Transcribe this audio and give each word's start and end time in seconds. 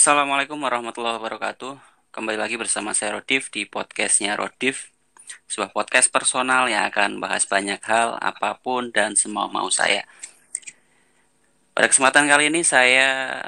Assalamualaikum 0.00 0.56
warahmatullahi 0.56 1.20
wabarakatuh. 1.20 1.76
Kembali 2.08 2.40
lagi 2.40 2.56
bersama 2.56 2.96
saya 2.96 3.20
Rodif 3.20 3.52
di 3.52 3.68
podcastnya 3.68 4.32
Rodif, 4.32 4.88
sebuah 5.44 5.76
podcast 5.76 6.08
personal 6.08 6.72
yang 6.72 6.88
akan 6.88 7.20
bahas 7.20 7.44
banyak 7.44 7.76
hal, 7.84 8.16
apa 8.16 8.56
pun 8.64 8.88
dan 8.96 9.12
semua 9.12 9.52
mau 9.52 9.68
saya. 9.68 10.08
Pada 11.76 11.92
kesempatan 11.92 12.32
kali 12.32 12.48
ini 12.48 12.64
saya 12.64 13.44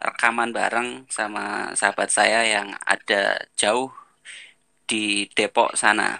rekaman 0.00 0.56
bareng 0.56 1.04
sama 1.12 1.76
sahabat 1.76 2.08
saya 2.08 2.48
yang 2.48 2.72
ada 2.88 3.44
jauh 3.52 3.92
di 4.88 5.28
Depok 5.36 5.76
sana. 5.76 6.16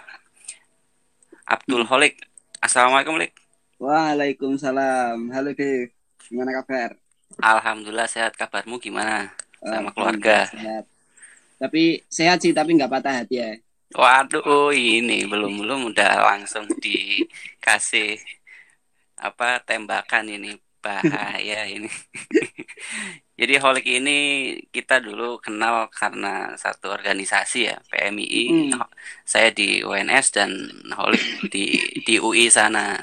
Abdul 1.49 1.89
Holik. 1.89 2.21
Assalamualaikum, 2.61 3.17
Lik. 3.17 3.33
Waalaikumsalam. 3.81 5.33
Halo, 5.33 5.57
Dev. 5.57 5.89
Gimana 6.29 6.53
kabar? 6.61 7.02
Alhamdulillah 7.41 8.09
sehat. 8.09 8.35
Kabarmu 8.37 8.77
gimana? 8.77 9.31
Sama 9.63 9.89
keluarga. 9.95 10.45
Sehat. 10.51 10.85
Tapi 11.57 12.03
sehat 12.11 12.43
sih, 12.43 12.51
tapi 12.51 12.75
nggak 12.75 12.91
patah 12.91 13.23
hati 13.23 13.35
ya. 13.39 13.51
Waduh, 13.93 14.73
ini 14.73 15.23
belum 15.29 15.63
belum 15.63 15.93
udah 15.93 16.33
langsung 16.33 16.65
dikasih 16.81 18.17
apa 19.21 19.61
tembakan 19.61 20.27
ini 20.33 20.57
bahaya 20.83 21.63
ini. 21.69 21.87
Jadi 23.39 23.53
Holik 23.57 23.87
ini 23.87 24.17
kita 24.69 24.99
dulu 24.99 25.39
kenal 25.41 25.89
karena 25.93 26.53
satu 26.57 26.91
organisasi 26.91 27.69
ya 27.69 27.77
PMII. 27.87 28.73
Hmm. 28.73 28.83
Saya 29.23 29.49
di 29.53 29.85
UNS 29.85 30.27
dan 30.35 30.51
Holik 30.97 31.53
di 31.53 31.77
di 32.03 32.17
UI 32.17 32.49
sana. 32.49 32.97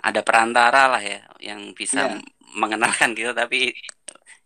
Ada 0.00 0.22
perantara 0.22 0.86
lah 0.86 1.02
ya 1.02 1.20
yang 1.42 1.74
bisa 1.74 2.14
Iya. 2.14 2.35
Mengenalkan 2.56 3.12
kita 3.12 3.36
tapi 3.36 3.76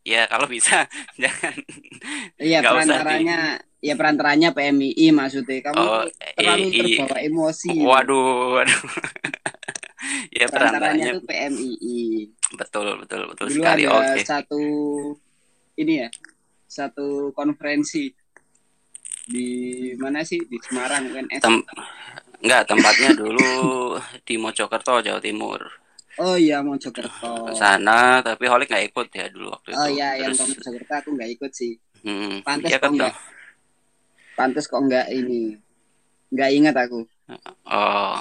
ya 0.03 0.27
kalau 0.27 0.51
bisa 0.51 0.85
jangan 1.23 1.55
Iya, 2.41 2.65
Nggak 2.65 2.73
usah 2.73 2.81
perantaranya, 3.05 3.39
ya 3.79 3.95
perantaranya 3.95 4.49
PMII 4.51 5.07
maksudnya. 5.13 5.61
Kamu 5.61 5.77
Oh, 5.79 6.05
terlalu 6.35 6.67
i- 6.67 6.73
i- 6.73 6.97
terbawa 6.97 7.19
emosi. 7.21 7.69
Waduh, 7.77 8.57
waduh. 8.57 8.81
ya 10.41 10.49
Perantaranya 10.49 10.49
perantaranya 10.49 11.07
tuh 11.15 11.23
PMII. 11.29 12.01
betul 12.57 12.87
betul 12.99 13.21
betul 13.31 13.47
Dulu 13.53 13.61
sekali. 13.61 13.83
ada 13.85 14.17
Oke. 14.17 14.23
satu 14.25 14.61
ini 15.77 15.93
ya, 16.01 16.09
satu 16.67 17.31
konferensi 17.31 18.09
di 19.31 19.49
mana 19.95 20.25
sih 20.25 20.41
di 20.43 20.57
Semarang 20.59 21.07
UNS. 21.07 21.45
Tem 21.45 21.57
enggak 22.41 22.63
tempatnya 22.67 23.13
dulu 23.15 23.47
di 24.25 24.35
Mojokerto 24.41 25.05
Jawa 25.05 25.21
Timur. 25.21 25.61
Oh 26.21 26.37
iya, 26.37 26.61
Mojokerto. 26.61 27.57
Sana 27.57 28.21
tapi 28.21 28.45
Holik 28.45 28.69
nggak 28.69 28.93
ikut 28.93 29.09
ya 29.09 29.27
dulu 29.33 29.57
waktu 29.57 29.73
itu. 29.73 29.81
Oh 29.81 29.89
iya, 29.89 30.09
yang 30.21 30.37
Terus, 30.37 30.39
ke 30.39 30.45
Mojokerto 30.53 30.93
aku 31.01 31.09
nggak 31.17 31.31
ikut 31.33 31.51
sih. 31.57 31.73
hmm, 32.05 32.45
Pantes 32.45 32.69
iya 32.69 32.77
kok 32.77 32.85
kan 32.85 32.91
nggak. 32.93 33.15
Pantes 34.37 34.65
kok 34.69 34.81
nggak 34.85 35.07
ini. 35.11 35.57
Nggak 36.29 36.51
ingat 36.53 36.75
aku. 36.77 37.01
Oh, 37.65 38.19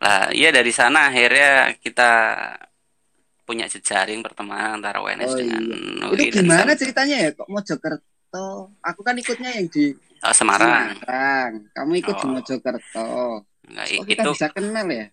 lah 0.00 0.32
iya 0.32 0.48
dari 0.48 0.72
sana 0.72 1.12
akhirnya 1.12 1.76
kita 1.76 2.10
punya 3.46 3.70
jejaring 3.70 4.24
pertemanan 4.26 4.82
antara 4.82 4.98
UNS 4.98 5.30
Oh, 5.30 5.38
dengan 5.38 5.62
iya. 5.62 6.06
UI 6.10 6.18
Itu 6.18 6.24
dan 6.34 6.42
gimana 6.42 6.70
Sam- 6.74 6.80
ceritanya 6.82 7.16
ya 7.22 7.30
kok 7.30 7.46
Mojokerto? 7.46 8.46
Aku 8.82 9.00
kan 9.06 9.14
ikutnya 9.14 9.50
yang 9.54 9.68
di 9.70 9.94
oh, 10.24 10.34
Semarang. 10.34 10.98
Semarang. 10.98 11.50
Kamu 11.70 11.92
ikut 11.94 12.14
di 12.16 12.26
Oh. 12.26 12.32
Mojokerto. 12.34 13.08
Nah, 13.70 13.84
Kok 13.86 14.04
kita 14.06 14.22
itu 14.24 14.30
bisa 14.34 14.48
kenal 14.50 14.86
ya? 14.90 15.06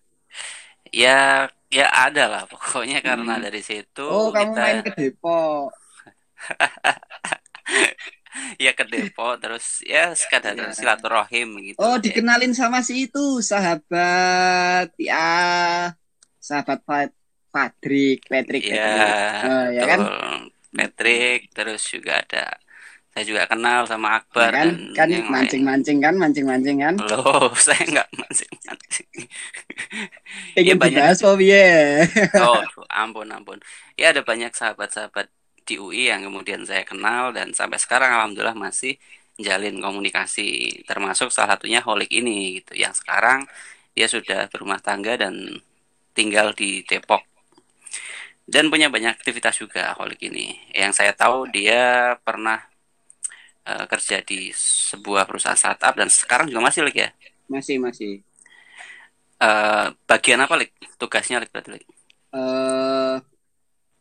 ya 0.94 1.20
ya 1.74 1.90
ada 1.90 2.24
lah 2.30 2.42
pokoknya 2.46 3.02
karena 3.02 3.34
Hmm. 3.34 3.42
dari 3.42 3.58
situ 3.60 4.06
Oh, 4.06 4.30
kamu 4.30 4.54
kita 4.54 4.62
main 4.62 4.78
ke 4.86 4.90
Depok. 4.94 5.74
ya 8.64 8.70
ke 8.74 8.84
Depok 8.86 9.34
terus 9.42 9.82
ya 9.82 10.14
sekadar 10.14 10.54
Iya. 10.54 10.70
silaturahim 10.74 11.58
gitu. 11.66 11.78
Oh, 11.82 11.98
dikenalin 11.98 12.54
sama 12.54 12.82
si 12.82 13.10
itu, 13.10 13.42
sahabat 13.42 14.94
ya, 14.98 15.90
sahabat 16.38 16.78
Pat 16.86 17.10
Patrick, 17.54 18.26
Patrick, 18.26 18.66
Iya, 18.66 18.82
Patrick. 18.82 19.46
Oh, 19.46 19.66
ya 19.70 19.82
kan? 19.86 19.98
Patrick 20.74 21.40
terus 21.54 21.82
juga 21.86 22.18
ada 22.26 22.58
saya 23.14 23.24
juga 23.30 23.42
kenal 23.52 23.80
sama 23.90 24.08
Ya 24.38 24.48
Akbar 24.48 24.50
kan? 24.56 24.68
dan 24.68 24.76
Kan 24.96 25.10
lain. 25.26 25.26
mancing-mancing 25.32 25.98
kan, 26.04 26.14
mancing-mancing 26.22 26.78
kan? 26.84 26.96
Loh, 26.98 27.50
saya 27.66 27.82
nggak 27.92 28.08
mancing-mancing. 28.20 29.08
Pengen 30.54 30.78
banyak. 30.82 31.04
dibahas 31.04 31.18
oh. 31.26 31.36
Oh, 32.38 32.60
ampun, 32.90 33.28
ampun. 33.30 33.58
Ya 33.98 34.10
ada 34.14 34.22
banyak 34.26 34.50
sahabat-sahabat 34.54 35.30
di 35.68 35.74
UI 35.80 36.12
yang 36.12 36.22
kemudian 36.28 36.62
saya 36.68 36.84
kenal 36.84 37.32
dan 37.36 37.56
sampai 37.56 37.78
sekarang 37.80 38.10
alhamdulillah 38.12 38.56
masih 38.56 39.00
jalin 39.40 39.80
komunikasi 39.80 40.82
termasuk 40.88 41.32
salah 41.34 41.56
satunya 41.56 41.80
Holik 41.82 42.12
ini 42.12 42.60
gitu 42.60 42.76
yang 42.78 42.92
sekarang 42.94 43.48
dia 43.96 44.06
sudah 44.06 44.46
berumah 44.52 44.78
tangga 44.84 45.16
dan 45.16 45.34
tinggal 46.14 46.52
di 46.54 46.84
Depok 46.86 47.24
dan 48.44 48.68
punya 48.68 48.92
banyak 48.92 49.16
aktivitas 49.16 49.56
juga 49.56 49.96
Holik 49.96 50.20
ini 50.28 50.52
yang 50.76 50.92
saya 50.92 51.16
tahu 51.16 51.48
dia 51.48 52.14
pernah 52.20 52.60
eh, 53.64 53.84
kerja 53.88 54.20
di 54.24 54.52
sebuah 54.54 55.24
perusahaan 55.28 55.58
startup 55.58 55.94
dan 55.96 56.08
sekarang 56.08 56.46
juga 56.48 56.60
masih 56.64 56.84
Lik 56.86 56.96
ya 57.00 57.10
Masih, 57.44 57.76
masih. 57.76 58.24
Eh, 59.40 59.86
bagian 60.08 60.40
apa 60.40 60.54
Lik 60.56 60.72
tugasnya 60.96 61.42
Lik 61.42 61.50
berarti 61.52 61.70
Lik 61.76 61.84
eh 62.34 63.16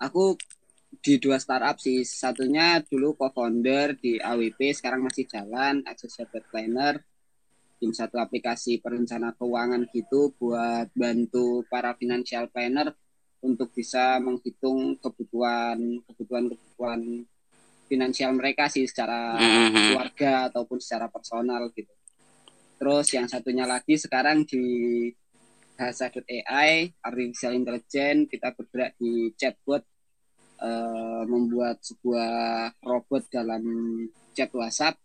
aku 0.04 0.36
di 1.04 1.20
dua 1.20 1.36
startup 1.36 1.76
sih. 1.78 2.08
Satunya 2.08 2.80
dulu 2.80 3.20
co-founder 3.20 4.00
di 4.00 4.16
AWP, 4.24 4.72
sekarang 4.72 5.04
masih 5.04 5.28
jalan, 5.28 5.84
Accessible 5.84 6.48
Planner. 6.48 7.04
Tim 7.84 7.92
satu 7.92 8.16
aplikasi 8.16 8.80
perencana 8.80 9.36
keuangan 9.36 9.92
gitu 9.92 10.32
buat 10.40 10.88
bantu 10.96 11.68
para 11.68 11.92
financial 12.00 12.48
planner 12.48 12.96
untuk 13.44 13.76
bisa 13.76 14.24
menghitung 14.24 14.96
kebutuhan 15.04 16.00
kebutuhan 16.08 16.48
kebutuhan 16.48 17.02
finansial 17.94 18.34
mereka 18.34 18.66
sih 18.74 18.90
secara 18.90 19.38
Mhm. 19.38 19.94
keluarga 19.94 20.50
ataupun 20.50 20.82
secara 20.82 21.06
personal 21.14 21.70
gitu. 21.78 21.94
Terus 22.82 23.08
yang 23.14 23.30
satunya 23.30 23.70
lagi 23.70 23.94
sekarang 23.96 24.50
di 24.50 24.66
bahasa.ai, 25.74 26.90
artificial 27.02 27.54
intelligence, 27.54 28.30
kita 28.30 28.54
bergerak 28.58 28.98
di 28.98 29.30
chatbot 29.38 29.86
eh, 30.64 31.24
membuat 31.28 31.84
sebuah 31.84 32.72
robot 32.80 33.28
dalam 33.28 33.64
chat 34.32 34.48
WhatsApp 34.56 34.96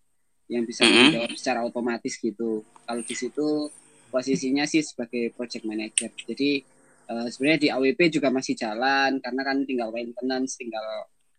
yang 0.46 0.62
bisa 0.62 0.87
Mhm. 0.87 1.11
menjawab 1.11 1.32
secara 1.34 1.61
otomatis 1.67 2.14
gitu. 2.14 2.62
Kalau 2.87 3.02
di 3.02 3.14
situ 3.17 3.67
posisinya 4.06 4.62
sih 4.64 4.87
sebagai 4.87 5.34
project 5.34 5.67
manager. 5.67 6.14
Jadi 6.14 6.62
eh, 7.08 7.26
sebenarnya 7.26 7.58
di 7.58 7.69
AWP 7.73 8.00
juga 8.12 8.29
masih 8.29 8.55
jalan 8.55 9.19
karena 9.19 9.41
kan 9.43 9.64
tinggal 9.64 9.91
maintenance, 9.91 10.55
tinggal 10.55 10.84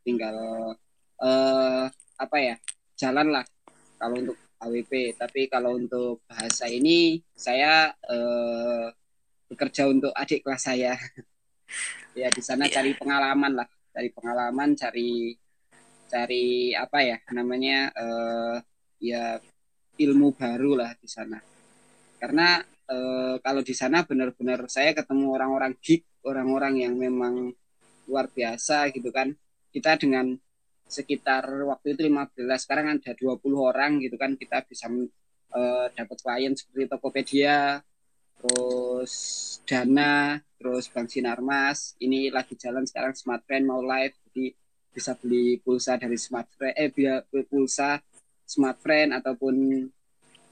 tinggal 0.04 0.36
eh 1.20 1.86
apa 2.20 2.38
ya 2.40 2.56
jalan 3.00 3.28
lah 3.36 3.46
kalau 4.00 4.16
untuk 4.20 4.38
AWP. 4.60 5.16
Tapi 5.16 5.48
kalau 5.48 5.80
untuk 5.80 6.24
bahasa 6.28 6.68
ini 6.68 7.20
saya 7.36 7.92
eh, 8.08 8.88
bekerja 9.50 9.88
untuk 9.90 10.12
adik 10.14 10.44
kelas 10.44 10.64
saya. 10.68 10.94
ya 12.20 12.28
di 12.34 12.42
sana 12.44 12.66
Iya. 12.68 12.82
cari 12.82 12.92
pengalaman 12.98 13.52
lah, 13.64 13.68
cari 13.94 14.10
pengalaman, 14.12 14.70
cari 14.76 15.38
cari 16.10 16.74
apa 16.74 17.06
ya 17.06 17.18
namanya 17.38 17.94
eh 17.94 18.58
ya 19.00 19.38
ilmu 20.00 20.36
baru 20.36 20.76
lah 20.80 20.92
di 21.00 21.08
sana. 21.08 21.40
Karena 22.20 22.60
eh, 22.90 23.36
kalau 23.40 23.62
di 23.64 23.74
sana 23.76 24.04
benar-benar 24.04 24.68
saya 24.68 24.92
ketemu 24.92 25.26
orang-orang 25.36 25.74
geek, 25.80 26.04
orang-orang 26.28 26.84
yang 26.84 26.94
memang 27.00 27.54
luar 28.10 28.28
biasa 28.28 28.92
gitu 28.92 29.14
kan. 29.14 29.32
Kita 29.70 29.96
dengan 30.02 30.34
sekitar 30.90 31.46
waktu 31.70 31.94
itu 31.94 32.10
15, 32.10 32.66
sekarang 32.66 32.98
ada 32.98 33.14
20 33.14 33.62
orang 33.62 34.02
gitu 34.02 34.18
kan 34.18 34.34
kita 34.34 34.66
bisa 34.66 34.90
eh, 34.90 35.88
dapat 35.94 36.18
klien 36.18 36.54
seperti 36.58 36.90
Tokopedia, 36.90 37.78
terus 38.42 39.14
Dana, 39.66 40.38
terus 40.58 40.90
Bank 40.90 41.10
Sinarmas. 41.10 41.94
Ini 42.02 42.34
lagi 42.34 42.58
jalan 42.58 42.90
sekarang 42.90 43.14
Smartfriend 43.14 43.66
mau 43.70 43.82
live, 43.82 44.18
jadi 44.30 44.46
bisa 44.90 45.14
beli 45.18 45.62
pulsa 45.62 46.02
dari 46.02 46.18
Smartfriend, 46.18 46.74
eh 46.74 46.90
beli 46.90 47.46
pulsa 47.46 48.02
Smartfriend 48.46 49.14
ataupun 49.14 49.56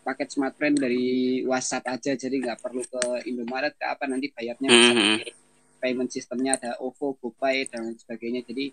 paket 0.06 0.30
Smartfriend 0.31 0.78
dari 0.80 1.42
WhatsApp 1.44 1.89
aja, 1.89 2.13
jadi 2.16 2.36
nggak 2.38 2.62
perlu 2.62 2.86
ke 2.86 3.28
Indomaret 3.28 3.74
ke 3.75 3.86
apa 3.86 4.06
nanti 4.07 4.30
bayarnya 4.31 4.69
bisa 4.69 4.94
Mhm. 4.94 5.01
pakai 5.01 5.30
payment 5.78 6.10
sistemnya 6.10 6.57
ada 6.57 6.72
OVO, 6.81 7.13
GoPay 7.22 7.69
dan 7.69 7.94
sebagainya. 7.94 8.42
Jadi 8.48 8.72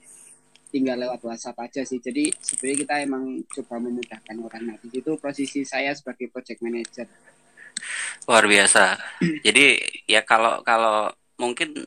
tinggal 0.74 0.98
lewat 0.98 1.22
WhatsApp 1.22 1.54
aja 1.62 1.86
sih. 1.86 2.02
Jadi 2.02 2.34
sebenarnya 2.34 2.78
kita 2.82 2.94
emang 3.06 3.24
coba 3.46 3.78
memudahkan 3.78 4.36
orang. 4.42 4.62
Nah, 4.66 4.76
di 4.82 4.90
situ 4.90 5.14
posisi 5.22 5.62
saya 5.62 5.94
sebagai 5.94 6.26
project 6.34 6.58
manager. 6.66 7.06
Luar 8.26 8.44
biasa. 8.50 8.98
Jadi 9.46 9.78
ya 10.10 10.26
kalau 10.26 10.66
kalau 10.66 11.14
mungkin 11.38 11.78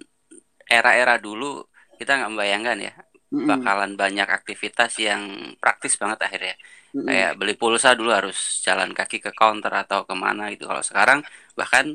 era-era 0.64 1.20
dulu 1.20 1.68
kita 2.00 2.16
nggak 2.16 2.32
membayangkan 2.32 2.78
ya 2.80 2.94
bakalan 3.28 4.00
banyak 4.00 4.24
aktivitas 4.24 4.96
yang 5.04 5.52
praktis 5.60 6.00
banget 6.00 6.24
akhirnya. 6.24 6.56
Mm-mm. 6.96 7.12
Kayak 7.12 7.32
beli 7.36 7.54
pulsa 7.60 7.92
dulu 7.92 8.16
harus 8.16 8.64
jalan 8.64 8.96
kaki 8.96 9.20
ke 9.20 9.36
counter 9.36 9.84
atau 9.84 10.08
ke 10.08 10.16
mana 10.16 10.48
gitu. 10.56 10.64
Kalau 10.64 10.80
sekarang 10.80 11.20
bahkan 11.60 11.92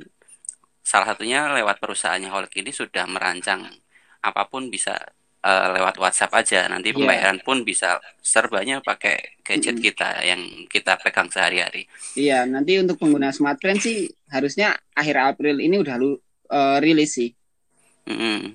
salah 0.85 1.17
satunya 1.17 1.49
lewat 1.57 1.81
perusahaannya 1.81 2.29
Holik 2.29 2.53
ini 2.61 2.69
sudah 2.69 3.09
merancang 3.09 3.65
apa 4.21 4.45
pun 4.45 4.69
bisa 4.69 4.93
uh, 5.43 5.67
lewat 5.77 5.95
WhatsApp 6.03 6.33
aja. 6.41 6.61
Nanti 6.73 6.95
Iya. 6.97 6.97
pembayaran 6.97 7.39
pun 7.47 7.63
bisa 7.67 7.99
serbanya 8.23 8.81
pakai 8.83 9.17
gadget 9.47 9.77
Mm-mm. 9.79 9.85
kita 9.87 10.09
yang 10.25 10.41
kita 10.71 10.99
pegang 11.03 11.29
sehari-hari. 11.31 11.87
Iya, 12.17 12.45
nanti 12.49 12.79
untuk 12.83 12.97
pengguna 13.01 13.33
smartphone 13.33 13.81
sih 13.81 13.97
harusnya 14.35 14.77
akhir 14.95 15.17
April 15.37 15.57
ini 15.61 15.77
udah 15.83 15.97
lu 16.01 16.11
eh, 16.53 16.79
rilis 16.85 17.11
sih. 17.19 17.31
Mm-mm. 18.09 18.55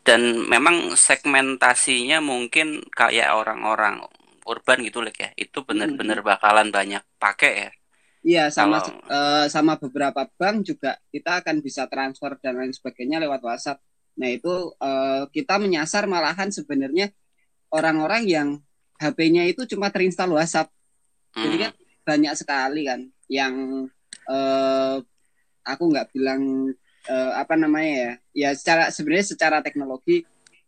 Dan 0.00 0.48
memang 0.48 0.96
segmentasinya 0.96 2.18
mungkin 2.24 2.82
kayak 2.90 3.30
orang-orang 3.36 4.00
urban 4.48 4.78
gitu 4.82 4.98
Lik 5.04 5.18
ya. 5.20 5.30
Itu 5.36 5.62
benar-benar 5.68 6.24
bakalan 6.24 6.72
banyak 6.72 7.02
pakai 7.20 7.52
ya. 7.68 7.70
Iya, 8.20 8.44
sama 8.52 8.84
Kalau- 8.84 9.00
eh, 9.08 9.46
sama 9.48 9.72
beberapa 9.80 10.28
bank 10.36 10.56
juga 10.68 10.96
kita 11.08 11.40
akan 11.40 11.56
bisa 11.64 11.88
transfer 11.88 12.36
dan 12.44 12.54
lain 12.60 12.72
sebagainya 12.72 13.16
lewat 13.24 13.40
WhatsApp. 13.40 13.80
Nah, 14.20 14.28
itu 14.28 14.54
eh, 14.76 15.22
kita 15.32 15.56
menyasar 15.56 16.04
malahan 16.04 16.52
sebenarnya 16.52 17.08
orang-orang 17.72 18.22
yang 18.28 18.48
HP-nya 19.00 19.48
itu 19.48 19.64
cuma 19.64 19.88
terinstall 19.88 20.36
WhatsApp. 20.36 20.68
Jadi 21.32 21.56
Hmm. 21.56 21.62
kan 21.64 21.72
banyak 22.04 22.34
sekali 22.36 22.82
kan 22.84 23.00
yang 23.32 23.54
eh, 24.28 24.96
aku 25.64 25.82
nggak 25.88 26.12
bilang 26.12 26.68
eh, 27.08 27.32
apa 27.32 27.56
namanya 27.56 27.92
ya, 27.96 28.12
ya 28.36 28.50
secara 28.52 28.92
sebenarnya 28.92 29.26
secara 29.32 29.64
teknologi 29.64 30.20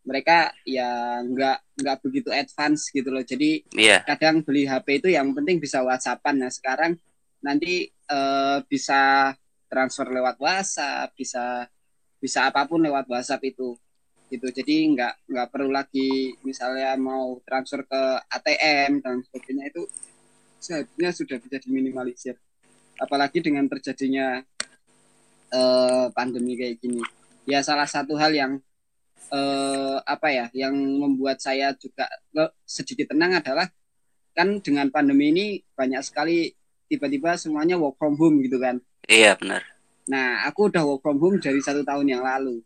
mereka 0.03 0.51
ya 0.67 1.21
nggak 1.23 1.79
nggak 1.79 1.99
begitu 2.03 2.33
advance 2.33 2.89
gitu 2.89 3.13
loh. 3.13 3.23
Jadi 3.23 3.63
Iya. 3.77 4.01
kadang 4.09 4.41
beli 4.41 4.65
HP 4.65 5.05
itu 5.05 5.09
yang 5.13 5.31
penting 5.37 5.61
bisa 5.61 5.85
WhatsAppan. 5.85 6.41
Nah 6.41 6.51
sekarang 6.51 6.97
nanti 7.45 7.87
eh, 7.87 8.59
bisa 8.65 9.31
transfer 9.69 10.09
lewat 10.09 10.37
WhatsApp, 10.41 11.13
bisa 11.15 11.69
bisa 12.23 12.47
apa 12.47 12.63
pun 12.71 12.79
lewat 12.79 13.11
WhatsApp 13.11 13.43
itu 13.43 13.75
gitu. 14.31 14.47
Jadi 14.49 14.95
nggak 14.95 15.27
nggak 15.27 15.49
perlu 15.51 15.75
lagi 15.75 16.39
misalnya 16.47 16.95
mau 16.95 17.43
transfer 17.43 17.83
ke 17.83 18.03
ATM 18.31 19.03
dan 19.03 19.21
sebagainya 19.27 19.65
itu 19.75 19.83
seharusnya 20.63 21.11
sudah 21.11 21.37
bisa 21.43 21.59
diminimalisir. 21.59 22.39
Apalagi 22.97 23.43
dengan 23.43 23.67
terjadinya 23.67 24.39
eh, 25.51 26.07
pandemi 26.15 26.55
kayak 26.55 26.79
gini. 26.79 27.03
Ya 27.43 27.59
salah 27.61 27.91
satu 27.91 28.15
hal 28.15 28.31
yang 28.31 28.53
eh, 29.35 29.99
apa 30.07 30.31
ya 30.31 30.47
yang 30.55 30.79
membuat 30.79 31.43
saya 31.43 31.75
juga 31.75 32.07
sedikit 32.63 33.11
tenang 33.11 33.43
adalah 33.43 33.67
kan 34.33 34.63
dengan 34.65 34.89
pandemi 34.89 35.29
ini 35.29 35.47
banyak 35.77 36.01
sekali 36.01 36.55
tiba-tiba 36.89 37.37
semuanya 37.37 37.77
work 37.77 38.01
from 38.01 38.17
home 38.17 38.41
gitu 38.41 38.57
kan. 38.57 38.81
Iya 39.11 39.37
benar. 39.37 39.72
Nah, 40.11 40.43
aku 40.47 40.67
udah 40.67 40.83
work 40.83 41.03
from 41.03 41.19
home 41.23 41.39
dari 41.39 41.63
satu 41.63 41.87
tahun 41.87 42.07
yang 42.11 42.23
lalu. 42.27 42.59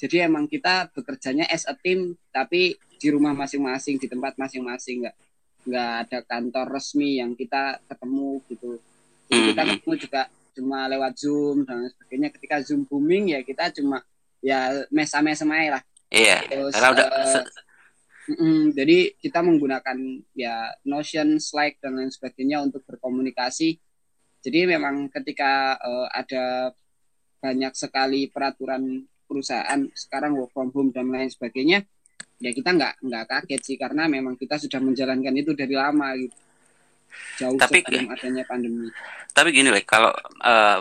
Jadi 0.00 0.16
emang 0.20 0.48
kita 0.48 0.88
bekerjanya 0.92 1.44
as 1.48 1.68
a 1.68 1.76
team, 1.76 2.16
tapi 2.32 2.76
di 2.96 3.08
rumah 3.08 3.32
masing-masing, 3.32 4.00
di 4.00 4.08
tempat 4.08 4.36
masing-masing, 4.36 5.04
nggak 5.04 5.16
nggak 5.60 5.92
ada 6.08 6.18
kantor 6.24 6.66
resmi 6.72 7.20
yang 7.20 7.36
kita 7.36 7.80
ketemu 7.84 8.40
gitu. 8.48 8.80
Jadi 9.28 9.40
kita 9.52 9.62
Mhm. 9.62 9.70
ketemu 9.76 9.94
juga 10.00 10.22
cuma 10.56 10.78
lewat 10.88 11.12
Zoom 11.20 11.56
dan 11.68 11.88
sebagainya. 11.92 12.28
Ketika 12.32 12.56
Zoom 12.64 12.88
booming 12.88 13.36
ya 13.36 13.40
kita 13.44 13.68
cuma 13.76 14.00
ya 14.40 14.72
mesa-mesa 14.88 15.44
lah. 15.44 15.84
Iya. 16.08 16.48
Terus, 16.48 16.72
Karena 16.72 16.88
udah 16.96 17.08
se- 17.28 17.48
Mm-mm, 18.30 18.70
jadi 18.78 19.10
kita 19.18 19.42
menggunakan 19.42 19.96
ya 20.38 20.70
Notion, 20.86 21.42
Slack 21.42 21.82
dan 21.82 21.98
lain 21.98 22.14
sebagainya 22.14 22.62
untuk 22.62 22.86
berkomunikasi. 22.86 23.74
Jadi 24.40 24.60
memang 24.64 25.12
ketika 25.12 25.76
eh, 25.76 26.08
ada 26.12 26.44
banyak 27.40 27.72
sekali 27.72 28.28
peraturan 28.28 29.04
perusahaan 29.24 29.80
sekarang 29.94 30.36
work 30.36 30.52
from 30.52 30.68
home 30.74 30.90
dan 30.90 31.08
lain 31.08 31.30
sebagainya, 31.30 31.84
ya 32.42 32.50
kita 32.50 32.74
nggak 32.74 33.04
nggak 33.04 33.24
kaget 33.28 33.60
sih 33.62 33.76
karena 33.78 34.10
memang 34.10 34.34
kita 34.36 34.58
sudah 34.58 34.80
menjalankan 34.82 35.34
itu 35.36 35.52
dari 35.54 35.72
lama 35.76 36.16
gitu. 36.16 36.36
Jauh 37.42 37.58
Tapi- 37.58 37.82
sebelum 37.84 38.06
adanya 38.10 38.44
pandemi. 38.46 38.88
Tapi 39.30 39.48
gini 39.54 39.68
Lek, 39.70 39.86
kalau 39.86 40.10
eh, 40.42 40.78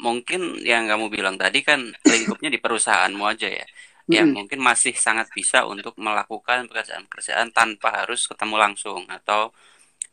mungkin 0.00 0.62
yang 0.62 0.86
kamu 0.86 1.10
bilang 1.10 1.34
tadi 1.34 1.66
kan 1.66 1.82
lingkupnya 2.06 2.48
di 2.48 2.62
perusahaanmu 2.62 3.24
aja 3.26 3.50
ya. 3.50 3.66
Yang 4.10 4.26
Mm-mm. 4.26 4.38
mungkin 4.42 4.58
masih 4.58 4.94
sangat 4.98 5.30
bisa 5.30 5.62
untuk 5.70 5.94
melakukan 5.94 6.66
pekerjaan-pekerjaan 6.66 7.54
tanpa 7.54 8.02
harus 8.02 8.26
ketemu 8.26 8.58
langsung 8.58 9.06
atau 9.06 9.54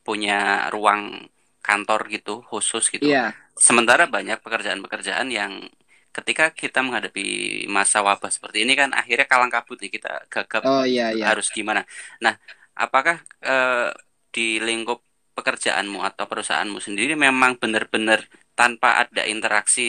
punya 0.06 0.70
ruang 0.70 1.26
kantor 1.68 2.08
gitu 2.08 2.40
khusus 2.48 2.88
gitu. 2.88 3.04
Iya, 3.12 3.36
Sementara 3.60 4.08
banyak 4.08 4.40
pekerjaan-pekerjaan 4.40 5.28
yang 5.28 5.68
ketika 6.16 6.50
kita 6.56 6.80
menghadapi 6.82 7.26
masa 7.70 8.02
wabah 8.02 8.32
seperti 8.32 8.66
ini 8.66 8.74
kan 8.74 8.90
akhirnya 8.96 9.28
kalang 9.30 9.54
kabut 9.54 9.78
nih 9.78 9.92
kita 10.00 10.26
gagap 10.34 10.66
oh 10.66 10.82
iya 10.88 11.14
iya. 11.14 11.30
harus 11.30 11.52
gimana. 11.52 11.84
Nah, 12.24 12.34
apakah 12.74 13.22
eh, 13.44 13.92
di 14.34 14.58
lingkup 14.64 15.04
pekerjaanmu 15.38 16.02
atau 16.02 16.26
perusahaanmu 16.26 16.82
sendiri 16.82 17.14
memang 17.14 17.62
benar-benar 17.62 18.26
tanpa 18.58 19.06
ada 19.06 19.22
interaksi 19.30 19.86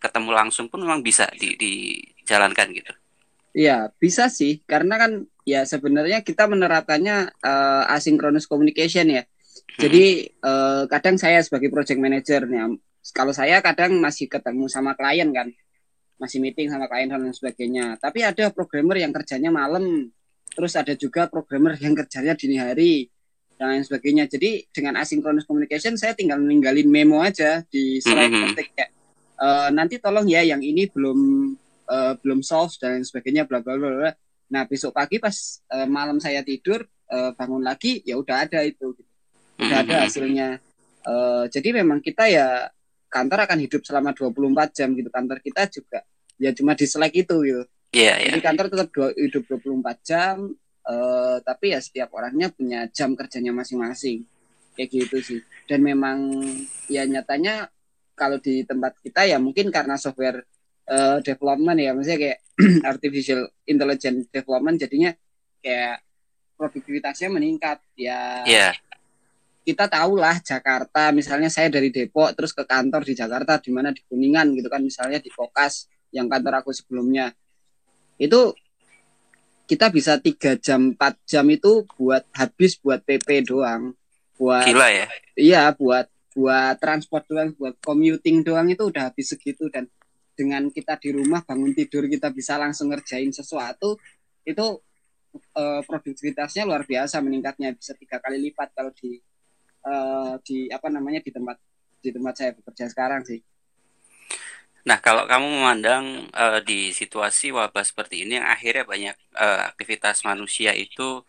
ketemu 0.00 0.30
langsung 0.32 0.72
pun 0.72 0.80
memang 0.80 1.04
bisa 1.04 1.28
di, 1.36 1.52
dijalankan 1.60 2.68
gitu? 2.72 2.92
Iya, 3.52 3.92
bisa 4.00 4.30
sih. 4.32 4.62
Karena 4.64 4.94
kan 4.96 5.12
ya 5.44 5.66
sebenarnya 5.68 6.24
kita 6.24 6.48
menerapkannya 6.48 7.16
eh, 7.44 7.94
asynchronous 7.94 8.48
communication 8.48 9.06
ya. 9.12 9.22
Jadi 9.78 10.06
eh, 10.32 10.82
kadang 10.90 11.16
saya 11.20 11.38
sebagai 11.44 11.70
project 11.70 12.00
manager 12.00 12.46
nih, 12.46 12.80
kalau 13.14 13.30
saya 13.30 13.62
kadang 13.62 13.96
masih 13.98 14.26
ketemu 14.26 14.66
sama 14.66 14.92
klien 14.94 15.30
kan, 15.30 15.48
masih 16.20 16.38
meeting 16.42 16.68
sama 16.68 16.84
klien 16.84 17.08
dan 17.08 17.20
lain 17.22 17.32
sebagainya. 17.32 17.96
Tapi 17.96 18.20
ada 18.26 18.52
programmer 18.52 19.00
yang 19.00 19.12
kerjanya 19.14 19.48
malam, 19.48 20.10
terus 20.52 20.76
ada 20.76 20.92
juga 20.92 21.30
programmer 21.30 21.78
yang 21.80 21.96
kerjanya 21.96 22.36
dini 22.36 22.60
hari 22.60 23.08
dan 23.56 23.72
lain 23.76 23.84
sebagainya. 23.84 24.28
Jadi 24.28 24.68
dengan 24.68 25.00
asynchronous 25.00 25.48
communication 25.48 25.96
saya 25.96 26.12
tinggal 26.12 26.40
ninggalin 26.40 26.88
memo 26.88 27.24
aja 27.24 27.64
di 27.68 28.00
Slack 28.00 28.28
Mhm. 28.28 28.42
ketik 28.52 28.68
kayak 28.76 28.90
"Eh, 29.40 29.68
nanti 29.72 29.96
tolong 29.96 30.28
ya 30.28 30.44
yang 30.44 30.60
ini 30.60 30.84
belum 30.92 31.18
eh, 31.90 32.14
belum 32.20 32.44
solve 32.44 32.76
dan 32.78 33.00
lain 33.00 33.04
sebagainya 33.08 33.48
bla 33.48 33.64
bla 33.64 33.80
bla. 33.80 33.90
bla." 33.96 34.12
Nah 34.50 34.62
besok 34.68 34.92
pagi 34.92 35.16
pas 35.16 35.32
eh, 35.72 35.88
malam 35.88 36.20
saya 36.20 36.44
tidur 36.44 36.84
eh, 36.84 37.30
bangun 37.32 37.64
lagi 37.64 38.04
ya 38.04 38.20
udah 38.20 38.44
ada 38.44 38.60
itu, 38.62 38.92
udah 39.60 39.78
ada 39.84 39.94
hasilnya. 40.08 40.48
Eh, 41.00 41.44
jadi 41.48 41.68
memang 41.80 42.00
kita 42.00 42.28
ya 42.28 42.68
kantor 43.08 43.48
akan 43.48 43.58
hidup 43.60 43.82
selama 43.84 44.10
24 44.12 44.76
jam 44.76 44.92
gitu. 44.92 45.08
Kantor 45.08 45.38
kita 45.40 45.68
juga 45.68 46.00
ya 46.40 46.50
cuma 46.56 46.72
di 46.72 46.86
Slack 46.88 47.12
itu 47.12 47.36
gitu. 47.44 47.62
Iya, 47.90 48.14
iya. 48.22 48.30
Jadi 48.30 48.38
kantor 48.40 48.66
tetap 48.70 48.88
dua- 48.94 49.16
hidup 49.18 49.42
24 49.50 49.98
jam, 50.06 50.36
eh, 50.86 51.36
tapi 51.42 51.74
ya 51.74 51.80
setiap 51.82 52.14
orangnya 52.14 52.48
punya 52.54 52.86
jam 52.88 53.12
kerjanya 53.12 53.50
masing-masing. 53.50 54.24
Kayak 54.78 54.88
gitu 54.94 55.16
sih. 55.20 55.40
Dan 55.66 55.82
memang 55.82 56.18
ya 56.86 57.04
nyatanya 57.04 57.68
kalau 58.14 58.36
di 58.38 58.62
tempat 58.62 58.96
kita 59.00 59.24
ya 59.26 59.40
mungkin 59.40 59.72
karena 59.72 59.96
software 59.96 60.44
eh, 60.90 61.18
development 61.22 61.78
ya, 61.78 61.90
maksudnya 61.94 62.18
kayak 62.18 62.38
artificial 62.92 63.40
intelligence 63.64 64.26
development 64.30 64.76
jadinya 64.78 65.10
kayak 65.62 66.02
produktivitasnya 66.54 67.28
meningkat. 67.30 67.78
Ya 67.96 68.44
Iya. 68.44 68.68
Kita 69.60 69.86
tahu 69.86 70.16
lah 70.16 70.40
Jakarta, 70.40 71.12
misalnya 71.12 71.52
saya 71.52 71.68
dari 71.68 71.92
Depok 71.92 72.32
terus 72.32 72.56
ke 72.56 72.64
kantor 72.64 73.04
di 73.04 73.12
Jakarta, 73.12 73.60
di 73.60 73.70
mana 73.70 73.92
di 73.92 74.00
Kuningan 74.08 74.56
gitu 74.56 74.68
kan, 74.72 74.80
misalnya 74.80 75.20
di 75.20 75.28
Kokas 75.28 75.86
yang 76.10 76.26
kantor 76.26 76.64
aku 76.64 76.72
sebelumnya, 76.72 77.30
itu 78.16 78.56
kita 79.70 79.86
bisa 79.92 80.18
tiga 80.18 80.58
jam, 80.58 80.98
4 80.98 81.22
jam 81.28 81.46
itu 81.46 81.86
buat 81.94 82.26
habis 82.34 82.74
buat 82.82 83.04
PP 83.06 83.46
doang, 83.46 83.94
buat 84.34 84.66
Gila 84.66 84.88
ya. 84.90 85.06
iya 85.38 85.70
buat 85.70 86.10
buat 86.34 86.74
transport 86.82 87.28
doang, 87.30 87.54
buat 87.54 87.78
commuting 87.78 88.42
doang 88.42 88.66
itu 88.72 88.90
udah 88.90 89.14
habis 89.14 89.30
segitu 89.30 89.70
dan 89.70 89.86
dengan 90.34 90.72
kita 90.72 90.96
di 90.96 91.12
rumah 91.12 91.44
bangun 91.44 91.76
tidur 91.76 92.08
kita 92.08 92.32
bisa 92.32 92.56
langsung 92.56 92.88
ngerjain 92.90 93.28
sesuatu 93.30 94.00
itu 94.42 94.66
eh, 95.36 95.82
produktivitasnya 95.84 96.64
luar 96.64 96.88
biasa 96.88 97.20
meningkatnya 97.20 97.76
bisa 97.76 97.92
tiga 97.94 98.18
kali 98.18 98.40
lipat 98.50 98.72
kalau 98.72 98.90
di 98.96 99.20
eh, 99.86 100.32
di 100.46 100.58
apa 100.72 100.88
namanya 100.92 101.20
di 101.24 101.30
tempat 101.32 101.56
di 102.00 102.10
tempat 102.12 102.34
saya 102.36 102.50
bekerja 102.56 102.84
sekarang 102.92 103.22
sih. 103.24 103.40
Nah, 104.88 104.98
kalau 105.04 105.28
kamu 105.28 105.46
memandang 105.60 106.04
eh, 106.32 106.60
di 106.64 106.78
situasi 106.96 107.52
wabah 107.52 107.84
seperti 107.84 108.24
ini 108.24 108.40
yang 108.40 108.48
akhirnya 108.48 108.84
banyak 108.88 109.16
eh, 109.36 109.60
aktivitas 109.70 110.24
manusia 110.24 110.72
itu 110.72 111.20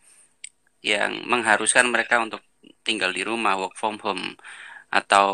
yang 0.81 1.12
mengharuskan 1.29 1.86
mereka 1.93 2.17
untuk 2.24 2.41
tinggal 2.88 3.12
di 3.13 3.22
rumah, 3.27 3.60
work 3.60 3.75
from 3.77 4.00
home, 4.01 4.36
atau 4.89 5.27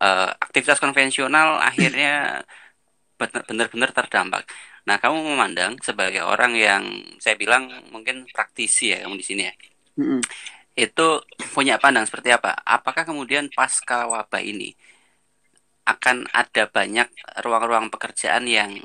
eh, 0.00 0.30
aktivitas 0.44 0.78
konvensional 0.84 1.58
akhirnya 1.68 2.44
benar- 3.20 3.46
benar-benar 3.48 3.90
terdampak. 3.96 4.44
Nah, 4.88 4.96
kamu 5.02 5.16
memandang 5.36 5.76
sebagai 5.80 6.24
orang 6.24 6.52
yang 6.56 6.84
saya 7.20 7.36
bilang 7.36 7.68
mungkin 7.92 8.24
praktisi 8.32 8.92
ya 8.92 9.04
kamu 9.04 9.16
di 9.20 9.26
sini 9.26 9.42
ya. 9.48 9.54
Mm-mm. 10.00 10.20
Itu 10.74 11.24
punya 11.52 11.76
pandang 11.76 12.06
seperti 12.06 12.30
apa? 12.32 12.54
Apakah 12.62 13.04
kemudian 13.04 13.50
pasca 13.52 14.06
wabah 14.06 14.42
ini 14.42 14.72
akan 15.86 16.28
ada 16.30 16.70
banyak 16.70 17.08
ruang-ruang 17.42 17.90
pekerjaan 17.90 18.46
yang 18.46 18.78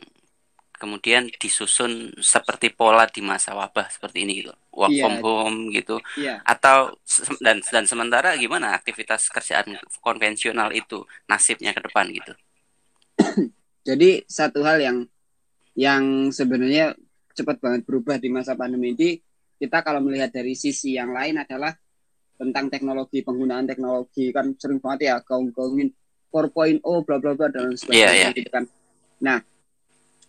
kemudian 0.75 1.31
disusun 1.39 2.11
seperti 2.19 2.67
pola 2.73 3.07
di 3.07 3.23
masa 3.23 3.55
wabah 3.55 3.87
seperti 3.87 4.27
ini 4.27 4.43
gitu 4.43 4.51
work 4.75 4.91
Iya. 4.91 5.03
from 5.07 5.15
home 5.23 5.57
gitu 5.71 5.95
Iya. 6.19 6.43
atau 6.43 6.91
dan 7.39 7.63
dan 7.63 7.87
sementara 7.87 8.35
gimana 8.35 8.75
aktivitas 8.75 9.31
kerjaan 9.31 9.79
konvensional 10.03 10.75
itu 10.75 11.07
nasibnya 11.31 11.71
ke 11.71 11.79
depan 11.79 12.11
gitu 12.11 12.33
Jadi 13.87 14.25
satu 14.25 14.65
hal 14.65 14.81
yang 14.81 14.97
yang 15.77 16.33
sebenarnya 16.33 16.97
cepat 17.37 17.61
banget 17.61 17.81
berubah 17.85 18.17
di 18.17 18.33
masa 18.33 18.57
pandemi 18.57 18.97
ini, 18.97 19.19
kita 19.55 19.81
kalau 19.81 20.03
melihat 20.03 20.31
dari 20.31 20.53
sisi 20.53 20.95
yang 20.99 21.15
lain 21.15 21.39
adalah 21.39 21.71
tentang 22.35 22.67
teknologi, 22.67 23.23
penggunaan 23.23 23.63
teknologi 23.63 24.35
kan 24.35 24.51
sering 24.59 24.83
banget 24.83 25.11
ya 25.11 25.15
gaung-gaungin 25.23 25.87
4.0 26.31 26.83
bla 26.83 27.17
bla 27.17 27.31
bla 27.31 27.47
dan 27.47 27.71
sebagainya 27.71 28.11
Iya, 28.11 28.11
iya. 28.11 28.29
gitu 28.35 28.51
kan. 28.51 28.67
Nah, 29.23 29.39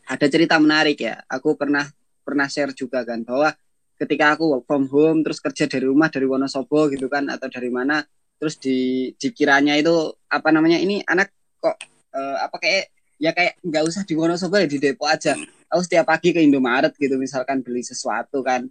ada 0.07 0.27
cerita 0.31 0.55
menarik 0.63 1.03
ya. 1.03 1.19
Aku 1.27 1.59
pernah 1.59 1.83
pernah 2.23 2.47
share 2.47 2.71
juga 2.71 3.03
kan 3.03 3.27
bahwa 3.27 3.51
ketika 3.99 4.35
aku 4.39 4.45
work 4.55 4.65
from 4.67 4.87
home 4.87 5.23
terus 5.27 5.43
kerja 5.43 5.67
dari 5.67 5.87
rumah 5.89 6.11
dari 6.13 6.27
Wonosobo 6.29 6.91
gitu 6.93 7.07
kan 7.09 7.27
atau 7.33 7.49
dari 7.49 7.71
mana 7.73 8.05
terus 8.37 8.61
di 8.61 9.09
dikiranya 9.17 9.79
itu 9.81 10.13
apa 10.29 10.53
namanya 10.53 10.77
ini 10.77 11.01
anak 11.09 11.33
kok 11.57 11.79
eh, 12.13 12.37
apa 12.43 12.57
kayak 12.61 12.85
ya 13.17 13.33
kayak 13.33 13.57
nggak 13.65 13.85
usah 13.89 14.05
di 14.05 14.13
Wonosobo 14.13 14.61
ya 14.61 14.69
di 14.69 14.77
Depok 14.77 15.09
aja 15.09 15.33
aku 15.73 15.81
setiap 15.81 16.13
pagi 16.13 16.37
ke 16.37 16.45
Indomaret 16.45 16.93
gitu 17.01 17.17
misalkan 17.17 17.65
beli 17.65 17.81
sesuatu 17.81 18.45
kan 18.45 18.69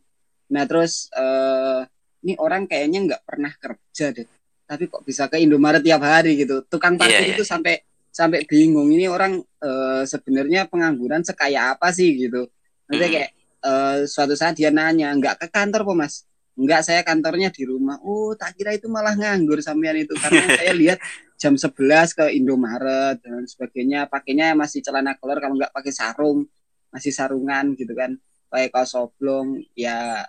nah 0.52 0.64
terus 0.64 1.10
eh, 1.12 1.82
ini 2.26 2.34
orang 2.38 2.66
kayaknya 2.66 3.00
nggak 3.12 3.22
pernah 3.26 3.52
kerja 3.54 4.14
deh 4.14 4.28
tapi 4.66 4.90
kok 4.90 5.06
bisa 5.06 5.30
ke 5.30 5.38
Indomaret 5.38 5.82
tiap 5.82 6.02
hari 6.02 6.42
gitu 6.42 6.66
tukang 6.66 6.98
parkir 6.98 7.22
Iya, 7.22 7.34
iya. 7.34 7.36
itu 7.38 7.46
sampai 7.46 7.82
sampai 8.10 8.48
bingung 8.50 8.90
ini 8.90 9.06
orang 9.06 9.38
eh, 9.42 10.04
sebenarnya 10.06 10.66
pengangguran 10.66 11.22
sekaya 11.22 11.74
apa 11.78 11.94
sih 11.94 12.14
gitu 12.18 12.50
maksudnya 12.86 13.10
Hmm. 13.10 13.16
kayak 13.18 13.32
eh, 13.66 13.98
suatu 14.06 14.34
saat 14.34 14.54
dia 14.58 14.70
nanya 14.70 15.10
nggak 15.14 15.42
ke 15.42 15.48
kantor 15.50 15.82
po 15.86 15.94
mas 15.94 16.26
Enggak, 16.56 16.88
saya 16.88 17.04
kantornya 17.04 17.52
di 17.52 17.68
rumah. 17.68 18.00
Oh, 18.00 18.32
tak 18.32 18.56
kira 18.56 18.72
itu 18.72 18.88
malah 18.88 19.12
nganggur 19.12 19.60
sampean 19.60 20.00
itu 20.00 20.16
karena 20.16 20.40
saya 20.56 20.72
lihat 20.72 21.04
jam 21.36 21.60
11 21.60 22.16
ke 22.16 22.32
Indomaret 22.32 23.20
dan 23.20 23.44
sebagainya. 23.44 24.08
Pakainya 24.08 24.56
masih 24.56 24.80
celana 24.80 25.20
kolor 25.20 25.44
kalau 25.44 25.60
nggak 25.60 25.76
pakai 25.76 25.92
sarung, 25.92 26.48
masih 26.96 27.12
sarungan 27.12 27.76
gitu 27.76 27.92
kan. 27.92 28.16
Pakai 28.48 28.72
kaos 28.72 28.96
oblong, 28.96 29.68
ya 29.76 30.24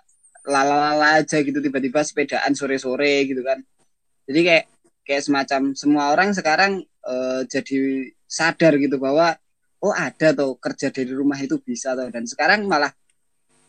lala-lala 0.47 1.19
aja 1.19 1.43
gitu 1.43 1.59
tiba-tiba 1.59 1.99
sepedaan 2.01 2.55
sore-sore 2.55 3.27
gitu 3.27 3.43
kan. 3.43 3.59
Jadi 4.23 4.39
kayak 4.47 4.65
kayak 5.03 5.23
semacam 5.23 5.61
semua 5.75 6.03
orang 6.15 6.31
sekarang 6.31 6.71
eh, 6.83 7.41
jadi 7.51 8.11
sadar 8.27 8.79
gitu 8.79 8.95
bahwa 8.99 9.35
oh 9.83 9.93
ada 9.93 10.31
tuh 10.31 10.55
kerja 10.57 10.87
dari 10.89 11.11
rumah 11.11 11.37
itu 11.39 11.59
bisa 11.59 11.93
tuh 11.93 12.09
dan 12.09 12.23
sekarang 12.27 12.65
malah 12.65 12.91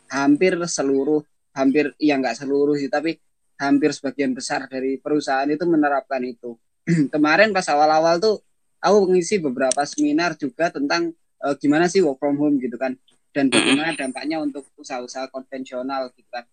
hampir 0.08 0.56
seluruh 0.64 1.20
hampir 1.52 1.92
ya 2.00 2.16
nggak 2.16 2.38
seluruh 2.42 2.78
sih 2.78 2.88
tapi 2.88 3.18
hampir 3.58 3.90
sebagian 3.90 4.32
besar 4.32 4.70
dari 4.70 5.02
perusahaan 5.02 5.50
itu 5.50 5.66
menerapkan 5.66 6.22
itu. 6.22 6.54
Kemarin 7.14 7.50
pas 7.50 7.66
awal-awal 7.66 8.22
tuh 8.22 8.38
aku 8.78 9.10
mengisi 9.10 9.42
beberapa 9.42 9.82
seminar 9.82 10.38
juga 10.38 10.70
tentang 10.70 11.10
eh, 11.42 11.54
gimana 11.58 11.90
sih 11.90 12.02
work 12.06 12.22
from 12.22 12.38
home 12.38 12.62
gitu 12.62 12.78
kan. 12.78 12.94
Dan 13.34 13.50
bagaimana 13.52 13.92
dampaknya 13.94 14.40
untuk 14.40 14.66
usaha-usaha 14.78 15.30
konvensional 15.30 16.10
gitu 16.16 16.26
kan 16.32 16.48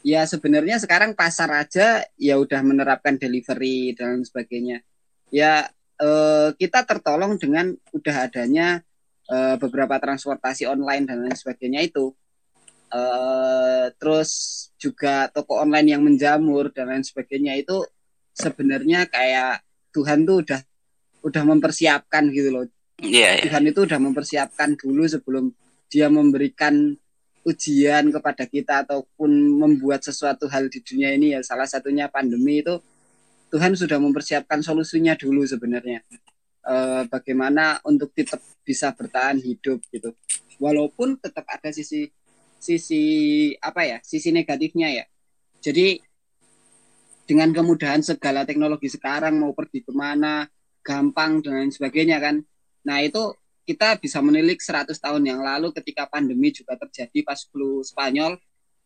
ya 0.00 0.24
sebenarnya 0.24 0.80
sekarang 0.80 1.12
pasar 1.12 1.52
aja 1.52 2.04
ya 2.16 2.40
udah 2.40 2.60
menerapkan 2.64 3.20
delivery 3.20 3.92
dan 3.96 4.24
sebagainya. 4.24 4.80
Ya 5.30 5.68
eh, 6.00 6.48
kita 6.56 6.84
tertolong 6.88 7.36
dengan 7.36 7.72
udah 7.92 8.16
adanya 8.28 8.80
eh, 9.28 9.56
beberapa 9.60 10.00
transportasi 10.00 10.66
online 10.66 11.04
dan 11.08 11.24
lain 11.24 11.36
sebagainya 11.36 11.84
itu. 11.84 12.12
Eh 12.90 13.94
terus 14.00 14.30
juga 14.80 15.30
toko 15.30 15.62
online 15.62 15.94
yang 15.94 16.02
menjamur 16.02 16.74
dan 16.74 16.90
lain 16.90 17.06
sebagainya 17.06 17.54
itu 17.60 17.84
sebenarnya 18.34 19.06
kayak 19.06 19.62
Tuhan 19.94 20.26
tuh 20.26 20.42
udah 20.42 20.60
udah 21.20 21.42
mempersiapkan 21.44 22.32
gitu 22.32 22.48
loh. 22.50 22.64
iya 23.00 23.36
iya. 23.40 23.44
Tuhan 23.48 23.64
itu 23.68 23.84
udah 23.84 24.00
mempersiapkan 24.00 24.76
dulu 24.76 25.04
sebelum 25.08 25.52
dia 25.90 26.08
memberikan 26.08 26.96
ujian 27.46 28.12
kepada 28.12 28.44
kita 28.44 28.84
ataupun 28.84 29.30
membuat 29.32 30.04
sesuatu 30.04 30.44
hal 30.48 30.68
di 30.68 30.84
dunia 30.84 31.16
ini 31.16 31.32
ya 31.32 31.40
salah 31.40 31.64
satunya 31.64 32.06
pandemi 32.06 32.60
itu 32.60 32.76
Tuhan 33.50 33.74
sudah 33.74 33.98
mempersiapkan 33.98 34.62
solusinya 34.62 35.18
dulu 35.18 35.42
sebenarnya. 35.42 36.06
Eh, 36.60 37.02
bagaimana 37.10 37.82
untuk 37.82 38.14
tetap 38.14 38.38
bisa 38.62 38.94
bertahan 38.94 39.42
hidup 39.42 39.82
gitu. 39.90 40.14
Walaupun 40.62 41.18
tetap 41.18 41.48
ada 41.50 41.74
sisi 41.74 42.06
sisi 42.60 43.02
apa 43.56 43.88
ya 43.88 43.98
sisi 44.04 44.28
negatifnya 44.36 44.92
ya 44.92 45.04
jadi 45.64 45.96
dengan 47.24 47.56
kemudahan 47.56 48.04
segala 48.04 48.44
teknologi 48.44 48.92
sekarang 48.92 49.40
mau 49.40 49.56
pergi 49.56 49.80
ke 49.80 49.92
mana 49.96 50.44
gampang 50.84 51.40
dan 51.40 51.56
lain 51.56 51.72
sebagainya 51.72 52.20
kan 52.20 52.44
nah 52.84 53.00
itu 53.00 53.32
kita 53.64 53.96
bisa 54.00 54.18
menilik 54.24 54.58
100 54.58 54.92
tahun 54.96 55.22
yang 55.22 55.40
lalu 55.40 55.70
ketika 55.76 56.08
pandemi 56.08 56.50
juga 56.50 56.76
terjadi 56.76 57.22
pas 57.22 57.40
flu 57.46 57.84
Spanyol. 57.84 58.40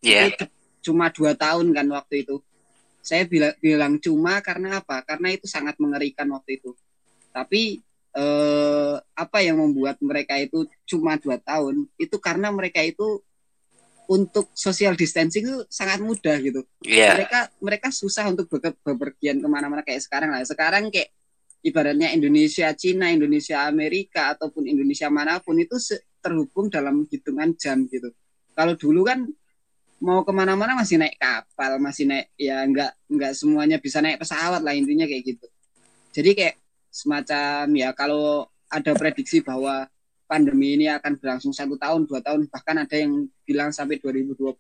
Iya. 0.05 0.35
Itu 0.35 0.45
cuma 0.85 1.09
dua 1.09 1.33
tahun 1.33 1.73
kan 1.73 1.87
waktu 1.89 2.29
itu. 2.29 2.43
Saya 3.05 3.29
bilang 3.29 3.55
bilang 3.61 3.95
cuma 4.01 4.41
karena 4.41 4.81
apa? 4.81 5.01
Karena 5.05 5.33
itu 5.33 5.49
sangat 5.49 5.77
mengerikan 5.81 6.29
waktu 6.33 6.61
itu. 6.61 6.77
Tapi 7.33 7.81
eh, 8.15 8.97
apa 9.01 9.39
yang 9.41 9.61
membuat 9.61 10.01
mereka 10.05 10.37
itu 10.37 10.69
cuma 10.85 11.17
dua 11.17 11.41
tahun? 11.41 11.89
Itu 11.97 12.21
karena 12.21 12.53
mereka 12.53 12.81
itu 12.85 13.21
untuk 14.05 14.53
social 14.53 14.93
distancing 14.97 15.49
itu 15.49 15.61
sangat 15.73 16.01
mudah 16.05 16.37
gitu. 16.41 16.61
Iya. 16.85 17.17
Mereka 17.17 17.41
mereka 17.61 17.89
susah 17.89 18.29
untuk 18.29 18.53
bepergian 18.85 19.41
ke 19.41 19.49
mana-mana 19.49 19.81
kayak 19.81 20.05
sekarang 20.05 20.33
lah. 20.33 20.45
Sekarang 20.45 20.93
kayak 20.93 21.09
ibaratnya 21.65 22.13
Indonesia 22.13 22.69
Cina 22.77 23.09
Indonesia 23.09 23.65
Amerika 23.65 24.37
ataupun 24.37 24.69
Indonesia 24.69 25.09
mana 25.09 25.41
pun 25.41 25.57
itu 25.57 25.81
terhubung 26.21 26.69
dalam 26.69 27.09
hitungan 27.09 27.57
jam 27.57 27.89
gitu. 27.89 28.13
Kalau 28.53 28.77
dulu 28.77 29.09
kan 29.09 29.25
mau 30.05 30.21
ke 30.21 30.33
mana-mana 30.37 30.77
masih 30.77 31.01
naik 31.01 31.17
kapal 31.17 31.81
masih 31.81 32.05
naik 32.05 32.29
ya 32.37 32.61
nggak 32.69 33.09
nggak 33.09 33.33
semuanya 33.33 33.81
bisa 33.81 34.05
naik 34.05 34.21
pesawat 34.21 34.61
lah 34.61 34.77
intinya 34.77 35.09
kayak 35.09 35.25
gitu. 35.25 35.47
Jadi 36.13 36.31
kayak 36.37 36.57
semacam 36.93 37.65
ya 37.73 37.89
kalau 37.97 38.47
ada 38.69 38.93
prediksi 38.93 39.41
bahwa 39.41 39.89
pandemi 40.29 40.77
ini 40.77 40.87
akan 40.93 41.17
berlangsung 41.17 41.57
satu 41.57 41.81
tahun 41.81 42.05
dua 42.05 42.21
tahun 42.21 42.47
bahkan 42.53 42.85
ada 42.85 42.97
yang 42.97 43.25
bilang 43.49 43.73
sampai 43.73 44.01
2025 44.01 44.53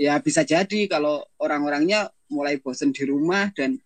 ya 0.00 0.16
bisa 0.22 0.42
jadi 0.46 0.80
kalau 0.88 1.22
orang-orangnya 1.38 2.08
mulai 2.30 2.56
bosen 2.62 2.94
di 2.94 3.04
rumah 3.04 3.50
dan 3.52 3.76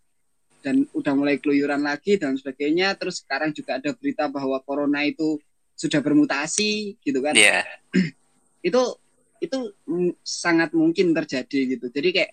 dan 0.64 0.88
udah 0.96 1.12
mulai 1.12 1.36
keluyuran 1.36 1.84
lagi 1.84 2.16
dan 2.16 2.40
sebagainya. 2.40 2.96
Terus 2.96 3.20
sekarang 3.20 3.52
juga 3.52 3.76
ada 3.76 3.92
berita 3.92 4.24
bahwa 4.32 4.56
corona 4.64 5.04
itu 5.04 5.36
sudah 5.76 6.00
bermutasi 6.00 6.96
gitu 7.04 7.20
kan? 7.20 7.36
Iya. 7.36 7.68
Itu 8.64 8.96
itu 9.44 9.76
sangat 10.24 10.72
mungkin 10.72 11.12
terjadi 11.12 11.76
gitu. 11.76 11.92
Jadi 11.92 12.16
kayak 12.16 12.32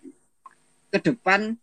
ke 0.88 1.12
depan 1.12 1.60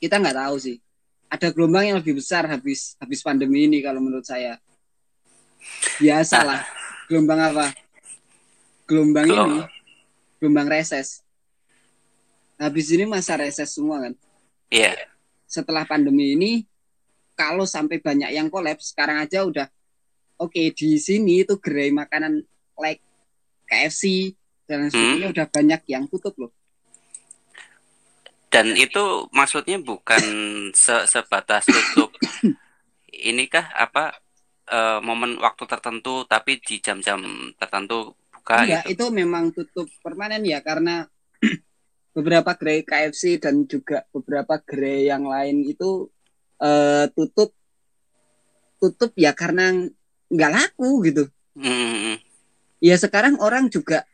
kita 0.00 0.16
nggak 0.16 0.32
tahu 0.32 0.56
sih. 0.56 0.80
Ada 1.28 1.52
gelombang 1.52 1.92
yang 1.92 2.00
lebih 2.00 2.16
besar 2.16 2.48
habis 2.48 2.96
habis 2.96 3.20
pandemi 3.20 3.68
ini 3.68 3.84
kalau 3.84 4.00
menurut 4.00 4.24
saya. 4.24 4.56
Biasa 6.00 6.40
lah 6.40 6.64
gelombang 7.04 7.52
apa? 7.52 7.66
Gelombang 8.88 9.28
Gelom- 9.28 9.60
ini 9.60 9.60
gelombang 10.40 10.72
reses. 10.72 11.20
Habis 12.56 12.88
ini 12.96 13.04
masa 13.04 13.36
reses 13.36 13.68
semua 13.76 14.08
kan? 14.08 14.16
Iya 14.72 14.96
setelah 15.48 15.88
pandemi 15.88 16.36
ini 16.36 16.52
kalau 17.32 17.64
sampai 17.64 17.98
banyak 17.98 18.28
yang 18.36 18.52
kolaps 18.52 18.92
sekarang 18.92 19.24
aja 19.24 19.48
udah 19.48 19.66
oke 20.38 20.60
di 20.76 21.00
sini 21.00 21.42
itu 21.42 21.56
gerai 21.56 21.88
makanan 21.90 22.44
like 22.76 23.00
KFC 23.64 24.36
dan 24.68 24.92
sebagainya 24.92 25.32
udah 25.32 25.46
banyak 25.48 25.80
yang 25.88 26.04
tutup 26.06 26.36
loh. 26.36 26.52
Dan 28.48 28.76
itu 28.76 29.28
maksudnya 29.32 29.80
bukan 29.80 30.22
se- 30.76 31.08
sebatas 31.08 31.64
tutup 31.68 32.12
inikah 33.08 33.72
apa 33.76 34.16
eh, 34.68 35.00
momen 35.00 35.40
waktu 35.40 35.64
tertentu 35.64 36.28
tapi 36.28 36.60
di 36.60 36.80
jam-jam 36.80 37.20
tertentu 37.56 38.14
buka 38.32 38.64
Enggak, 38.64 38.84
gitu? 38.88 38.92
itu 38.94 39.04
memang 39.12 39.44
tutup 39.52 39.88
permanen 40.00 40.44
ya 40.44 40.64
karena 40.64 41.04
beberapa 42.18 42.50
gerai 42.58 42.82
KFC 42.82 43.38
dan 43.38 43.62
juga 43.70 44.02
beberapa 44.10 44.58
gerai 44.58 45.06
yang 45.06 45.22
lain 45.22 45.62
itu 45.62 46.10
eh, 46.58 47.06
tutup 47.14 47.54
tutup 48.82 49.14
ya 49.14 49.30
karena 49.30 49.86
nggak 50.26 50.52
laku 50.52 51.06
gitu 51.06 51.24
Hmm. 51.58 52.14
ya 52.78 52.94
sekarang 52.94 53.38
orang 53.42 53.66
juga 53.66 54.06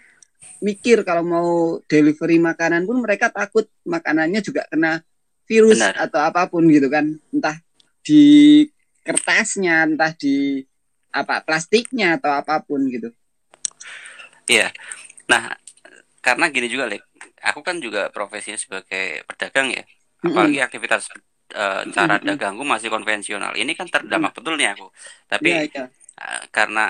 mikir 0.64 1.04
kalau 1.04 1.20
mau 1.20 1.50
delivery 1.84 2.40
makanan 2.40 2.88
pun 2.88 3.04
mereka 3.04 3.28
takut 3.28 3.68
makanannya 3.84 4.40
juga 4.40 4.64
kena 4.68 5.04
virus 5.44 5.76
Benar. 5.76 6.08
atau 6.08 6.20
apa 6.24 6.48
pun 6.48 6.64
gitu 6.72 6.88
kan 6.88 7.20
entah 7.28 7.60
di 8.00 8.64
kertasnya 9.04 9.84
entah 9.92 10.16
di 10.16 10.64
apa 11.12 11.44
plastiknya 11.44 12.16
atau 12.16 12.32
apa 12.32 12.64
pun 12.64 12.80
gitu 12.88 13.12
Iya. 14.44 14.68
Nah, 15.24 15.56
karena 16.20 16.52
gini 16.52 16.68
juga, 16.68 16.84
Lek. 16.84 17.00
Aku 17.50 17.60
kan 17.66 17.76
juga 17.84 18.08
profesinya 18.14 18.58
sebagai 18.64 19.24
pedagang 19.28 19.68
ya. 19.76 19.82
Apalagi 20.24 20.58
aktivitas 20.64 21.02
eh, 21.54 21.82
cara 21.94 22.14
dagangku 22.28 22.64
masih 22.64 22.88
konvensional. 22.94 23.52
Ini 23.60 23.72
kan 23.78 23.86
terdampak 23.94 24.32
betul 24.36 24.54
nih 24.60 24.68
aku. 24.74 24.86
Tapi 25.30 25.48
Iya, 25.50 25.60
iya. 25.68 25.84
eh, 26.22 26.42
karena 26.56 26.80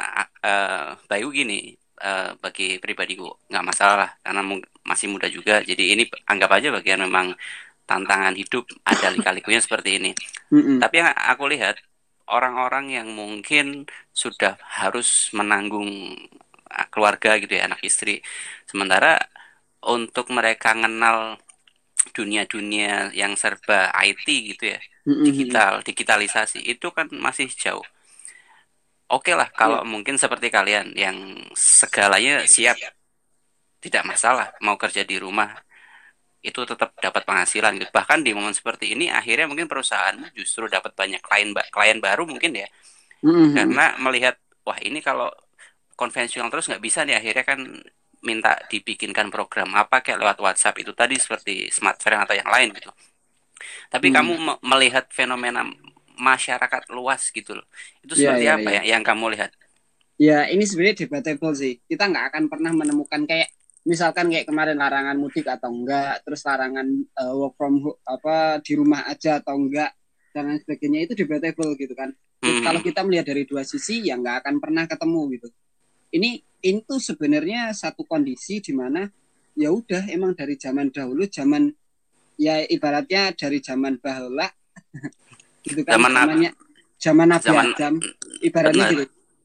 eh, 0.45 0.89
Bayu 1.11 1.29
gini, 1.39 1.75
eh, 2.03 2.31
bagi 2.43 2.79
pribadiku 2.83 3.25
nggak 3.51 3.65
masalah 3.71 4.09
karena 4.25 4.43
mu- 4.45 4.69
masih 4.91 5.07
muda 5.13 5.27
juga. 5.37 5.55
Jadi 5.71 5.83
ini 5.95 6.03
anggap 6.31 6.51
aja 6.57 6.69
bagian 6.77 7.01
memang 7.07 7.27
tantangan 7.89 8.35
hidup 8.41 8.65
ada 8.87 9.07
lika-likunya 9.15 9.61
seperti 9.67 9.91
ini. 10.01 10.11
Mm-mm. 10.53 10.79
Tapi 10.83 10.95
yang 11.03 11.11
aku 11.33 11.45
lihat 11.53 11.77
orang-orang 12.31 12.85
yang 12.97 13.09
mungkin 13.13 13.85
sudah 14.13 14.57
harus 14.81 15.31
menanggung 15.39 15.91
uh, 16.71 16.87
keluarga 16.93 17.37
gitu 17.43 17.53
ya, 17.59 17.69
anak 17.69 17.81
istri. 17.85 18.21
Sementara 18.71 19.21
untuk 19.89 20.33
mereka 20.33 20.73
kenal 20.73 21.37
dunia-dunia 22.13 23.11
yang 23.17 23.33
serba 23.35 23.91
IT 24.05 24.27
gitu 24.27 24.65
ya, 24.77 24.81
digital, 25.05 25.81
digitalisasi 25.81 26.61
itu 26.65 26.89
kan 26.93 27.09
masih 27.13 27.49
jauh. 27.53 27.85
Oke 29.09 29.37
lah 29.37 29.49
kalau 29.53 29.85
mungkin 29.85 30.17
seperti 30.17 30.49
kalian 30.49 30.97
yang 30.97 31.17
segalanya 31.55 32.45
siap, 32.49 32.77
tidak 33.85 34.03
masalah 34.09 34.53
mau 34.65 34.81
kerja 34.81 35.05
di 35.05 35.21
rumah 35.21 35.53
itu 36.45 36.61
tetap 36.69 36.93
dapat 37.01 37.25
penghasilan 37.25 37.81
gitu. 37.81 37.89
Bahkan 37.93 38.21
di 38.21 38.37
momen 38.37 38.53
seperti 38.53 38.93
ini 38.93 39.09
akhirnya 39.09 39.49
mungkin 39.49 39.65
perusahaan 39.65 40.17
justru 40.37 40.69
dapat 40.69 40.93
banyak 40.93 41.25
klien 41.25 41.53
klien 41.73 41.99
baru 42.01 42.29
mungkin 42.29 42.53
ya. 42.53 42.69
Mm-mm. 43.25 43.57
Karena 43.57 43.97
melihat 43.97 44.37
wah 44.65 44.77
ini 44.81 45.01
kalau 45.01 45.33
konvensional 45.97 46.53
terus 46.53 46.69
nggak 46.69 46.85
bisa 46.85 47.09
nih 47.09 47.17
akhirnya 47.17 47.45
kan 47.49 47.61
minta 48.29 48.53
dibikinkan 48.71 49.29
program 49.35 49.69
apa 49.83 49.97
kayak 50.05 50.19
lewat 50.23 50.39
WhatsApp 50.45 50.77
itu 50.83 50.93
tadi 51.01 51.17
seperti 51.25 51.53
smartphone 51.77 52.23
atau 52.25 52.35
yang 52.41 52.51
lain 52.55 52.69
gitu. 52.79 52.91
Tapi 53.93 54.07
Hmm. 54.07 54.15
kamu 54.15 54.33
me- 54.47 54.61
melihat 54.65 55.05
fenomena 55.13 55.63
masyarakat 56.19 56.83
luas 56.95 57.23
gitu 57.35 57.59
loh. 57.59 57.67
Itu 58.05 58.15
Iya, 58.15 58.31
seperti 58.31 58.45
iya, 58.45 58.55
apa 58.57 58.69
iya. 58.69 58.79
ya 58.81 58.83
yang 58.97 59.03
kamu 59.07 59.35
lihat? 59.35 59.51
Ya 60.15 60.47
ini 60.47 60.63
sebenarnya 60.69 61.07
debatable 61.07 61.53
sih. 61.59 61.73
Kita 61.91 62.07
nggak 62.11 62.25
akan 62.31 62.45
pernah 62.53 62.73
menemukan 62.75 63.23
kayak 63.27 63.49
misalkan 63.85 64.31
kayak 64.33 64.47
kemarin 64.49 64.79
larangan 64.79 65.17
mudik 65.19 65.47
atau 65.51 65.71
enggak, 65.75 66.23
terus 66.25 66.41
larangan 66.47 66.87
uh, 67.19 67.33
work 67.35 67.55
from 67.59 67.75
apa 68.07 68.63
di 68.63 68.73
rumah 68.79 69.03
aja 69.11 69.43
atau 69.43 69.59
enggak 69.59 69.91
dan 70.35 70.43
lain 70.51 70.61
sebagainya 70.63 70.99
itu 71.11 71.13
debatable 71.19 71.75
gitu 71.79 71.95
kan. 71.99 72.11
Hmm. 72.45 72.61
kalau 72.61 72.85
kita 72.85 73.01
melihat 73.09 73.33
dari 73.33 73.49
dua 73.49 73.65
sisi 73.65 74.05
ya 74.05 74.21
nggak 74.21 74.45
akan 74.45 74.55
pernah 74.63 74.85
ketemu 74.85 75.21
gitu. 75.39 75.49
Ini 76.15 76.31
itu 76.63 76.95
sebenarnya 76.97 77.75
satu 77.75 78.07
kondisi 78.07 78.63
di 78.63 78.71
mana 78.73 79.05
ya 79.59 79.75
udah 79.75 80.07
emang 80.09 80.33
dari 80.33 80.55
zaman 80.55 80.89
dahulu 80.89 81.27
zaman 81.27 81.69
ya 82.39 82.63
ibaratnya 82.65 83.35
dari 83.35 83.59
zaman 83.59 83.99
bahula 83.99 84.49
gitu 85.67 85.83
kan 85.85 85.99
Zaman 85.99 86.11
apa? 86.11 86.19
zamannya 86.25 86.51
zaman 86.99 87.27
Nabi 87.29 87.45
Zaman- 87.47 87.71
Adam 87.75 87.95
ibaratnya 88.41 88.85
Benar. 88.89 88.93
gitu 88.95 89.05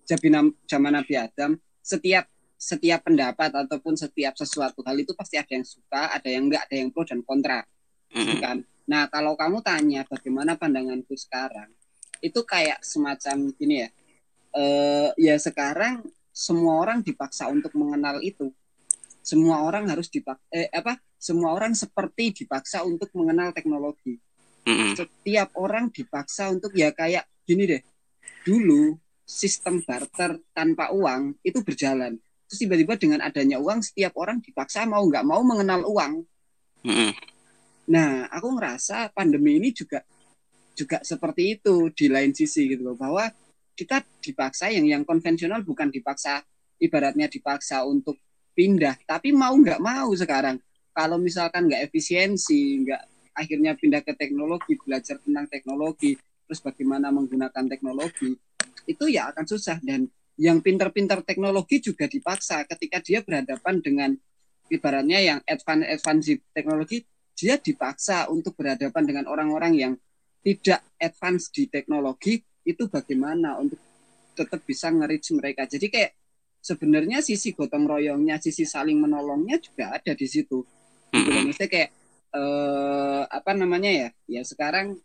jadi 0.10 0.28
zaman 0.66 0.92
Nabi 0.98 1.14
Adam 1.18 1.52
setiap 1.84 2.26
setiap 2.60 3.00
pendapat 3.06 3.52
ataupun 3.56 3.94
setiap 3.96 4.34
sesuatu 4.36 4.82
hal 4.84 4.98
itu 4.98 5.14
pasti 5.14 5.38
ada 5.38 5.52
yang 5.54 5.64
suka 5.68 6.12
ada 6.12 6.28
yang 6.28 6.50
enggak 6.50 6.66
ada 6.66 6.76
yang 6.76 6.90
pro 6.90 7.04
dan 7.06 7.22
kontra 7.22 7.62
gitu 8.10 8.36
Mm-mm. 8.36 8.42
kan 8.42 8.58
nah 8.90 9.06
kalau 9.08 9.38
kamu 9.38 9.62
tanya 9.62 10.02
bagaimana 10.10 10.58
pandanganku 10.58 11.14
sekarang 11.14 11.70
itu 12.20 12.42
kayak 12.42 12.82
semacam 12.82 13.54
gini 13.54 13.86
ya 13.86 13.90
eh 14.58 15.10
ya 15.16 15.36
sekarang 15.38 16.02
semua 16.40 16.80
orang 16.80 17.04
dipaksa 17.04 17.52
untuk 17.52 17.76
mengenal 17.76 18.24
itu. 18.24 18.48
Semua 19.20 19.68
orang 19.68 19.92
harus 19.92 20.08
dipaksa 20.08 20.48
eh, 20.56 20.72
apa 20.72 20.96
semua 21.20 21.52
orang 21.52 21.76
seperti 21.76 22.32
dipaksa 22.32 22.88
untuk 22.88 23.12
mengenal 23.12 23.52
teknologi. 23.52 24.16
Setiap 24.96 25.52
orang 25.60 25.92
dipaksa 25.92 26.48
untuk 26.48 26.72
ya 26.72 26.96
kayak 26.96 27.28
gini 27.44 27.68
deh. 27.68 27.84
Dulu 28.48 28.96
sistem 29.28 29.84
barter 29.84 30.40
tanpa 30.56 30.96
uang 30.96 31.44
itu 31.44 31.60
berjalan. 31.60 32.16
Terus 32.48 32.60
tiba-tiba 32.64 32.96
dengan 32.96 33.20
adanya 33.20 33.60
uang 33.60 33.84
setiap 33.84 34.16
orang 34.16 34.40
dipaksa 34.40 34.88
mau 34.88 35.04
nggak 35.04 35.28
mau 35.28 35.44
mengenal 35.44 35.84
uang. 35.86 36.24
Nah 37.92 38.32
aku 38.32 38.48
ngerasa 38.56 39.12
pandemi 39.12 39.60
ini 39.60 39.76
juga 39.76 40.02
juga 40.72 41.04
seperti 41.04 41.60
itu 41.60 41.92
di 41.92 42.08
lain 42.08 42.32
sisi 42.32 42.72
gitu 42.72 42.88
loh. 42.88 42.96
Bahwa 42.96 43.28
kita 43.80 44.04
dipaksa 44.20 44.68
yang 44.68 44.84
yang 44.84 45.04
konvensional 45.08 45.64
bukan 45.64 45.88
dipaksa 45.88 46.44
ibaratnya 46.84 47.32
dipaksa 47.32 47.88
untuk 47.88 48.20
pindah. 48.52 49.00
Tapi 49.08 49.32
mau 49.32 49.56
nggak 49.56 49.80
mau 49.80 50.12
sekarang. 50.12 50.60
Kalau 50.92 51.16
misalkan 51.16 51.72
nggak 51.72 51.88
efisiensi 51.88 52.84
nggak 52.84 53.32
akhirnya 53.40 53.80
pindah 53.80 54.04
ke 54.04 54.20
teknologi 54.20 54.76
belajar 54.76 55.16
tentang 55.24 55.48
teknologi 55.48 56.20
terus 56.44 56.60
bagaimana 56.60 57.08
menggunakan 57.08 57.72
teknologi 57.72 58.36
itu 58.84 59.06
ya 59.08 59.32
akan 59.32 59.48
susah. 59.48 59.80
Dan 59.80 60.12
yang 60.36 60.60
pintar-pintar 60.60 61.24
teknologi 61.24 61.80
juga 61.80 62.04
dipaksa. 62.12 62.68
Ketika 62.68 63.00
dia 63.00 63.24
berhadapan 63.24 63.80
dengan 63.80 64.12
ibaratnya 64.68 65.20
yang 65.24 65.40
advance 65.48 65.88
advance 65.88 66.36
teknologi 66.52 67.08
dia 67.32 67.56
dipaksa 67.56 68.28
untuk 68.28 68.60
berhadapan 68.60 69.08
dengan 69.08 69.26
orang-orang 69.32 69.72
yang 69.72 69.94
tidak 70.44 70.84
advance 71.00 71.48
di 71.48 71.72
teknologi 71.72 72.44
itu 72.70 72.86
bagaimana 72.86 73.58
untuk 73.58 73.82
tetap 74.38 74.62
bisa 74.64 74.94
nge-reach 74.94 75.34
mereka 75.36 75.66
jadi 75.66 75.88
kayak 75.90 76.12
sebenarnya 76.60 77.24
sisi 77.24 77.56
gotong 77.56 77.88
royongnya 77.88 78.38
sisi 78.38 78.68
saling 78.68 79.00
menolongnya 79.00 79.58
juga 79.58 79.96
ada 79.96 80.12
di 80.12 80.28
situ 80.28 80.62
gitu. 81.10 81.30
Mm-mm. 81.30 81.50
Maksudnya 81.50 81.70
kayak 81.72 81.90
eh, 82.36 83.24
apa 83.26 83.52
namanya 83.56 83.92
ya 83.92 84.08
ya 84.28 84.42
sekarang 84.46 85.00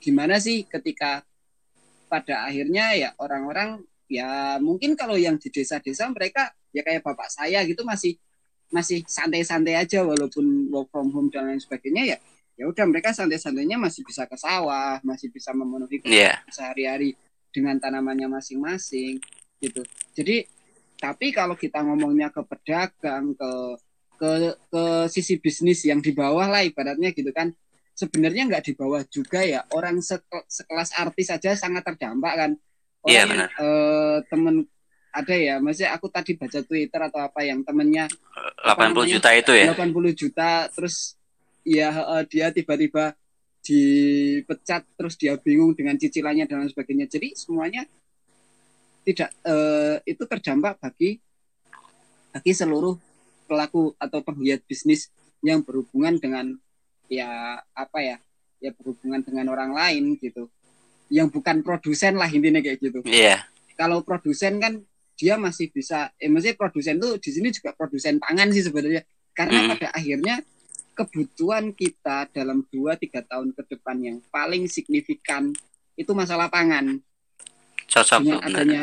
gimana 0.00 0.40
sih 0.40 0.64
ketika 0.66 1.22
pada 2.10 2.48
akhirnya 2.48 2.96
ya 2.96 3.08
orang-orang 3.20 3.84
ya 4.10 4.58
mungkin 4.58 4.98
kalau 4.98 5.14
yang 5.14 5.38
di 5.38 5.48
desa-desa 5.52 6.10
mereka 6.10 6.50
ya 6.74 6.82
kayak 6.82 7.06
bapak 7.06 7.30
saya 7.30 7.62
gitu 7.62 7.86
masih 7.86 8.18
masih 8.70 9.06
santai-santai 9.06 9.78
aja 9.78 10.02
walaupun 10.02 10.70
work 10.70 10.90
from 10.90 11.14
home 11.14 11.30
dan 11.30 11.46
lain 11.46 11.62
sebagainya 11.62 12.16
ya 12.16 12.18
ya 12.60 12.68
udah 12.68 12.84
mereka 12.84 13.16
santai-santainya 13.16 13.80
masih 13.80 14.04
bisa 14.04 14.28
ke 14.28 14.36
sawah 14.36 15.00
masih 15.00 15.32
bisa 15.32 15.56
memenuhi 15.56 16.04
kebutuhan 16.04 16.44
sehari-hari 16.52 17.16
dengan 17.48 17.80
tanamannya 17.80 18.28
masing-masing 18.28 19.16
gitu 19.58 19.80
jadi 20.12 20.44
tapi 21.00 21.32
kalau 21.32 21.56
kita 21.56 21.80
ngomongnya 21.80 22.28
ke 22.28 22.44
pedagang 22.44 23.32
ke 23.32 23.50
ke 24.20 24.30
ke 24.68 24.82
sisi 25.08 25.40
bisnis 25.40 25.80
yang 25.82 26.04
di 26.04 26.12
bawah 26.12 26.44
lah 26.44 26.60
ibaratnya 26.60 27.16
gitu 27.16 27.32
kan 27.32 27.48
sebenarnya 27.96 28.44
nggak 28.44 28.64
di 28.68 28.72
bawah 28.76 29.00
juga 29.08 29.40
ya 29.40 29.64
orang 29.72 30.04
seke- 30.04 30.44
sekelas 30.44 30.92
artis 30.94 31.32
saja 31.32 31.56
sangat 31.56 31.80
terdampak 31.82 32.32
kan 32.36 32.50
orang 33.00 33.08
Iya, 33.08 33.20
yang, 33.24 33.30
benar. 33.32 33.48
eh, 33.56 34.18
temen 34.28 34.54
ada 35.10 35.34
ya 35.34 35.56
maksudnya 35.58 35.96
aku 35.96 36.06
tadi 36.06 36.36
baca 36.36 36.60
Twitter 36.60 37.00
atau 37.00 37.20
apa 37.24 37.40
yang 37.42 37.64
temennya 37.64 38.04
80 38.62 38.92
namanya? 38.92 39.08
juta 39.16 39.30
itu 39.32 39.52
ya. 39.56 39.64
80 39.72 40.12
juta 40.12 40.50
terus 40.68 41.16
ya 41.62 41.88
eh, 41.92 42.24
dia 42.28 42.50
tiba-tiba 42.50 43.12
dipecat 43.60 44.82
terus 44.96 45.14
dia 45.14 45.36
bingung 45.36 45.76
dengan 45.76 45.94
cicilannya 45.94 46.48
dan 46.48 46.64
lain 46.64 46.70
sebagainya 46.72 47.06
jadi 47.06 47.28
semuanya 47.36 47.82
tidak 49.04 49.30
eh, 49.44 49.96
itu 50.04 50.22
terdampak 50.24 50.80
bagi 50.80 51.20
bagi 52.30 52.52
seluruh 52.52 52.96
pelaku 53.44 53.92
atau 53.98 54.20
penggiat 54.22 54.62
bisnis 54.64 55.10
yang 55.42 55.64
berhubungan 55.64 56.20
dengan 56.20 56.46
ya 57.10 57.58
apa 57.74 57.98
ya 58.00 58.16
ya 58.60 58.70
berhubungan 58.76 59.24
dengan 59.24 59.50
orang 59.50 59.72
lain 59.74 60.14
gitu 60.20 60.46
yang 61.10 61.26
bukan 61.26 61.64
produsen 61.66 62.14
lah 62.14 62.30
intinya 62.30 62.62
kayak 62.62 62.78
gitu 62.78 63.00
Iya. 63.02 63.42
kalau 63.74 64.04
produsen 64.06 64.60
kan 64.62 64.78
dia 65.18 65.34
masih 65.36 65.68
bisa 65.68 66.12
eh 66.16 66.30
maksudnya 66.30 66.56
produsen 66.56 66.96
tuh 66.96 67.18
di 67.18 67.30
sini 67.34 67.50
juga 67.50 67.74
produsen 67.74 68.16
pangan 68.16 68.48
sih 68.54 68.64
sebenarnya 68.64 69.02
karena 69.34 69.58
Hmm. 69.58 69.68
pada 69.74 69.88
akhirnya 69.92 70.34
kebutuhan 71.00 71.72
kita 71.72 72.28
dalam 72.28 72.68
2-3 72.68 73.24
tahun 73.24 73.48
ke 73.56 73.62
depan 73.72 73.96
yang 74.04 74.18
paling 74.28 74.68
signifikan 74.68 75.48
itu 75.96 76.12
masalah 76.12 76.52
pangan. 76.52 77.00
Cocok 77.88 78.20
dengan 78.20 78.44
adanya 78.44 78.82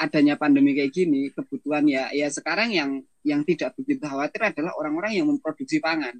adanya 0.00 0.34
pandemi 0.40 0.72
kayak 0.72 0.96
gini 0.96 1.28
kebutuhan 1.28 1.84
ya 1.84 2.08
ya 2.16 2.32
sekarang 2.32 2.72
yang 2.72 3.04
yang 3.20 3.44
tidak 3.44 3.76
begitu 3.76 4.00
khawatir 4.00 4.40
adalah 4.40 4.72
orang-orang 4.80 5.20
yang 5.20 5.28
memproduksi 5.28 5.76
pangan. 5.84 6.16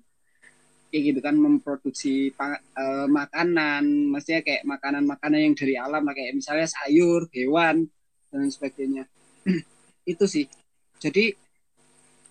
Kayak 0.92 1.02
gitu 1.08 1.20
kan 1.24 1.36
memproduksi 1.40 2.14
uh, 2.36 3.08
makanan 3.08 4.12
maksudnya 4.12 4.44
kayak 4.44 4.68
makanan-makanan 4.68 5.40
yang 5.40 5.54
dari 5.56 5.74
alam 5.80 6.04
kayak 6.12 6.36
misalnya 6.36 6.68
sayur 6.68 7.32
hewan 7.32 7.88
dan 8.28 8.52
sebagainya. 8.52 9.08
Itu 10.12 10.28
sih. 10.28 10.44
Jadi 11.00 11.32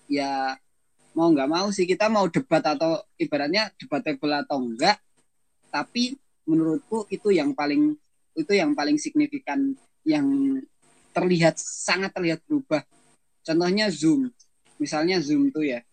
ya 0.05 0.53
mau 1.19 1.35
nggak 1.35 1.51
mau 1.51 1.67
sih 1.75 1.83
kita 1.83 2.07
mau 2.07 2.31
debat 2.31 2.63
atau 2.63 3.03
ibaratnya 3.19 3.75
debatable 3.75 4.31
atau 4.39 4.63
enggak 4.63 4.95
tapi 5.67 6.15
menurutku 6.47 7.11
itu 7.11 7.35
yang 7.35 7.51
paling 7.51 7.91
itu 8.39 8.51
yang 8.55 8.71
paling 8.71 8.95
signifikan 8.95 9.75
yang 10.07 10.25
terlihat 11.11 11.59
sangat 11.59 12.15
terlihat 12.15 12.39
berubah. 12.47 12.87
Contohnya 13.43 13.91
zoom. 13.91 14.31
Misalnya 14.79 15.19
zoom 15.19 15.51
tuh 15.51 15.67
ya 15.67 15.83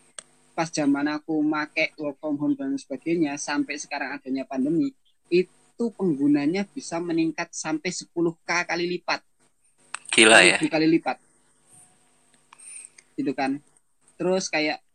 pas 0.57 0.71
zaman 0.73 1.05
aku 1.11 1.43
make 1.45 1.93
work 2.01 2.17
from 2.17 2.39
home 2.41 2.55
dan 2.57 2.79
sebagainya 2.81 3.37
sampai 3.37 3.77
sekarang 3.77 4.17
adanya 4.17 4.49
pandemi 4.49 4.89
itu 5.29 5.85
penggunanya 5.93 6.65
bisa 6.65 6.97
meningkat 6.97 7.53
sampai 7.53 7.93
10k 7.93 8.49
kali 8.65 8.87
lipat. 8.97 9.21
Gila 10.15 10.39
ya. 10.47 10.57
Kali 10.63 10.87
lipat. 10.87 11.19
Gitu 13.19 13.35
kan. 13.37 13.61
Terus 14.17 14.49
kayak 14.49 14.86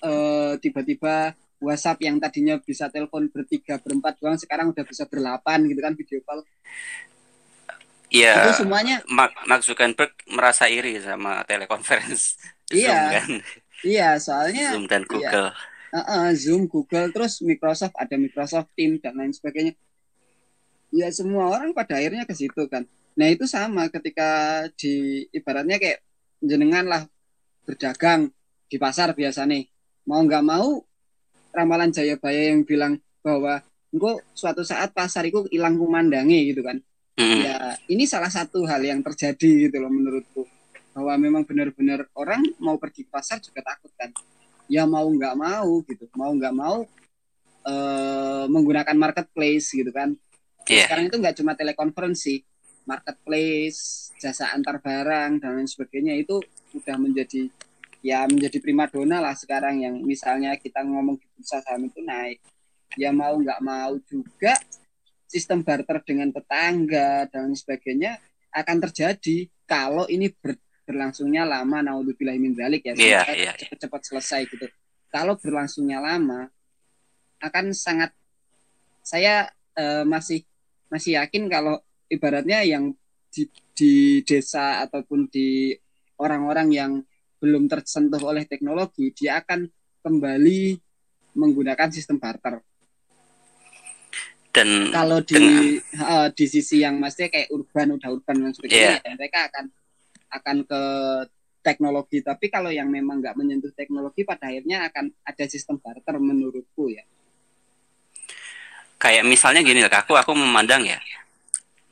tiba 0.00 0.56
tiba-tiba 0.58 1.36
WhatsApp 1.60 2.00
yang 2.00 2.16
tadinya 2.16 2.56
bisa 2.56 2.88
telepon 2.88 3.28
bertiga 3.28 3.76
berempat 3.76 4.16
doang 4.16 4.40
sekarang 4.40 4.72
udah 4.72 4.84
bisa 4.88 5.04
berlapan 5.04 5.68
gitu 5.68 5.80
kan 5.84 5.92
video 5.92 6.18
call 6.24 6.40
Iya. 8.10 8.50
Itu 8.50 8.66
semuanya 8.66 8.98
Mark, 9.06 9.32
Mark 9.46 9.62
Zuckerberg 9.62 10.10
merasa 10.34 10.66
iri 10.66 10.98
sama 11.00 11.46
telekonferensi. 11.46 12.36
Iya. 12.70 13.18
kan? 13.18 13.42
Iya, 13.82 14.08
soalnya 14.22 14.70
Zoom 14.70 14.86
dan 14.86 15.02
iya. 15.02 15.10
Google. 15.10 15.50
Iya, 15.50 15.90
uh, 15.90 15.98
uh, 16.06 16.28
Zoom, 16.38 16.62
Google, 16.70 17.10
terus 17.10 17.42
Microsoft 17.42 17.98
ada 17.98 18.14
Microsoft 18.14 18.70
Teams 18.78 19.02
dan 19.02 19.18
lain 19.18 19.34
sebagainya. 19.34 19.74
Ya 20.94 21.10
semua 21.10 21.50
orang 21.50 21.74
pada 21.74 21.98
akhirnya 21.98 22.22
ke 22.30 22.34
situ 22.38 22.70
kan. 22.70 22.86
Nah 23.18 23.26
itu 23.26 23.50
sama 23.50 23.90
ketika 23.90 24.62
di 24.78 25.26
ibaratnya 25.34 25.82
kayak 25.82 25.98
jenengan 26.38 26.86
lah 26.86 27.02
berdagang 27.66 28.30
di 28.70 28.76
pasar 28.78 29.18
biasa 29.18 29.50
nih. 29.50 29.66
Mau 30.08 30.20
nggak 30.24 30.44
mau 30.44 30.80
ramalan 31.50 31.90
Jayabaya 31.90 32.54
yang 32.54 32.62
bilang 32.62 32.96
bahwa 33.20 33.60
engkau 33.90 34.22
suatu 34.32 34.62
saat 34.62 34.94
pasar 34.94 35.26
itu 35.26 35.44
hilang 35.50 35.76
kumandangi 35.76 36.54
gitu 36.54 36.62
kan. 36.62 36.78
Hmm. 37.18 37.40
Ya 37.42 37.76
ini 37.90 38.08
salah 38.08 38.30
satu 38.32 38.64
hal 38.64 38.80
yang 38.80 39.04
terjadi 39.04 39.68
gitu 39.68 39.76
loh 39.82 39.92
menurutku 39.92 40.48
bahwa 40.94 41.14
memang 41.16 41.42
benar-benar 41.46 42.06
orang 42.18 42.42
mau 42.58 42.74
pergi 42.76 43.06
ke 43.06 43.10
pasar 43.10 43.38
juga 43.38 43.62
takut 43.62 43.90
kan 43.94 44.10
ya 44.66 44.86
mau 44.86 45.06
nggak 45.06 45.34
mau 45.38 45.82
gitu 45.86 46.06
mau 46.18 46.30
nggak 46.34 46.54
mau 46.54 46.86
uh, 47.66 48.44
menggunakan 48.50 48.94
marketplace 48.98 49.70
gitu 49.74 49.90
kan 49.94 50.14
yeah. 50.66 50.86
sekarang 50.86 51.10
itu 51.10 51.16
nggak 51.18 51.36
cuma 51.38 51.54
telekonferensi 51.54 52.42
marketplace 52.86 54.10
jasa 54.18 54.50
antar 54.54 54.82
barang 54.82 55.42
dan 55.42 55.58
lain 55.58 55.70
sebagainya 55.70 56.18
itu 56.18 56.42
sudah 56.70 56.98
menjadi 56.98 57.50
ya 58.00 58.24
menjadi 58.24 58.58
primadona 58.60 59.20
lah 59.20 59.36
sekarang 59.36 59.84
yang 59.84 60.00
misalnya 60.00 60.56
kita 60.56 60.80
ngomong 60.80 61.20
di 61.20 61.26
bursa 61.36 61.60
saham 61.60 61.88
itu 61.88 62.00
naik 62.00 62.40
ya 62.96 63.12
mau 63.12 63.36
nggak 63.36 63.60
mau 63.60 63.94
juga 64.08 64.56
sistem 65.30 65.62
barter 65.62 66.02
dengan 66.02 66.34
tetangga 66.34 67.30
dan 67.30 67.54
sebagainya 67.54 68.18
akan 68.50 68.76
terjadi 68.90 69.46
kalau 69.62 70.10
ini 70.10 70.34
ber, 70.34 70.58
berlangsungnya 70.82 71.46
lama 71.46 71.86
naudzubillah 71.86 72.34
min 72.34 72.50
dzalik 72.58 72.82
ya 72.82 72.98
yeah, 72.98 73.22
yeah. 73.30 73.54
cepat-cepat 73.54 74.00
selesai 74.10 74.50
gitu. 74.50 74.66
Kalau 75.06 75.38
berlangsungnya 75.38 76.02
lama 76.02 76.50
akan 77.38 77.70
sangat 77.70 78.10
saya 79.06 79.46
uh, 79.78 80.02
masih 80.02 80.42
masih 80.90 81.22
yakin 81.22 81.46
kalau 81.46 81.78
ibaratnya 82.10 82.66
yang 82.66 82.90
di, 83.30 83.46
di 83.78 84.26
desa 84.26 84.82
ataupun 84.82 85.30
di 85.30 85.70
orang-orang 86.18 86.68
yang 86.74 86.92
belum 87.40 87.66
tersentuh 87.66 88.20
oleh 88.20 88.44
teknologi 88.44 89.10
dia 89.16 89.40
akan 89.40 89.66
kembali 90.04 90.76
menggunakan 91.34 91.88
sistem 91.88 92.20
barter. 92.20 92.60
Dan 94.50 94.90
kalau 94.90 95.22
di 95.22 95.38
dengan... 95.38 95.62
uh, 96.02 96.28
di 96.34 96.46
sisi 96.50 96.82
yang 96.82 96.98
maksudnya 96.98 97.30
kayak 97.30 97.48
urban 97.54 97.94
udah 97.94 98.08
urban 98.10 98.36
dan 98.44 98.52
sebagainya 98.52 98.98
yeah. 98.98 99.14
mereka 99.14 99.46
akan 99.46 99.64
akan 100.30 100.56
ke 100.66 100.82
teknologi 101.60 102.18
tapi 102.24 102.50
kalau 102.50 102.72
yang 102.72 102.90
memang 102.90 103.20
nggak 103.20 103.36
menyentuh 103.36 103.70
teknologi 103.76 104.24
pada 104.26 104.48
akhirnya 104.50 104.90
akan 104.90 105.12
ada 105.22 105.44
sistem 105.46 105.76
barter 105.78 106.16
menurutku 106.18 106.88
ya 106.90 107.04
kayak 108.96 109.28
misalnya 109.28 109.60
gini 109.60 109.84
lah 109.84 110.02
aku 110.02 110.16
aku 110.16 110.32
memandang 110.32 110.88
ya 110.88 110.98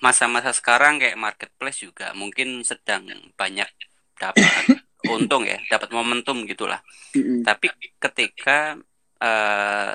masa-masa 0.00 0.54
sekarang 0.54 0.98
kayak 0.98 1.20
marketplace 1.20 1.84
juga 1.84 2.16
mungkin 2.16 2.64
sedang 2.64 3.06
banyak 3.36 3.68
dapat 4.16 4.80
untung 5.06 5.46
ya 5.46 5.62
dapat 5.70 5.94
momentum 5.94 6.42
gitulah 6.42 6.82
mm-hmm. 7.14 7.46
tapi 7.46 7.70
ketika 8.02 8.74
uh, 9.22 9.94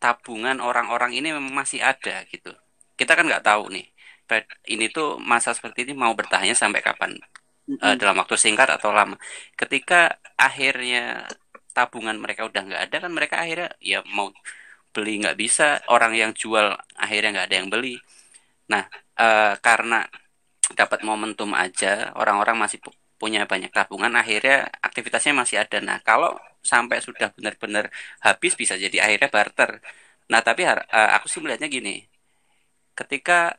tabungan 0.00 0.62
orang-orang 0.62 1.12
ini 1.12 1.34
memang 1.36 1.52
masih 1.52 1.84
ada 1.84 2.24
gitu 2.32 2.54
kita 2.96 3.12
kan 3.12 3.28
nggak 3.28 3.44
tahu 3.44 3.68
nih 3.68 3.86
ini 4.68 4.92
tuh 4.92 5.16
masa 5.16 5.56
seperti 5.56 5.88
ini 5.88 5.96
mau 5.96 6.12
bertahannya 6.12 6.52
sampai 6.52 6.84
kapan 6.84 7.16
uh, 7.80 7.94
dalam 7.96 8.16
waktu 8.20 8.36
singkat 8.36 8.68
atau 8.68 8.92
lama. 8.92 9.16
Ketika 9.56 10.20
akhirnya 10.36 11.24
tabungan 11.72 12.16
mereka 12.18 12.44
udah 12.48 12.62
nggak 12.64 12.82
ada 12.90 12.96
kan 13.08 13.12
mereka 13.12 13.40
akhirnya 13.40 13.70
ya 13.80 14.00
mau 14.12 14.32
beli 14.92 15.20
nggak 15.24 15.38
bisa, 15.38 15.80
orang 15.92 16.12
yang 16.16 16.32
jual 16.36 16.74
akhirnya 16.96 17.40
nggak 17.40 17.48
ada 17.48 17.56
yang 17.56 17.68
beli. 17.72 17.96
Nah 18.72 18.84
uh, 19.20 19.54
karena 19.60 20.04
dapat 20.76 21.00
momentum 21.04 21.56
aja, 21.56 22.12
orang-orang 22.12 22.60
masih 22.60 22.80
punya 23.20 23.44
banyak 23.50 23.70
tabungan, 23.74 24.12
akhirnya 24.14 24.70
aktivitasnya 24.86 25.34
masih 25.34 25.56
ada. 25.62 25.78
Nah 25.82 25.98
kalau 26.08 26.30
sampai 26.62 27.02
sudah 27.02 27.28
benar-benar 27.36 27.90
habis 28.22 28.52
bisa 28.54 28.74
jadi 28.78 28.96
akhirnya 29.04 29.28
barter. 29.36 29.70
Nah 30.30 30.40
tapi 30.46 30.62
uh, 30.64 30.78
aku 31.16 31.26
sih 31.32 31.40
melihatnya 31.42 31.68
gini, 31.68 32.06
ketika 32.98 33.58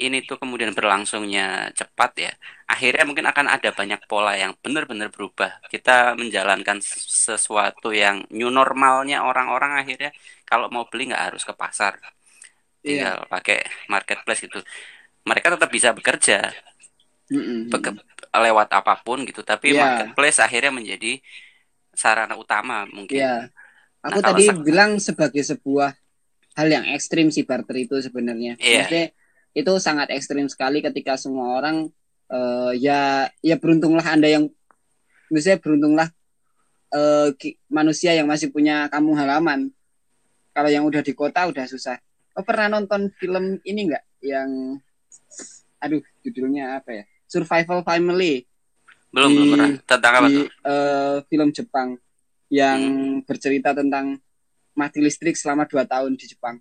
ini 0.00 0.24
tuh 0.24 0.40
kemudian 0.40 0.72
berlangsungnya 0.72 1.76
cepat 1.76 2.10
ya, 2.16 2.32
akhirnya 2.64 3.04
mungkin 3.04 3.26
akan 3.28 3.46
ada 3.52 3.68
banyak 3.76 4.00
pola 4.08 4.32
yang 4.38 4.56
benar-benar 4.64 5.12
berubah. 5.12 5.60
Kita 5.68 6.16
menjalankan 6.16 6.80
sesuatu 6.80 7.92
yang 7.92 8.24
new 8.32 8.48
normalnya 8.48 9.20
orang-orang 9.28 9.76
akhirnya 9.76 10.10
kalau 10.48 10.72
mau 10.72 10.88
beli 10.88 11.12
nggak 11.12 11.24
harus 11.34 11.42
ke 11.44 11.52
pasar, 11.52 12.00
tinggal 12.80 13.20
yeah. 13.20 13.28
pakai 13.28 13.60
marketplace 13.92 14.40
gitu. 14.48 14.60
Mereka 15.28 15.52
tetap 15.58 15.68
bisa 15.68 15.92
bekerja 15.92 16.48
mm 17.30 17.70
-hmm. 17.70 17.96
lewat 18.30 18.68
apa 18.74 18.98
pun 19.00 19.22
gitu, 19.24 19.46
tapi 19.46 19.74
yeah. 19.74 19.82
marketplace 19.82 20.38
akhirnya 20.42 20.74
menjadi 20.74 21.22
sarana 21.94 22.34
utama 22.34 22.86
mungkin. 22.90 23.18
Yeah. 23.22 23.50
Aku 24.02 24.18
nah, 24.24 24.32
tadi 24.32 24.48
bilang 24.64 24.98
sebagai 24.98 25.44
sebuah 25.44 25.92
hal 26.56 26.68
yang 26.68 26.84
ekstrim 26.90 27.28
si 27.30 27.46
barter 27.46 27.76
itu 27.78 27.96
sebenarnya. 28.02 28.58
Yeah. 28.58 28.84
Maksudnya 28.86 29.06
itu 29.54 29.72
sangat 29.82 30.14
ekstrim 30.14 30.46
sekali 30.46 30.78
ketika 30.82 31.18
semua 31.18 31.58
orang 31.58 31.90
uh, 32.30 32.72
ya 32.74 33.26
ya 33.42 33.58
beruntunglah 33.58 34.06
anda 34.06 34.30
yang 34.30 34.46
misalnya 35.30 35.58
beruntunglah 35.58 36.08
uh, 36.94 37.34
manusia 37.66 38.14
yang 38.14 38.30
masih 38.30 38.54
punya 38.54 38.86
kampung 38.90 39.18
halaman 39.18 39.74
kalau 40.54 40.70
yang 40.70 40.86
udah 40.86 41.02
di 41.02 41.14
kota 41.14 41.50
udah 41.50 41.66
susah 41.66 41.98
oh 42.38 42.44
pernah 42.46 42.78
nonton 42.78 43.10
film 43.18 43.58
ini 43.66 43.90
nggak 43.90 44.04
yang 44.22 44.78
aduh 45.82 46.02
judulnya 46.22 46.78
apa 46.78 47.02
ya 47.02 47.04
survival 47.30 47.86
family 47.86 48.42
belum 49.14 49.30
di, 49.30 49.36
belum 49.38 49.48
pernah 49.54 49.70
tentang 49.86 50.12
apa 50.18 50.26
di, 50.26 50.34
tuh 50.34 50.46
uh, 50.66 51.16
film 51.30 51.48
Jepang 51.54 51.88
yang 52.50 52.80
hmm. 52.82 53.26
bercerita 53.26 53.70
tentang 53.70 54.18
mati 54.74 54.98
listrik 54.98 55.38
selama 55.38 55.70
dua 55.70 55.86
tahun 55.86 56.18
di 56.18 56.26
Jepang 56.26 56.58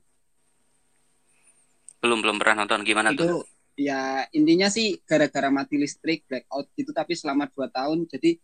belum 2.05 2.21
belum 2.21 2.37
pernah 2.37 2.63
nonton 2.63 2.85
gimana 2.85 3.11
itu, 3.11 3.25
tuh? 3.25 3.43
Ya 3.79 4.27
intinya 4.35 4.67
sih 4.69 5.01
gara-gara 5.03 5.49
mati 5.51 5.79
listrik 5.79 6.27
blackout 6.29 6.71
gitu 6.77 6.93
tapi 6.93 7.15
selama 7.15 7.47
dua 7.51 7.67
tahun 7.71 8.07
jadi 8.07 8.39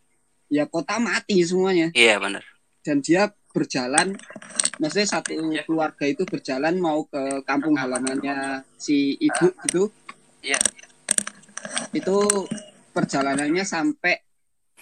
ya 0.49 0.69
kota 0.69 1.01
mati 1.01 1.41
semuanya. 1.41 1.89
Iya 1.95 2.21
benar. 2.21 2.43
Dan 2.85 3.01
dia 3.01 3.33
berjalan, 3.49 4.13
maksudnya 4.77 5.07
satu 5.07 5.33
ya. 5.55 5.63
keluarga 5.65 6.05
itu 6.05 6.27
berjalan 6.27 6.75
mau 6.77 7.07
ke 7.07 7.41
kampung 7.47 7.79
halamannya 7.79 8.61
si 8.77 9.15
ibu 9.17 9.47
gitu. 9.65 9.89
Iya. 10.45 10.59
Itu 11.91 12.47
perjalanannya 12.95 13.65
sampai 13.67 14.15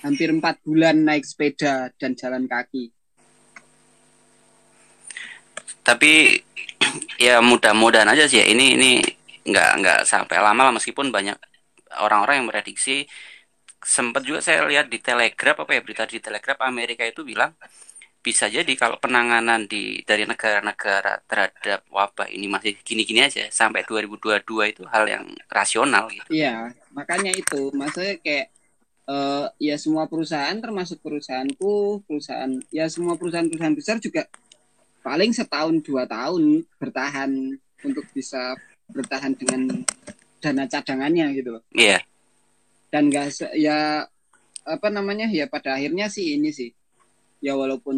hampir 0.04 0.30
empat 0.30 0.60
bulan 0.68 1.00
naik 1.00 1.24
sepeda 1.24 1.90
dan 1.96 2.14
jalan 2.14 2.46
kaki. 2.46 2.92
Tapi 5.84 6.40
ya 7.18 7.40
mudah-mudahan 7.40 8.08
aja 8.08 8.30
sih 8.30 8.44
ya 8.44 8.46
ini 8.48 8.78
ini 8.78 8.92
nggak 9.44 9.72
nggak 9.82 10.00
sampai 10.08 10.38
lama 10.40 10.70
lah 10.70 10.74
meskipun 10.76 11.12
banyak 11.12 11.36
orang-orang 12.00 12.44
yang 12.44 12.48
prediksi 12.48 13.04
sempat 13.84 14.24
juga 14.24 14.40
saya 14.40 14.64
lihat 14.64 14.88
di 14.88 15.04
Telegraph 15.04 15.68
apa 15.68 15.72
ya 15.76 15.82
berita 15.84 16.08
di 16.08 16.24
Telegraph 16.24 16.64
Amerika 16.64 17.04
itu 17.04 17.28
bilang 17.28 17.52
bisa 18.24 18.48
jadi 18.48 18.72
kalau 18.80 18.96
penanganan 19.04 19.68
di 19.68 20.00
dari 20.08 20.24
negara-negara 20.24 21.20
terhadap 21.28 21.84
wabah 21.92 22.32
ini 22.32 22.48
masih 22.48 22.80
gini-gini 22.80 23.20
aja 23.20 23.52
sampai 23.52 23.84
2022 23.84 24.48
itu 24.72 24.84
hal 24.88 25.04
yang 25.12 25.28
rasional 25.52 26.08
gitu. 26.08 26.32
Iya, 26.32 26.72
makanya 26.96 27.36
itu 27.36 27.68
maksudnya 27.76 28.16
kayak 28.24 28.48
uh, 29.12 29.52
ya 29.60 29.76
semua 29.76 30.08
perusahaan 30.08 30.56
termasuk 30.56 31.04
perusahaanku, 31.04 32.08
perusahaan 32.08 32.52
ya 32.72 32.88
semua 32.88 33.20
perusahaan-perusahaan 33.20 33.76
besar 33.76 34.00
juga 34.00 34.24
paling 35.04 35.36
setahun 35.36 35.84
dua 35.84 36.08
tahun 36.08 36.64
bertahan 36.80 37.60
untuk 37.84 38.08
bisa 38.16 38.56
bertahan 38.88 39.36
dengan 39.36 39.84
dana 40.40 40.64
cadangannya 40.64 41.28
gitu 41.36 41.60
loh. 41.60 41.64
Iya. 41.76 42.00
Dan 42.88 43.12
enggak 43.12 43.36
ya 43.60 44.08
apa 44.64 44.88
namanya 44.88 45.28
ya 45.28 45.52
pada 45.52 45.76
akhirnya 45.76 46.08
sih 46.08 46.40
ini 46.40 46.56
sih 46.56 46.72
ya 47.44 47.60
walaupun 47.60 47.98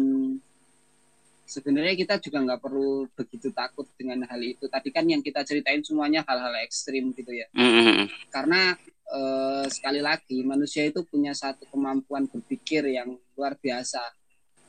sebenarnya 1.46 1.94
kita 1.94 2.18
juga 2.18 2.42
nggak 2.42 2.60
perlu 2.60 3.06
begitu 3.14 3.54
takut 3.54 3.86
dengan 3.94 4.26
hal 4.26 4.42
itu. 4.42 4.66
Tadi 4.66 4.90
kan 4.90 5.06
yang 5.06 5.22
kita 5.22 5.46
ceritain 5.46 5.80
semuanya 5.86 6.26
hal-hal 6.26 6.58
ekstrim 6.66 7.14
gitu 7.14 7.30
ya. 7.30 7.46
Mm-hmm. 7.54 8.34
Karena 8.34 8.74
eh, 9.06 9.64
sekali 9.70 10.02
lagi 10.02 10.42
manusia 10.42 10.82
itu 10.90 11.06
punya 11.06 11.30
satu 11.32 11.70
kemampuan 11.70 12.26
berpikir 12.26 12.90
yang 12.90 13.14
luar 13.38 13.54
biasa. 13.54 14.02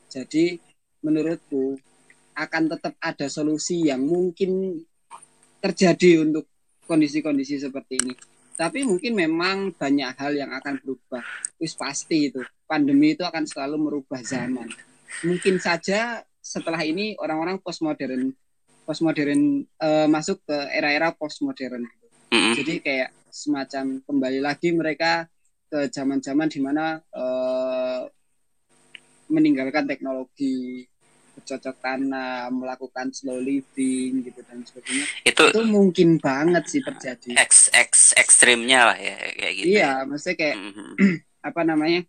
Jadi 0.08 0.56
menurutku 1.02 1.74
akan 2.38 2.64
tetap 2.70 2.94
ada 3.02 3.26
solusi 3.26 3.90
yang 3.90 4.06
mungkin 4.06 4.78
terjadi 5.58 6.22
untuk 6.22 6.46
kondisi-kondisi 6.86 7.58
seperti 7.58 7.98
ini. 7.98 8.14
Tapi 8.58 8.82
mungkin 8.82 9.14
memang 9.14 9.70
banyak 9.70 10.18
hal 10.18 10.34
yang 10.34 10.50
akan 10.50 10.82
berubah. 10.82 11.22
Wis 11.62 11.78
pasti 11.78 12.26
itu 12.26 12.42
pandemi 12.66 13.14
itu 13.14 13.22
akan 13.22 13.46
selalu 13.46 13.76
merubah 13.78 14.18
zaman. 14.18 14.66
Mungkin 15.22 15.62
saja 15.62 16.26
setelah 16.42 16.82
ini 16.82 17.14
orang-orang 17.22 17.62
postmodern 17.62 18.34
postmodern 18.82 19.62
uh, 19.78 20.10
masuk 20.10 20.42
ke 20.42 20.56
era-era 20.74 21.14
postmodern. 21.14 21.86
Mm-hmm. 22.34 22.54
Jadi 22.58 22.74
kayak 22.82 23.10
semacam 23.30 24.02
kembali 24.02 24.40
lagi 24.42 24.74
mereka 24.74 25.30
ke 25.68 25.86
zaman-zaman 25.92 26.48
di 26.50 26.58
mana 26.58 26.98
uh, 27.14 28.08
meninggalkan 29.28 29.84
teknologi 29.84 30.88
bercocok 31.48 31.80
tanam, 31.80 32.60
melakukan 32.60 33.08
slow 33.08 33.40
living 33.40 34.20
gitu 34.20 34.44
dan 34.44 34.60
sebagainya. 34.68 35.04
Itu 35.24 35.48
itu 35.48 35.64
mungkin 35.64 36.20
banget 36.20 36.68
sih 36.68 36.84
terjadi. 36.84 37.40
X 37.40 37.72
X 37.72 38.12
ekstrimnya 38.20 38.92
lah 38.92 38.98
ya 39.00 39.16
kayak 39.32 39.54
gitu. 39.56 39.66
Iya, 39.72 39.92
maksudnya 40.04 40.36
kayak 40.36 40.56
Mm-hmm. 40.60 40.92
apa 41.48 41.60
namanya? 41.64 42.00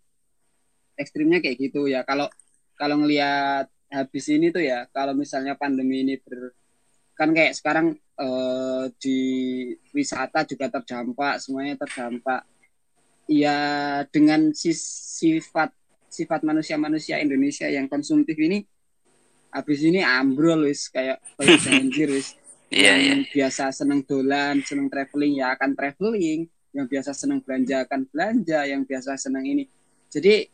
ekstrimnya 1.00 1.40
kayak 1.40 1.56
gitu 1.56 1.88
ya. 1.88 2.04
Kalau 2.04 2.28
kalau 2.76 3.00
ngelihat 3.00 3.72
habis 3.88 4.28
ini 4.28 4.52
tuh 4.52 4.60
ya, 4.60 4.84
kalau 4.92 5.16
misalnya 5.16 5.56
pandemi 5.56 6.04
ini 6.04 6.20
ber 6.20 6.52
kan 7.16 7.32
kayak 7.32 7.56
sekarang 7.56 7.96
eh, 7.96 8.84
di 9.00 9.20
wisata 9.96 10.44
juga 10.44 10.68
terdampak, 10.68 11.40
semuanya 11.40 11.80
terdampak. 11.80 12.44
Ya 13.30 13.56
dengan 14.12 14.52
sifat 14.52 15.72
sifat 16.10 16.42
manusia-manusia 16.42 17.22
Indonesia 17.22 17.70
yang 17.70 17.86
konsumtif 17.88 18.34
ini 18.36 18.66
habis 19.50 19.82
ini 19.82 20.00
ambrol 20.02 20.66
wis 20.66 20.88
kayak 20.90 21.18
kayak 21.38 21.58
banjir 21.66 22.08
wis. 22.10 22.38
Iya, 22.70 22.94
iya. 22.94 23.08
yang 23.10 23.26
biasa 23.26 23.74
seneng 23.74 24.06
dolan, 24.06 24.62
seneng 24.62 24.86
traveling 24.86 25.42
ya 25.42 25.58
akan 25.58 25.74
traveling, 25.74 26.46
yang 26.70 26.86
biasa 26.86 27.10
seneng 27.10 27.42
belanja 27.42 27.82
akan 27.82 28.06
belanja, 28.06 28.62
yang 28.62 28.86
biasa 28.86 29.18
seneng 29.18 29.42
ini. 29.42 29.66
Jadi 30.06 30.46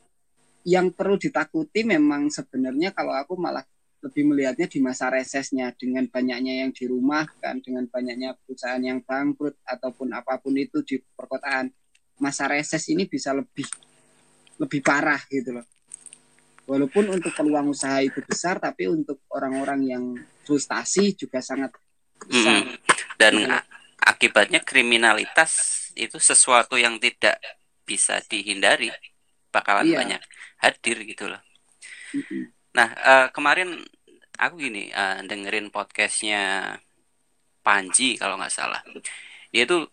yang 0.65 0.97
perlu 0.97 1.21
ditakuti 1.21 1.85
memang 1.85 2.33
sebenarnya 2.33 2.97
kalau 2.97 3.13
aku 3.13 3.37
malah 3.37 3.63
lebih 4.01 4.33
melihatnya 4.33 4.67
di 4.71 4.79
masa 4.81 5.13
resesnya 5.13 5.73
dengan 5.77 6.09
banyaknya 6.09 6.65
yang 6.65 6.71
di 6.73 6.85
rumah 6.89 7.29
kan 7.41 7.61
dengan 7.61 7.85
banyaknya 7.89 8.37
perusahaan 8.45 8.81
yang 8.81 9.01
bangkrut 9.05 9.61
ataupun 9.67 10.15
apa 10.15 10.41
pun 10.41 10.55
itu 10.57 10.81
di 10.85 11.01
perkotaan 11.01 11.69
masa 12.21 12.49
reses 12.49 12.87
ini 12.93 13.05
bisa 13.09 13.33
lebih 13.33 13.67
lebih 14.57 14.81
parah 14.81 15.21
gitu 15.29 15.59
loh 15.61 15.67
walaupun 16.67 17.15
untuk 17.15 17.33
peluang 17.33 17.71
usaha 17.71 18.03
itu 18.03 18.19
besar 18.27 18.59
tapi 18.59 18.91
untuk 18.91 19.23
orang-orang 19.31 19.81
yang 19.87 20.05
frustasi 20.43 21.15
juga 21.15 21.39
sangat 21.39 21.73
besar 22.27 22.63
Mm-mm. 22.67 22.75
Dan 23.17 23.35
a- 23.49 23.67
akibatnya 24.03 24.61
kriminalitas 24.61 25.53
itu 25.97 26.21
sesuatu 26.21 26.77
yang 26.77 27.01
tidak 27.01 27.39
bisa 27.87 28.19
dihindari 28.27 28.91
bakalan 29.49 29.89
Iya. 29.89 29.97
banyak 30.05 30.23
hadir 30.61 30.97
gitu 31.07 31.25
loh. 31.33 31.41
Mm-mm. 32.13 32.51
Nah, 32.77 32.89
eh, 32.93 33.27
kemarin 33.33 33.81
aku 34.37 34.61
gini 34.61 34.93
eh, 34.93 35.19
dengerin 35.25 35.73
podcastnya 35.73 36.75
Panji 37.65 38.15
kalau 38.21 38.39
nggak 38.39 38.53
salah. 38.53 38.83
Dia 39.51 39.65
tuh 39.67 39.89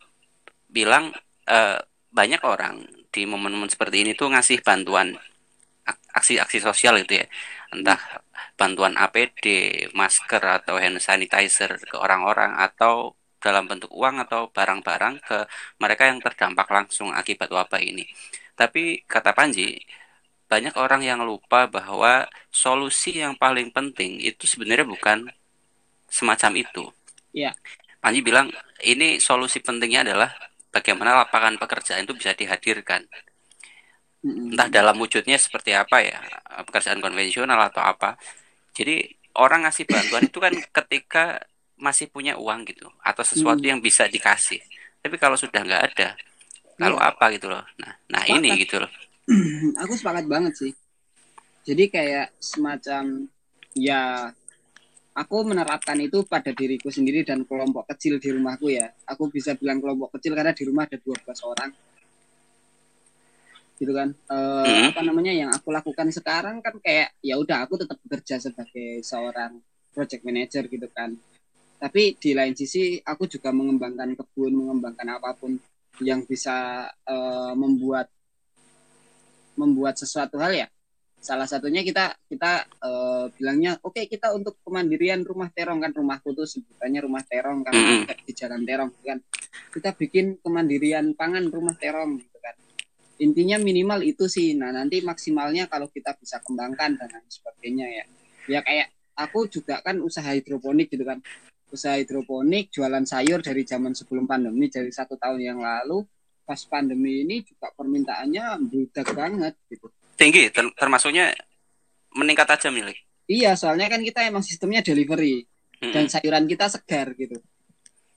bilang 0.67 1.13
eh, 1.47 1.79
banyak 2.13 2.41
orang 2.45 2.86
di 3.13 3.25
momen-momen 3.25 3.69
seperti 3.69 4.03
ini 4.05 4.12
tuh 4.13 4.29
ngasih 4.33 4.62
bantuan 4.62 5.13
aksi-aksi 6.13 6.62
sosial 6.62 7.02
gitu 7.04 7.21
ya. 7.21 7.26
Entah 7.73 7.99
bantuan 8.54 8.93
APD, 8.95 9.45
masker 9.97 10.41
atau 10.62 10.78
hand 10.78 11.02
sanitizer 11.02 11.76
ke 11.82 11.95
orang-orang 11.97 12.54
atau 12.58 13.17
dalam 13.43 13.67
bentuk 13.67 13.91
uang 13.91 14.23
atau 14.23 14.47
barang-barang 14.47 15.15
ke 15.19 15.38
mereka 15.82 16.08
yang 16.08 16.23
terdampak 16.23 16.67
langsung 16.71 17.12
akibat 17.12 17.52
wabah 17.52 17.82
ini. 17.84 18.08
Tapi 18.56 19.04
kata 19.04 19.36
Panji, 19.36 19.84
banyak 20.47 20.78
orang 20.80 21.02
yang 21.04 21.19
lupa 21.26 21.67
bahwa 21.67 22.30
solusi 22.54 23.19
yang 23.19 23.36
paling 23.36 23.73
penting 23.73 24.21
itu 24.21 24.47
sebenarnya 24.47 24.88
bukan 24.88 25.28
semacam 26.08 26.62
itu. 26.62 26.84
Iya. 27.34 27.52
Panji 27.99 28.21
bilang 28.21 28.47
ini 28.86 29.17
solusi 29.17 29.60
pentingnya 29.60 30.08
adalah 30.08 30.30
bagaimana 30.69 31.26
lapangan 31.26 31.58
pekerjaan 31.58 32.06
itu 32.06 32.13
bisa 32.13 32.32
dihadirkan. 32.38 33.04
Entah 34.23 34.71
dalam 34.71 34.95
wujudnya 34.95 35.36
seperti 35.36 35.75
apa 35.75 35.99
ya, 35.99 36.19
pekerjaan 36.63 37.03
konvensional 37.03 37.59
atau 37.67 37.83
apa. 37.83 38.15
Jadi 38.71 39.03
orang 39.36 39.67
ngasih 39.67 39.83
bantuan 39.83 40.23
itu 40.23 40.39
kan 40.39 40.53
ketika 40.55 41.25
masih 41.75 42.07
punya 42.07 42.39
uang 42.39 42.63
gitu 42.63 42.88
atau 43.03 43.23
sesuatu 43.25 43.59
Hmm. 43.59 43.75
yang 43.75 43.79
bisa 43.83 44.07
dikasih. 44.07 44.63
Tapi 45.03 45.15
kalau 45.19 45.36
sudah 45.36 45.59
nggak 45.59 45.83
ada, 45.91 46.15
lalu 46.79 46.95
Iya. 46.95 47.09
apa 47.12 47.25
gitu 47.36 47.47
loh. 47.51 47.63
Nah, 47.83 47.93
nah 48.07 48.23
ini 48.23 48.47
Sepakat. 48.47 48.62
gitu 48.63 48.75
loh. 48.79 48.91
aku 49.83 49.93
sepakat 49.93 50.25
banget 50.25 50.53
sih. 50.55 50.71
Jadi 51.63 51.83
kayak 51.88 52.31
semacam 52.39 53.27
ya 53.75 54.31
aku 55.13 55.38
menerapkan 55.43 55.99
itu 55.99 56.23
pada 56.23 56.49
diriku 56.49 56.88
sendiri 56.88 57.21
dan 57.21 57.43
kelompok 57.43 57.86
kecil 57.91 58.17
di 58.17 58.31
rumahku 58.31 58.71
ya. 58.71 58.88
Aku 59.05 59.27
bisa 59.27 59.53
bilang 59.53 59.79
kelompok 59.79 60.15
kecil 60.15 60.33
karena 60.33 60.55
di 60.55 60.63
rumah 60.63 60.88
ada 60.88 60.95
12 60.95 61.39
orang. 61.43 61.69
Gitu 63.84 63.91
kan. 63.91 64.15
Eh, 64.15 64.63
Mhm. 64.63 64.96
apa 64.96 65.02
namanya 65.04 65.34
yang 65.36 65.52
aku 65.52 65.76
lakukan 65.76 66.08
sekarang 66.08 66.63
kan 66.63 66.80
kayak 66.80 67.19
ya 67.19 67.36
udah 67.36 67.67
aku 67.67 67.76
tetap 67.84 68.00
bekerja 68.00 68.39
sebagai 68.39 69.04
seorang 69.04 69.60
project 69.91 70.24
manager 70.24 70.63
gitu 70.72 70.88
kan. 70.88 71.12
Tapi 71.78 72.15
di 72.15 72.32
lain 72.32 72.56
sisi 72.56 72.96
aku 73.04 73.28
juga 73.28 73.52
mengembangkan 73.52 74.15
kebun, 74.15 74.56
mengembangkan 74.56 75.19
apa 75.19 75.36
pun 75.36 75.60
yang 76.00 76.24
bisa 76.24 76.88
eh, 76.88 77.54
membuat 77.54 78.08
membuat 79.54 80.00
sesuatu 80.00 80.41
hal 80.41 80.54
ya 80.56 80.67
salah 81.24 81.48
satunya 81.48 81.86
kita 81.88 82.12
kita 82.28 82.52
eh, 82.84 83.26
bilangnya 83.39 83.80
oke 83.80 84.12
kita 84.12 84.36
untuk 84.36 84.60
kemandirian 84.60 85.24
rumah 85.24 85.48
terong 85.56 85.80
kan 85.80 85.96
rumahku 85.96 86.36
tuh 86.36 86.43
sebutannya 86.43 87.00
rumah 87.00 87.24
terong 87.24 87.63
karena 87.63 88.04
Mm-mm. 88.04 88.26
di 88.28 88.34
jalan 88.36 88.62
terong 88.67 88.91
kan 89.00 89.19
kita 89.72 89.96
bikin 89.96 90.41
kemandirian 90.43 91.15
pangan 91.15 91.48
rumah 91.48 91.78
terong 91.80 92.19
kan 92.19 92.33
intinya 93.23 93.55
minimal 93.55 94.03
itu 94.03 94.27
sih 94.27 94.51
nah 94.59 94.75
nanti 94.75 94.99
maksimalnya 94.99 95.71
kalau 95.71 95.88
kita 95.88 96.12
bisa 96.19 96.43
kembangkan 96.43 96.99
dan 96.99 97.07
lain 97.07 97.29
sebagainya 97.31 97.88
ya 97.88 98.03
ya 98.51 98.59
kayak 98.59 98.91
aku 99.15 99.47
juga 99.47 99.79
kan 99.79 100.03
usaha 100.03 100.27
hidroponik 100.36 100.91
gitu 100.91 101.07
kan 101.07 101.23
usaha 101.71 101.95
hidroponik 101.95 102.67
jualan 102.69 103.07
sayur 103.07 103.39
dari 103.39 103.63
zaman 103.63 103.95
sebelum 103.95 104.27
pandemi 104.27 104.67
dari 104.67 104.91
satu 104.91 105.15
tahun 105.15 105.39
yang 105.39 105.59
lalu 105.63 106.03
pas 106.43 106.59
pandemi 106.67 107.23
ini 107.23 107.39
juga 107.47 107.71
permintaannya 107.71 108.59
membludak 108.59 109.07
banget 109.15 109.55
gitu 109.71 109.88
Tinggi, 110.13 110.53
ter- 110.53 110.75
termasuknya 110.77 111.33
meningkat 112.13 112.45
aja 112.45 112.69
milik. 112.69 112.95
Iya, 113.25 113.57
soalnya 113.57 113.89
kan 113.89 114.05
kita 114.05 114.21
emang 114.29 114.45
sistemnya 114.45 114.86
delivery 114.86 115.41
dan 115.81 116.05
Mm-mm. 116.05 116.13
sayuran 116.13 116.45
kita 116.45 116.69
segar 116.69 117.17
gitu. 117.17 117.41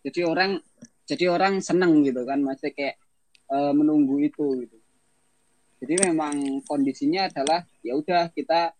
Jadi 0.04 0.20
orang 0.22 0.60
jadi 1.08 1.32
orang 1.32 1.64
seneng 1.64 2.04
gitu 2.04 2.22
kan, 2.28 2.44
masih 2.44 2.76
kayak 2.76 3.00
eh, 3.48 3.72
menunggu 3.72 4.20
itu 4.20 4.66
gitu. 4.66 4.76
Jadi 5.76 5.94
memang 6.08 6.64
kondisinya 6.64 7.28
adalah 7.28 7.64
ya 7.84 7.92
udah 7.96 8.32
kita 8.32 8.72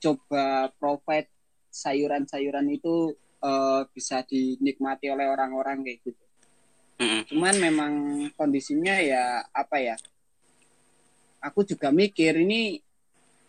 coba 0.00 0.68
provide 0.76 1.30
sayuran-sayuran 1.72 2.68
itu 2.68 3.16
eh, 3.40 3.82
bisa 3.90 4.20
dinikmati 4.24 5.08
oleh 5.08 5.26
orang-orang 5.28 5.82
kayak 5.84 5.98
gitu. 6.04 6.24
Cuman 7.34 7.54
memang 7.58 7.92
kondisinya 8.38 9.00
ya 9.00 9.42
apa 9.50 9.82
ya? 9.82 9.96
Aku 11.42 11.66
juga 11.66 11.92
mikir 11.92 12.40
ini 12.40 12.80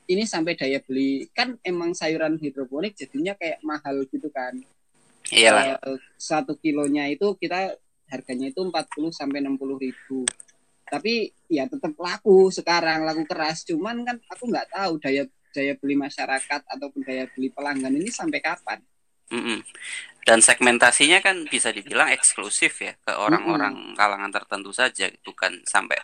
ini 0.06 0.24
sampai 0.26 0.54
daya 0.54 0.80
beli 0.86 1.30
kan 1.34 1.58
emang 1.66 1.98
sayuran 1.98 2.38
hidroponik 2.38 2.94
jadinya 2.94 3.34
kayak 3.34 3.58
mahal 3.66 4.06
gitu 4.06 4.30
kan 4.30 4.54
Iyalah. 5.34 5.82
Eh, 5.82 6.00
satu 6.22 6.54
kilonya 6.62 7.10
itu 7.10 7.34
kita 7.42 7.74
harganya 8.06 8.54
itu 8.54 8.62
40 8.62 9.10
sampai 9.10 9.42
60 9.42 9.82
ribu 9.82 10.22
tapi 10.86 11.34
ya 11.50 11.66
tetap 11.66 11.98
laku 11.98 12.54
sekarang 12.54 13.04
laku 13.04 13.26
keras. 13.26 13.66
Cuman 13.66 14.06
kan 14.06 14.18
aku 14.30 14.50
nggak 14.50 14.70
tahu 14.72 15.02
daya 15.02 15.24
daya 15.56 15.74
beli 15.80 15.96
masyarakat 15.98 16.62
ataupun 16.68 17.02
daya 17.04 17.26
beli 17.32 17.50
pelanggan 17.50 17.94
ini 17.96 18.12
sampai 18.12 18.40
kapan. 18.44 18.80
Mm-mm. 19.34 19.66
Dan 20.26 20.42
segmentasinya 20.42 21.22
kan 21.22 21.46
bisa 21.46 21.70
dibilang 21.70 22.10
eksklusif 22.10 22.82
ya 22.82 22.94
ke 22.98 23.14
orang-orang 23.14 23.94
kalangan 23.94 24.34
tertentu 24.34 24.74
saja, 24.74 25.10
bukan 25.22 25.62
sampai 25.66 25.98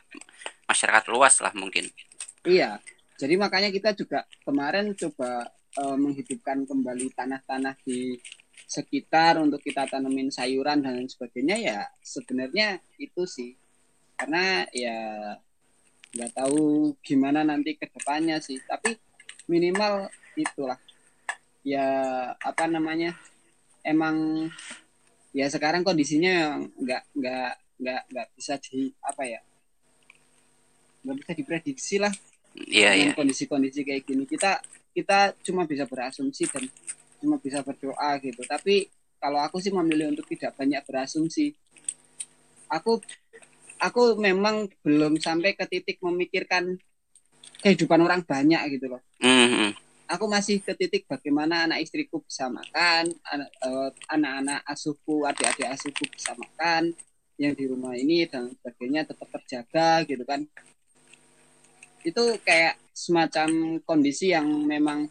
masyarakat 0.69 1.09
luas 1.09 1.41
lah 1.41 1.53
mungkin. 1.57 1.89
Iya, 2.45 2.77
jadi 3.17 3.37
makanya 3.37 3.69
kita 3.73 3.93
juga 3.97 4.25
kemarin 4.45 4.93
coba 4.97 5.49
uh, 5.77 5.97
menghidupkan 5.97 6.65
kembali 6.65 7.13
tanah-tanah 7.13 7.77
di 7.85 8.17
sekitar 8.65 9.41
untuk 9.41 9.61
kita 9.61 9.85
tanemin 9.89 10.31
sayuran 10.31 10.81
dan 10.81 11.01
lain 11.01 11.09
sebagainya 11.09 11.57
ya 11.59 11.79
sebenarnya 11.99 12.79
itu 12.97 13.27
sih 13.27 13.51
karena 14.21 14.69
ya 14.69 14.97
nggak 16.13 16.31
tahu 16.37 16.93
gimana 17.01 17.41
nanti 17.41 17.73
ke 17.73 17.89
depannya 17.89 18.37
sih. 18.37 18.61
Tapi 18.61 18.93
minimal 19.49 20.13
itulah. 20.37 20.77
Ya 21.65 21.85
apa 22.37 22.69
namanya 22.69 23.17
emang 23.81 24.45
ya 25.33 25.49
sekarang 25.49 25.81
kondisinya 25.81 26.61
nggak 26.77 27.03
nggak 27.17 27.51
nggak 27.81 28.01
nggak 28.13 28.27
bisa 28.37 28.61
di 28.61 28.93
apa 29.01 29.25
ya 29.25 29.41
nggak 31.01 31.17
bisa 31.17 31.31
diprediksi 31.33 31.97
lah 31.97 32.13
Iya, 32.51 32.91
iya. 32.91 33.07
dengan 33.07 33.15
kondisi-kondisi 33.15 33.87
kayak 33.87 34.03
gini. 34.03 34.27
Kita 34.27 34.59
kita 34.91 35.39
cuma 35.39 35.63
bisa 35.63 35.87
berasumsi 35.87 36.51
dan 36.51 36.67
cuma 37.23 37.39
bisa 37.39 37.63
berdoa 37.63 38.19
gitu. 38.19 38.43
Tapi 38.43 38.91
kalau 39.21 39.39
aku 39.39 39.63
sih 39.63 39.71
memilih 39.71 40.11
untuk 40.11 40.27
tidak 40.27 40.59
banyak 40.59 40.83
berasumsi. 40.83 41.55
Aku 42.67 42.99
aku 43.81 44.13
memang 44.21 44.69
belum 44.85 45.17
sampai 45.17 45.57
ke 45.57 45.65
titik 45.65 45.97
memikirkan 46.05 46.77
kehidupan 47.65 48.05
orang 48.05 48.21
banyak 48.21 48.77
gitu 48.77 48.93
loh 48.93 49.01
Mhm. 49.17 49.73
aku 50.05 50.25
masih 50.29 50.61
ke 50.61 50.77
titik 50.77 51.09
bagaimana 51.09 51.65
anak 51.65 51.81
istriku 51.81 52.21
bisa 52.21 52.45
makan 52.45 53.09
eh, 53.09 53.89
anak-anak 54.05 54.61
asuhku 54.69 55.25
adik-adik 55.25 55.65
asuhku 55.65 56.05
bisa 56.13 56.37
makan 56.37 56.93
yang 57.41 57.57
di 57.57 57.65
rumah 57.65 57.97
ini 57.97 58.29
dan 58.29 58.53
sebagainya 58.53 59.01
tetap 59.09 59.25
terjaga 59.33 60.05
gitu 60.05 60.21
kan 60.29 60.45
itu 62.01 62.23
kayak 62.45 62.77
semacam 62.93 63.81
kondisi 63.81 64.33
yang 64.33 64.45
memang 64.45 65.09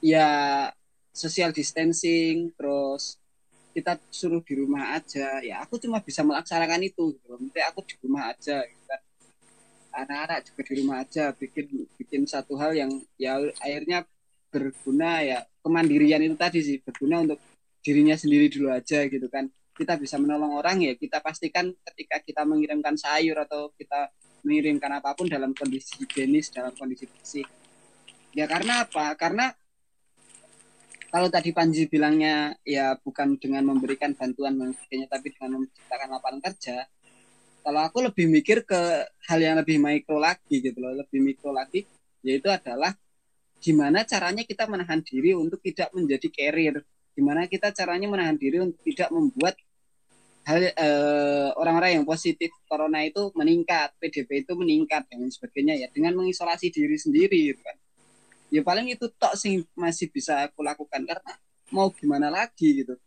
ya 0.00 0.66
social 1.12 1.52
distancing 1.52 2.50
terus 2.56 3.19
kita 3.70 3.98
suruh 4.10 4.42
di 4.42 4.54
rumah 4.58 4.98
aja. 4.98 5.38
Ya 5.42 5.62
aku 5.62 5.78
cuma 5.78 6.02
bisa 6.02 6.26
melaksanakan 6.26 6.80
itu 6.82 7.14
gitu. 7.16 7.34
Aku 7.70 7.80
di 7.86 7.94
rumah 8.02 8.34
aja 8.34 8.62
gitu 8.66 8.84
kan. 8.86 9.00
Anak-anak 9.90 10.38
juga 10.46 10.60
di 10.66 10.74
rumah 10.82 10.96
aja 11.02 11.24
bikin 11.34 11.66
bikin 11.98 12.22
satu 12.26 12.54
hal 12.58 12.74
yang 12.74 12.90
ya 13.18 13.38
akhirnya 13.58 14.06
berguna 14.50 15.22
ya 15.22 15.38
kemandirian 15.62 16.22
itu 16.26 16.34
tadi 16.34 16.58
sih 16.62 16.76
berguna 16.82 17.22
untuk 17.22 17.38
dirinya 17.80 18.18
sendiri 18.18 18.50
dulu 18.50 18.70
aja 18.74 19.06
gitu 19.06 19.26
kan. 19.30 19.46
Kita 19.74 19.96
bisa 19.96 20.20
menolong 20.20 20.60
orang 20.60 20.82
ya 20.84 20.92
kita 20.98 21.22
pastikan 21.24 21.72
ketika 21.72 22.20
kita 22.20 22.42
mengirimkan 22.44 22.98
sayur 22.98 23.38
atau 23.46 23.72
kita 23.78 24.12
mengirimkan 24.44 25.00
apa 25.00 25.12
pun 25.16 25.28
dalam 25.28 25.52
kondisi 25.52 26.04
higienis 26.04 26.52
dalam 26.52 26.74
kondisi 26.74 27.06
bersih. 27.06 27.46
Ya 28.34 28.46
karena 28.46 28.86
apa? 28.86 29.14
Karena 29.18 29.50
kalau 31.10 31.28
tadi 31.28 31.50
Panji 31.50 31.90
bilangnya 31.90 32.54
ya 32.62 32.94
bukan 32.96 33.36
dengan 33.36 33.66
memberikan 33.66 34.14
bantuan 34.14 34.56
dan 34.56 34.70
sebagainya 34.72 35.06
tapi 35.10 35.34
dengan 35.34 35.66
menciptakan 35.66 36.08
lapangan 36.14 36.40
kerja 36.50 36.86
kalau 37.60 37.80
aku 37.84 37.98
lebih 38.06 38.30
mikir 38.30 38.64
ke 38.64 38.80
hal 39.28 39.38
yang 39.42 39.60
lebih 39.60 39.76
mikro 39.76 40.16
lagi 40.16 40.62
gitu 40.62 40.78
loh 40.80 40.94
lebih 40.96 41.20
mikro 41.20 41.52
lagi 41.52 41.84
yaitu 42.24 42.48
adalah 42.48 42.96
gimana 43.60 44.08
caranya 44.08 44.42
kita 44.42 44.64
menahan 44.64 45.04
diri 45.04 45.36
untuk 45.36 45.60
tidak 45.60 45.92
menjadi 45.92 46.28
carrier. 46.32 46.80
Gimana 47.12 47.44
kita 47.44 47.68
caranya 47.76 48.08
menahan 48.08 48.40
diri 48.40 48.64
untuk 48.64 48.80
tidak 48.88 49.12
membuat 49.12 49.54
hal 50.48 50.72
eh, 50.72 51.48
orang-orang 51.60 52.00
yang 52.00 52.04
positif 52.08 52.48
corona 52.64 53.04
itu 53.04 53.28
meningkat 53.36 53.92
PDB 54.00 54.48
itu 54.48 54.56
meningkat 54.56 55.04
dan 55.12 55.28
sebagainya 55.28 55.76
ya 55.76 55.88
dengan 55.92 56.16
mengisolasi 56.16 56.72
diri 56.72 56.96
sendiri 56.96 57.52
gitu 57.52 57.60
kan 57.60 57.76
ya 58.50 58.60
paling 58.66 58.90
itu 58.90 59.06
tok 59.14 59.38
sih 59.38 59.62
masih 59.78 60.10
bisa 60.10 60.50
aku 60.50 60.60
lakukan 60.66 61.06
karena 61.06 61.32
mau 61.70 61.88
gimana 61.94 62.28
lagi 62.28 62.82
gitu. 62.84 62.98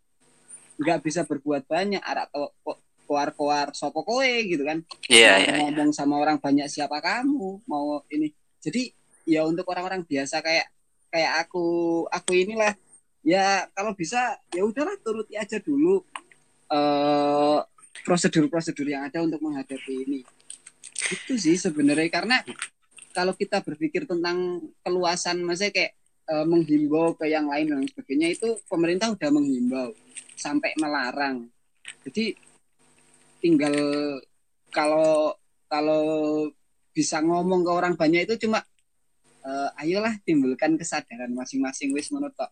Nggak 0.80 1.00
bisa 1.04 1.22
berbuat 1.28 1.68
banyak 1.68 2.02
arak 2.02 2.32
to- 2.32 2.56
ko- 2.64 2.82
koar-koar 3.04 3.76
sopo 3.76 4.02
kowe 4.08 4.32
gitu 4.48 4.64
kan. 4.64 4.80
Iya, 5.12 5.36
mau 5.36 5.44
iya, 5.44 5.54
ngomong 5.60 5.92
sama 5.92 6.16
orang 6.18 6.40
banyak 6.40 6.72
siapa 6.72 7.04
kamu 7.04 7.68
mau 7.68 8.02
ini. 8.10 8.32
Jadi 8.64 8.96
ya 9.28 9.44
untuk 9.44 9.68
orang-orang 9.68 10.08
biasa 10.08 10.40
kayak 10.40 10.68
kayak 11.12 11.46
aku 11.46 11.66
aku 12.08 12.32
inilah. 12.34 12.74
Ya 13.24 13.68
kalau 13.76 13.96
bisa 13.96 14.40
ya 14.52 14.64
udahlah 14.64 14.96
turuti 15.04 15.36
aja 15.36 15.60
dulu 15.60 16.04
eh 16.72 17.60
prosedur-prosedur 18.04 18.88
yang 18.90 19.06
ada 19.06 19.22
untuk 19.22 19.40
menghadapi 19.44 19.94
ini. 20.08 20.20
Itu 21.12 21.38
sih 21.38 21.60
sebenarnya 21.60 22.10
karena 22.10 22.42
kalau 23.14 23.38
kita 23.38 23.62
berpikir 23.62 24.10
tentang 24.10 24.60
keluasan 24.82 25.46
maksudnya 25.46 25.72
kayak 25.72 25.94
eh, 26.28 26.46
menghimbau 26.50 27.14
ke 27.14 27.30
yang 27.30 27.48
lain 27.48 27.70
dan 27.70 27.86
sebagainya 27.86 28.34
itu 28.34 28.58
pemerintah 28.66 29.14
udah 29.14 29.30
menghimbau 29.30 29.94
sampai 30.36 30.74
melarang 30.82 31.48
jadi 32.04 32.34
tinggal 33.40 33.76
kalau 34.74 35.38
kalau 35.70 36.04
bisa 36.94 37.22
ngomong 37.22 37.62
ke 37.62 37.72
orang 37.72 37.94
banyak 37.94 38.26
itu 38.26 38.50
cuma 38.50 38.66
eh, 39.46 39.70
ayolah 39.86 40.18
timbulkan 40.26 40.76
kesadaran 40.76 41.32
masing-masing 41.32 41.94
wis 41.94 42.10
menurut 42.10 42.34
tok. 42.34 42.52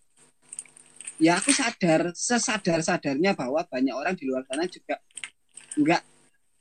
ya 1.21 1.37
aku 1.37 1.53
sadar 1.53 2.13
sesadar 2.17 2.81
sadarnya 2.81 3.37
bahwa 3.37 3.61
banyak 3.65 3.93
orang 3.93 4.17
di 4.17 4.25
luar 4.25 4.41
sana 4.49 4.65
juga 4.65 4.97
nggak 5.77 6.01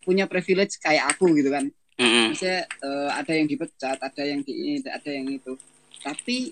punya 0.04 0.24
privilege 0.28 0.76
kayak 0.80 1.16
aku 1.16 1.32
gitu 1.36 1.48
kan 1.48 1.68
Mhm. 2.00 2.32
Maksudnya 2.32 2.60
eh, 2.64 3.10
ada 3.12 3.32
yang 3.36 3.46
dipecat, 3.46 3.98
ada 4.00 4.22
yang 4.24 4.40
di 4.40 4.52
ini, 4.56 4.80
ada 4.88 5.10
yang 5.12 5.28
itu. 5.28 5.52
Tapi 6.00 6.48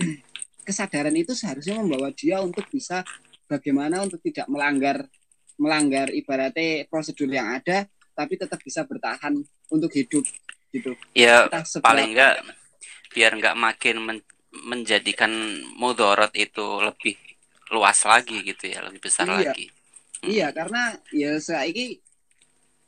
kesadaran 0.66 1.12
itu 1.12 1.36
seharusnya 1.36 1.76
membawa 1.76 2.08
dia 2.16 2.40
untuk 2.40 2.64
bisa 2.72 3.04
bagaimana 3.44 4.00
untuk 4.00 4.24
tidak 4.24 4.48
melanggar 4.48 5.04
melanggar 5.60 6.08
ibaratnya 6.08 6.88
prosedur 6.88 7.28
yang 7.28 7.52
ada, 7.52 7.84
tapi 8.16 8.40
tetap 8.40 8.56
bisa 8.64 8.88
bertahan 8.88 9.36
untuk 9.68 9.92
hidup 9.92 10.24
gitu. 10.72 10.96
Ya 11.12 11.44
paling 11.84 12.16
enggak 12.16 12.40
biar 13.12 13.36
enggak 13.36 13.56
makin 13.60 13.96
men- 14.00 14.28
menjadikan 14.52 15.28
mudorot 15.76 16.32
itu 16.32 16.64
lebih 16.80 17.16
luas 17.72 18.04
lagi 18.08 18.40
gitu 18.40 18.72
ya, 18.72 18.84
lebih 18.84 19.00
besar 19.04 19.28
Iya. 19.28 19.52
lagi. 19.52 19.66
Iya, 20.22 20.48
karena 20.54 20.96
ya 21.10 21.36
saiki 21.40 21.98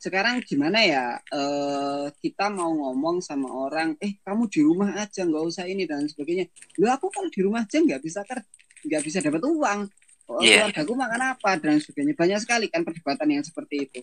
sekarang 0.04 0.44
gimana 0.44 0.84
ya 0.84 1.16
eh 1.32 2.06
kita 2.20 2.52
mau 2.52 2.68
ngomong 2.68 3.24
sama 3.24 3.48
orang, 3.48 3.96
eh 4.04 4.20
kamu 4.20 4.52
di 4.52 4.60
rumah 4.60 4.92
aja 5.00 5.24
nggak 5.24 5.44
usah 5.48 5.64
ini 5.64 5.88
dan 5.88 6.04
sebagainya. 6.04 6.44
Lu 6.76 6.92
aku 6.92 7.08
kalau 7.08 7.32
di 7.32 7.40
rumah 7.40 7.64
aja 7.64 7.80
nggak 7.80 8.04
bisa 8.04 8.20
kerja, 8.28 8.44
nggak 8.84 9.02
bisa 9.02 9.18
dapat 9.24 9.40
uang. 9.40 9.80
Oh, 10.24 10.40
Iya. 10.40 10.68
Keluargaku 10.72 10.92
makan 10.96 11.20
apa 11.36 11.50
dan 11.60 11.76
sebagainya. 11.80 12.14
Banyak 12.16 12.38
sekali 12.44 12.66
kan 12.72 12.80
perdebatan 12.84 13.28
yang 13.28 13.44
seperti 13.44 13.88
itu. 13.88 14.00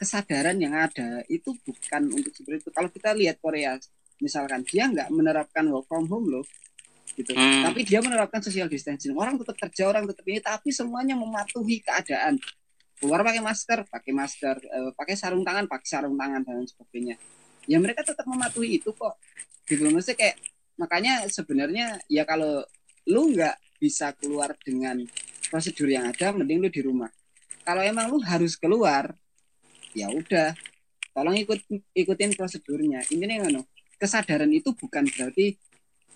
Kesadaran 0.00 0.56
yang 0.60 0.72
ada 0.76 1.24
itu 1.28 1.52
bukan 1.64 2.02
untuk 2.12 2.32
seperti 2.32 2.68
itu. 2.68 2.70
Kalau 2.72 2.88
kita 2.88 3.12
lihat 3.12 3.36
Korea, 3.40 3.76
misalkan 4.20 4.64
dia 4.64 4.88
nggak 4.88 5.08
menerapkan 5.12 5.64
work 5.68 5.84
from 5.88 6.08
home 6.08 6.28
loh, 6.32 6.44
gitu. 7.18 7.34
Hmm. 7.34 7.68
Tapi 7.68 7.84
dia 7.84 8.00
menerapkan 8.00 8.40
social 8.40 8.70
distancing. 8.70 9.12
Orang 9.12 9.36
tetap 9.36 9.58
kerja, 9.58 9.90
orang 9.90 10.06
tetap 10.06 10.24
ini, 10.24 10.40
tapi 10.40 10.70
semuanya 10.70 11.18
mematuhi 11.18 11.82
keadaan. 11.82 12.38
Keluar 12.98 13.22
pakai 13.22 13.42
masker, 13.42 13.78
pakai 13.86 14.12
masker, 14.12 14.56
eh, 14.58 14.90
pakai 14.94 15.14
sarung 15.14 15.46
tangan, 15.46 15.70
pakai 15.70 15.86
sarung 15.86 16.16
tangan 16.18 16.42
dan 16.42 16.66
sebagainya. 16.66 17.14
Ya 17.70 17.78
mereka 17.78 18.02
tetap 18.02 18.26
mematuhi 18.26 18.82
itu 18.82 18.90
kok. 18.90 19.14
Gitu 19.68 19.86
maksudnya 19.86 20.18
kayak 20.18 20.36
makanya 20.78 21.14
sebenarnya 21.30 22.02
ya 22.10 22.26
kalau 22.26 22.66
lu 23.06 23.34
nggak 23.34 23.56
bisa 23.78 24.10
keluar 24.18 24.58
dengan 24.60 25.06
prosedur 25.48 25.88
yang 25.88 26.10
ada, 26.10 26.34
mending 26.34 26.58
lu 26.60 26.68
di 26.68 26.82
rumah. 26.82 27.08
Kalau 27.64 27.80
emang 27.84 28.10
lu 28.10 28.18
harus 28.24 28.56
keluar, 28.56 29.14
ya 29.96 30.08
udah, 30.12 30.52
tolong 31.12 31.36
ikut 31.38 31.58
ikutin 31.96 32.36
prosedurnya. 32.36 33.04
Intinya 33.12 33.44
ngono. 33.44 33.62
Kesadaran 33.98 34.50
itu 34.54 34.70
bukan 34.78 35.10
berarti 35.10 35.58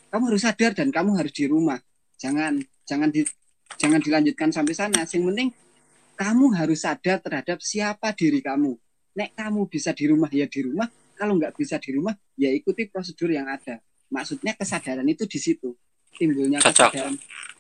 kamu 0.07 0.23
harus 0.31 0.43
sadar 0.47 0.71
dan 0.77 0.95
kamu 0.95 1.19
harus 1.19 1.35
di 1.35 1.51
rumah. 1.51 1.81
Jangan 2.15 2.63
jangan 2.87 3.11
di 3.11 3.27
jangan 3.75 3.99
dilanjutkan 3.99 4.55
sampai 4.55 4.75
sana. 4.77 5.03
Yang 5.03 5.25
penting 5.27 5.49
kamu 6.23 6.55
harus 6.55 6.87
sadar 6.87 7.19
terhadap 7.19 7.59
siapa 7.59 8.15
diri 8.15 8.39
kamu. 8.39 8.79
Nek 9.19 9.35
kamu 9.35 9.67
bisa 9.67 9.91
di 9.91 10.07
rumah 10.07 10.31
ya 10.31 10.47
di 10.47 10.63
rumah, 10.63 10.87
kalau 11.19 11.35
nggak 11.35 11.59
bisa 11.59 11.83
di 11.83 11.99
rumah 11.99 12.15
ya 12.39 12.47
ikuti 12.55 12.87
prosedur 12.87 13.35
yang 13.35 13.51
ada. 13.51 13.83
maksudnya 14.13 14.53
kesadaran 14.53 15.09
itu 15.09 15.25
di 15.25 15.41
situ. 15.41 15.73
Timbulnya 16.13 16.61
Cocok. 16.61 16.93
kesadaran. 16.93 17.15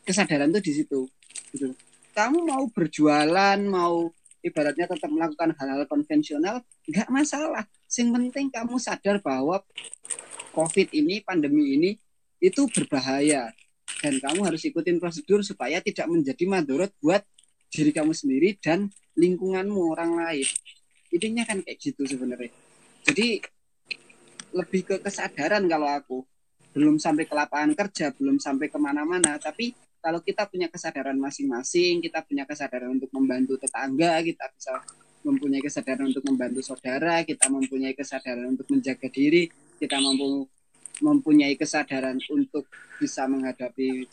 Kesadaran 0.05 0.49
itu 0.53 0.61
di 0.61 0.73
situ. 0.79 1.01
Gitu. 1.49 1.73
Kamu 2.13 2.45
mau 2.45 2.69
berjualan 2.69 3.57
mau 3.65 4.13
ibaratnya 4.45 4.85
tetap 4.85 5.09
melakukan 5.09 5.57
hal-hal 5.57 5.89
konvensional 5.89 6.61
nggak 6.87 7.09
masalah. 7.09 7.65
Sing 7.89 8.13
penting 8.13 8.53
kamu 8.53 8.77
sadar 8.77 9.25
bahwa 9.25 9.65
covid 10.53 10.93
ini 10.93 11.25
pandemi 11.25 11.81
ini 11.81 11.91
itu 12.39 12.69
berbahaya. 12.69 13.49
Dan 14.05 14.21
kamu 14.21 14.45
harus 14.45 14.61
ikutin 14.69 15.01
prosedur 15.01 15.41
supaya 15.41 15.81
tidak 15.81 16.05
menjadi 16.13 16.45
madorot 16.45 16.93
buat 17.01 17.25
diri 17.73 17.91
kamu 17.91 18.13
sendiri 18.13 18.61
dan 18.61 18.93
lingkunganmu 19.17 19.81
orang 19.97 20.21
lain. 20.21 20.45
Intinya 21.09 21.49
kan 21.49 21.65
kayak 21.65 21.81
gitu 21.81 22.05
sebenarnya. 22.05 22.53
Jadi 23.09 23.41
lebih 24.53 24.85
ke 24.85 24.97
kesadaran 25.01 25.65
kalau 25.65 25.89
aku. 25.89 26.19
Belum 26.73 26.97
sampai 26.97 27.29
ke 27.29 27.37
lapangan 27.37 27.77
kerja 27.77 28.17
belum 28.17 28.41
sampai 28.41 28.73
ke 28.73 28.81
mana-mana 28.81 29.37
tapi 29.37 29.77
kalau 30.03 30.19
kita 30.19 30.51
punya 30.51 30.67
kesadaran 30.67 31.15
masing-masing 31.15 32.03
kita 32.03 32.27
punya 32.27 32.43
kesadaran 32.49 32.97
untuk 32.97 33.13
membantu 33.15 33.55
tetangga 33.61 34.25
kita 34.25 34.49
bisa 34.51 34.81
mempunyai 35.23 35.63
kesadaran 35.63 36.11
untuk 36.11 36.25
membantu 36.27 36.61
saudara 36.67 37.23
kita 37.23 37.47
mempunyai 37.47 37.95
kesadaran 37.95 38.59
untuk 38.59 38.67
menjaga 38.73 39.07
diri 39.07 39.47
kita 39.79 40.01
mampu 40.03 40.51
mempunyai 40.99 41.55
kesadaran 41.55 42.19
untuk 42.35 42.67
bisa 42.99 43.31
menghadapi 43.31 44.11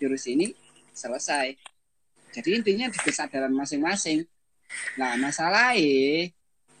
virus 0.00 0.24
ini 0.24 0.56
selesai 0.96 1.52
jadi 2.30 2.62
intinya 2.62 2.86
di 2.90 2.98
kesadaran 2.98 3.52
masing-masing 3.52 4.24
nah 4.94 5.18
masalahnya 5.18 6.30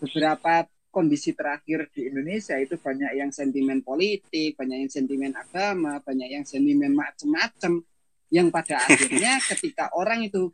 beberapa 0.00 0.66
kondisi 0.90 1.32
terakhir 1.32 1.86
di 1.94 2.10
Indonesia 2.10 2.58
itu 2.58 2.74
banyak 2.74 3.14
yang 3.14 3.30
sentimen 3.30 3.80
politik, 3.80 4.58
banyak 4.58 4.86
yang 4.86 4.90
sentimen 4.90 5.32
agama, 5.38 6.02
banyak 6.02 6.28
yang 6.34 6.44
sentimen 6.44 6.92
macam-macam 6.92 7.86
yang 8.30 8.50
pada 8.50 8.82
akhirnya 8.86 9.38
ketika 9.54 9.94
orang 9.94 10.26
itu 10.26 10.50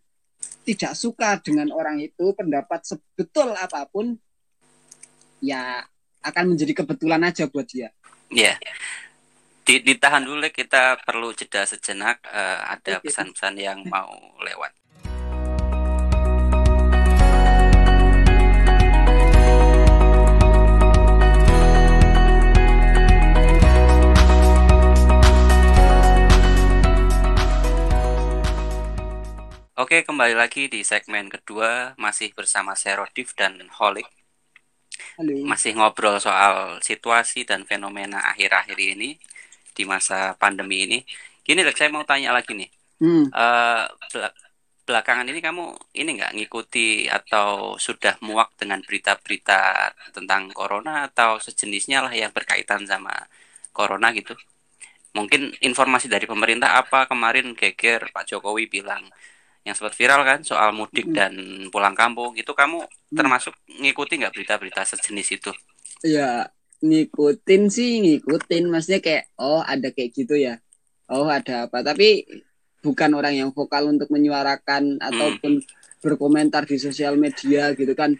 tidak 0.62 0.92
suka 0.92 1.40
dengan 1.40 1.72
orang 1.72 1.98
itu 2.04 2.36
pendapat 2.36 2.84
sebetul 2.84 3.56
apa 3.56 3.88
pun 3.88 4.14
ya 5.40 5.82
akan 6.20 6.54
menjadi 6.54 6.84
kebetulan 6.84 7.22
aja 7.24 7.48
buat 7.48 7.66
dia. 7.66 7.88
Iya. 8.28 8.60
Di- 9.66 9.82
Ditahan 9.82 10.22
dulu 10.22 10.46
kita 10.52 11.00
perlu 11.02 11.32
jeda 11.32 11.64
sejenak. 11.66 12.22
eh, 12.28 12.58
ada 12.76 12.98
pesan-pesan 13.00 13.54
yang 13.58 13.82
mau 13.86 14.12
lewat. 14.42 14.74
Oke, 29.76 30.08
kembali 30.08 30.32
lagi 30.32 30.72
di 30.72 30.80
segmen 30.80 31.28
kedua 31.28 31.92
masih 32.00 32.32
bersama 32.32 32.72
saya 32.72 33.04
Rodif 33.04 33.36
dan 33.36 33.60
Holik. 33.76 34.08
Halo. 35.20 35.44
masih 35.44 35.76
ngobrol 35.76 36.16
soal 36.16 36.80
situasi 36.80 37.44
dan 37.44 37.68
fenomena 37.68 38.24
akhir-akhir 38.32 38.72
ini 38.80 39.20
di 39.76 39.84
masa 39.84 40.32
pandemi 40.40 40.88
ini. 40.88 40.98
Gini, 41.44 41.60
Lex, 41.60 41.76
saya 41.76 41.92
mau 41.92 42.08
tanya 42.08 42.32
lagi 42.32 42.56
nih. 42.56 42.70
Hmm. 43.04 43.28
Bela- 44.08 44.32
belakangan 44.88 45.28
ini 45.28 45.44
kamu 45.44 45.64
ini 46.00 46.10
nggak 46.16 46.32
ngikuti 46.40 47.12
atau 47.12 47.76
sudah 47.76 48.16
muak 48.24 48.56
dengan 48.56 48.80
berita-berita 48.80 49.92
tentang 50.16 50.48
corona 50.56 51.04
atau 51.12 51.36
sejenisnya 51.36 52.00
lah 52.00 52.16
yang 52.16 52.32
berkaitan 52.32 52.88
sama 52.88 53.12
corona 53.76 54.08
gitu? 54.16 54.32
Mungkin 55.12 55.52
informasi 55.60 56.08
dari 56.08 56.24
pemerintah 56.24 56.80
apa 56.80 57.04
kemarin 57.04 57.52
geger 57.52 58.08
Pak 58.08 58.24
Jokowi 58.32 58.72
bilang 58.72 59.04
yang 59.66 59.74
sempat 59.74 59.98
viral 59.98 60.22
kan 60.22 60.46
soal 60.46 60.70
mudik 60.70 61.10
Mm. 61.10 61.14
dan 61.18 61.32
pulang 61.74 61.98
kampung 61.98 62.38
itu 62.38 62.54
kamu 62.54 62.86
termasuk 63.10 63.50
ngikuti 63.66 64.22
nggak 64.22 64.30
berita-berita 64.30 64.86
sejenis 64.86 65.28
itu? 65.42 65.50
Ya 66.06 66.54
ngikutin 66.78 67.62
sih 67.66 67.90
ngikutin 67.98 68.70
maksudnya 68.70 69.02
kayak 69.02 69.34
oh 69.42 69.58
ada 69.66 69.90
kayak 69.90 70.14
gitu 70.14 70.38
ya. 70.38 70.62
Oh 71.10 71.26
ada 71.26 71.66
apa 71.66 71.82
tapi 71.82 72.22
bukan 72.78 73.10
orang 73.18 73.34
yang 73.34 73.50
vokal 73.50 73.90
untuk 73.90 74.06
menyuarakan 74.14 75.02
ataupun 75.02 75.58
berkomentar 75.98 76.62
di 76.62 76.78
sosial 76.78 77.18
media 77.18 77.74
gitu 77.74 77.90
kan. 77.98 78.14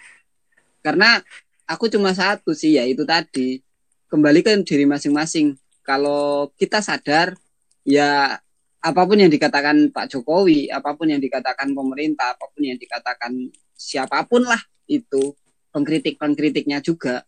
Karena 0.83 1.23
aku 1.71 1.87
cuma 1.87 2.11
satu 2.11 2.51
sih 2.51 2.75
ya 2.75 2.83
itu 2.83 3.07
tadi 3.07 3.63
kembali 4.11 4.43
ke 4.43 4.51
diri 4.67 4.83
masing-masing. 4.83 5.55
Kalau 5.87 6.51
kita 6.59 6.83
sadar 6.83 7.39
ya 7.87 8.43
apa 8.87 9.03
pun 9.03 9.19
yang 9.19 9.27
dikatakan 9.27 9.91
Pak 9.91 10.07
Jokowi, 10.15 10.71
apa 10.71 10.95
pun 10.95 11.11
yang 11.11 11.19
dikatakan 11.19 11.75
pemerintah, 11.75 12.39
apa 12.39 12.47
pun 12.55 12.63
yang 12.63 12.79
dikatakan 12.79 13.51
siapa 13.75 14.23
pun 14.31 14.47
lah 14.47 14.63
itu 14.87 15.35
pengkritik-pengkritiknya 15.75 16.79
juga 16.79 17.27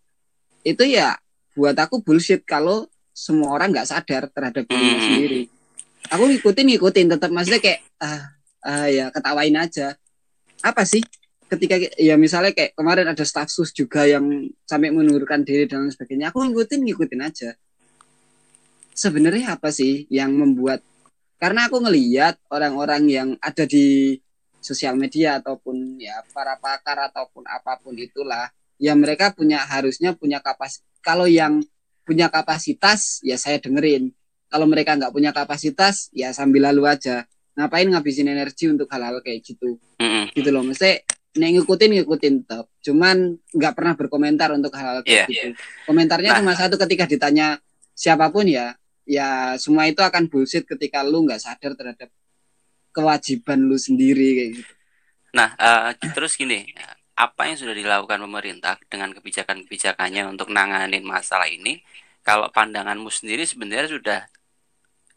itu 0.63 0.87
ya 0.87 1.19
buat 1.59 1.75
aku 1.75 2.01
bullshit 2.07 2.47
kalau 2.47 2.87
semua 3.11 3.51
orang 3.51 3.75
nggak 3.75 3.91
sadar 3.91 4.31
terhadap 4.31 4.63
dirinya 4.71 4.95
Hmm. 4.95 5.07
sendiri. 5.11 5.43
Aku 6.15 6.25
ngikutin 6.31 6.67
ngikutin 6.71 7.07
tetap 7.19 7.31
maksudnya 7.35 7.59
kayak 7.59 7.81
ah, 7.99 8.23
ah 8.63 8.87
ya 8.87 9.11
ketawain 9.11 9.59
aja. 9.59 9.99
Apa 10.63 10.87
sih 10.87 11.03
ketika 11.51 11.75
ya 11.99 12.15
misalnya 12.15 12.55
kayak 12.55 12.79
kemarin 12.79 13.11
ada 13.11 13.25
staff 13.27 13.51
sus 13.51 13.75
juga 13.75 14.07
yang 14.07 14.47
sampai 14.71 14.95
mengundurkan 14.95 15.43
diri 15.43 15.67
dan 15.67 15.85
lain 15.85 15.93
sebagainya. 15.93 16.31
Aku 16.31 16.47
ngikutin 16.47 16.81
ngikutin 16.87 17.21
aja. 17.27 17.51
Sebenarnya 18.95 19.59
apa 19.59 19.75
sih 19.75 20.07
yang 20.09 20.31
membuat 20.35 20.87
karena 21.39 21.71
aku 21.71 21.79
ngeliat 21.81 22.37
orang-orang 22.51 23.03
yang 23.09 23.29
ada 23.39 23.65
di 23.65 24.19
sosial 24.59 24.99
media 24.99 25.39
ataupun 25.39 25.97
ya 25.97 26.21
para 26.35 26.59
pakar 26.59 27.09
ataupun 27.09 27.47
apa 27.47 27.79
pun 27.79 27.95
itulah 27.95 28.51
ya 28.77 28.93
mereka 28.99 29.31
punya 29.31 29.63
harusnya 29.63 30.19
punya 30.19 30.43
kapasitas 30.43 30.85
kalau 30.99 31.31
yang 31.31 31.63
punya 32.03 32.27
kapasitas 32.33 33.21
ya 33.23 33.37
saya 33.37 33.61
dengerin. 33.61 34.11
Kalau 34.49 34.65
mereka 34.65 34.97
nggak 34.97 35.13
punya 35.13 35.29
kapasitas 35.31 36.09
ya 36.11 36.33
sambil 36.33 36.73
lalu 36.73 36.89
aja. 36.89 37.29
Ngapain 37.53 37.85
ngabisin 37.85 38.33
energi 38.33 38.65
untuk 38.73 38.89
hal-hal 38.89 39.21
kayak 39.21 39.45
gitu? 39.45 39.77
Mm-mm. 40.01 40.31
gitu 40.33 40.49
loh 40.55 40.63
mesti 40.63 41.03
nek 41.37 41.51
ngikutin 41.59 41.91
ngikutin 42.01 42.35
tetap 42.47 42.67
cuman 42.81 43.35
nggak 43.53 43.73
pernah 43.77 43.95
berkomentar 43.99 44.49
untuk 44.55 44.73
hal-hal 44.75 45.03
kayak 45.05 45.27
Iya, 45.29 45.53
gitu. 45.53 45.59
komentarnya 45.87 46.31
Nah. 46.35 46.39
cuma 46.43 46.53
satu 46.57 46.79
ketika 46.81 47.05
ditanya 47.11 47.59
siapa 47.93 48.31
pun 48.31 48.47
ya 48.49 48.73
ya 49.09 49.57
semua 49.57 49.89
itu 49.89 50.01
akan 50.05 50.29
bullshit 50.31 50.65
ketika 50.69 51.01
lu 51.01 51.25
nggak 51.27 51.41
sadar 51.41 51.73
terhadap 51.79 52.11
kewajiban 52.93 53.59
lu 53.65 53.77
sendiri 53.81 54.29
kayak 54.37 54.51
gitu 54.61 54.73
Nah, 55.37 55.49
eh, 55.61 55.93
terus 56.17 56.33
gini, 56.41 56.65
apa 57.25 57.41
yang 57.49 57.57
sudah 57.61 57.75
dilakukan 57.77 58.19
pemerintah 58.25 58.75
dengan 58.93 59.11
kebijakan-kebijakannya 59.17 60.23
untuk 60.33 60.49
nanganin 60.57 61.05
masalah 61.05 61.49
ini? 61.51 61.85
Kalau 62.25 62.49
pandanganmu 62.53 63.09
sendiri 63.13 63.45
sebenarnya 63.49 63.89
sudah 63.97 64.21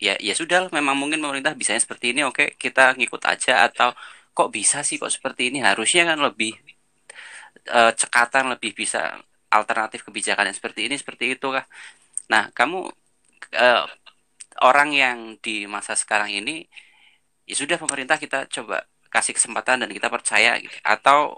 ya 0.02 0.14
ya 0.28 0.34
sudah 0.42 0.60
memang 0.78 0.96
mungkin 0.98 1.20
pemerintah 1.24 1.54
bisanya 1.60 1.82
seperti 1.86 2.06
ini, 2.16 2.22
oke, 2.30 2.58
kita 2.64 2.98
ngikut 2.98 3.22
aja 3.34 3.54
atau 3.68 3.90
kok 4.36 4.50
bisa 4.58 4.78
sih 4.88 4.98
kok 5.02 5.12
seperti 5.14 5.42
ini? 5.54 5.60
Harusnya 5.64 6.04
kan 6.10 6.20
lebih 6.28 6.52
eh, 7.78 7.92
cekatan, 8.00 8.44
lebih 8.54 8.72
bisa 8.76 9.00
alternatif 9.52 10.00
kebijakan 10.08 10.50
yang 10.50 10.58
seperti 10.58 10.82
ini, 10.88 10.96
seperti 11.02 11.26
itu 11.36 11.48
kah? 11.52 11.66
Nah, 12.32 12.50
kamu 12.56 12.88
eh, 13.50 13.86
orang 14.62 14.90
yang 14.94 15.18
di 15.42 15.66
masa 15.66 15.98
sekarang 15.98 16.30
ini 16.30 16.66
ya 17.50 17.56
sudah 17.58 17.82
pemerintah 17.82 18.22
kita 18.22 18.46
coba 18.48 18.86
kasih 19.12 19.36
kesempatan 19.36 19.84
dan 19.84 19.90
kita 19.92 20.08
percaya 20.08 20.56
gitu. 20.62 20.72
atau 20.88 21.36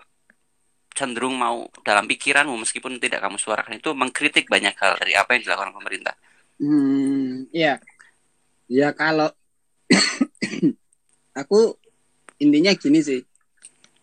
cenderung 0.94 1.34
mau 1.34 1.66
dalam 1.82 2.06
pikiranmu 2.06 2.54
meskipun 2.54 3.02
tidak 3.02 3.26
kamu 3.26 3.42
suarakan 3.42 3.82
itu 3.82 3.90
mengkritik 3.98 4.46
banyak 4.46 4.78
hal 4.78 4.94
dari 5.02 5.18
apa 5.18 5.34
yang 5.34 5.42
dilakukan 5.50 5.74
pemerintah. 5.74 6.16
Hmm, 6.62 7.50
ya. 7.50 7.82
Ya 8.70 8.94
kalau 8.94 9.34
aku 11.42 11.76
intinya 12.38 12.72
gini 12.78 13.02
sih. 13.02 13.22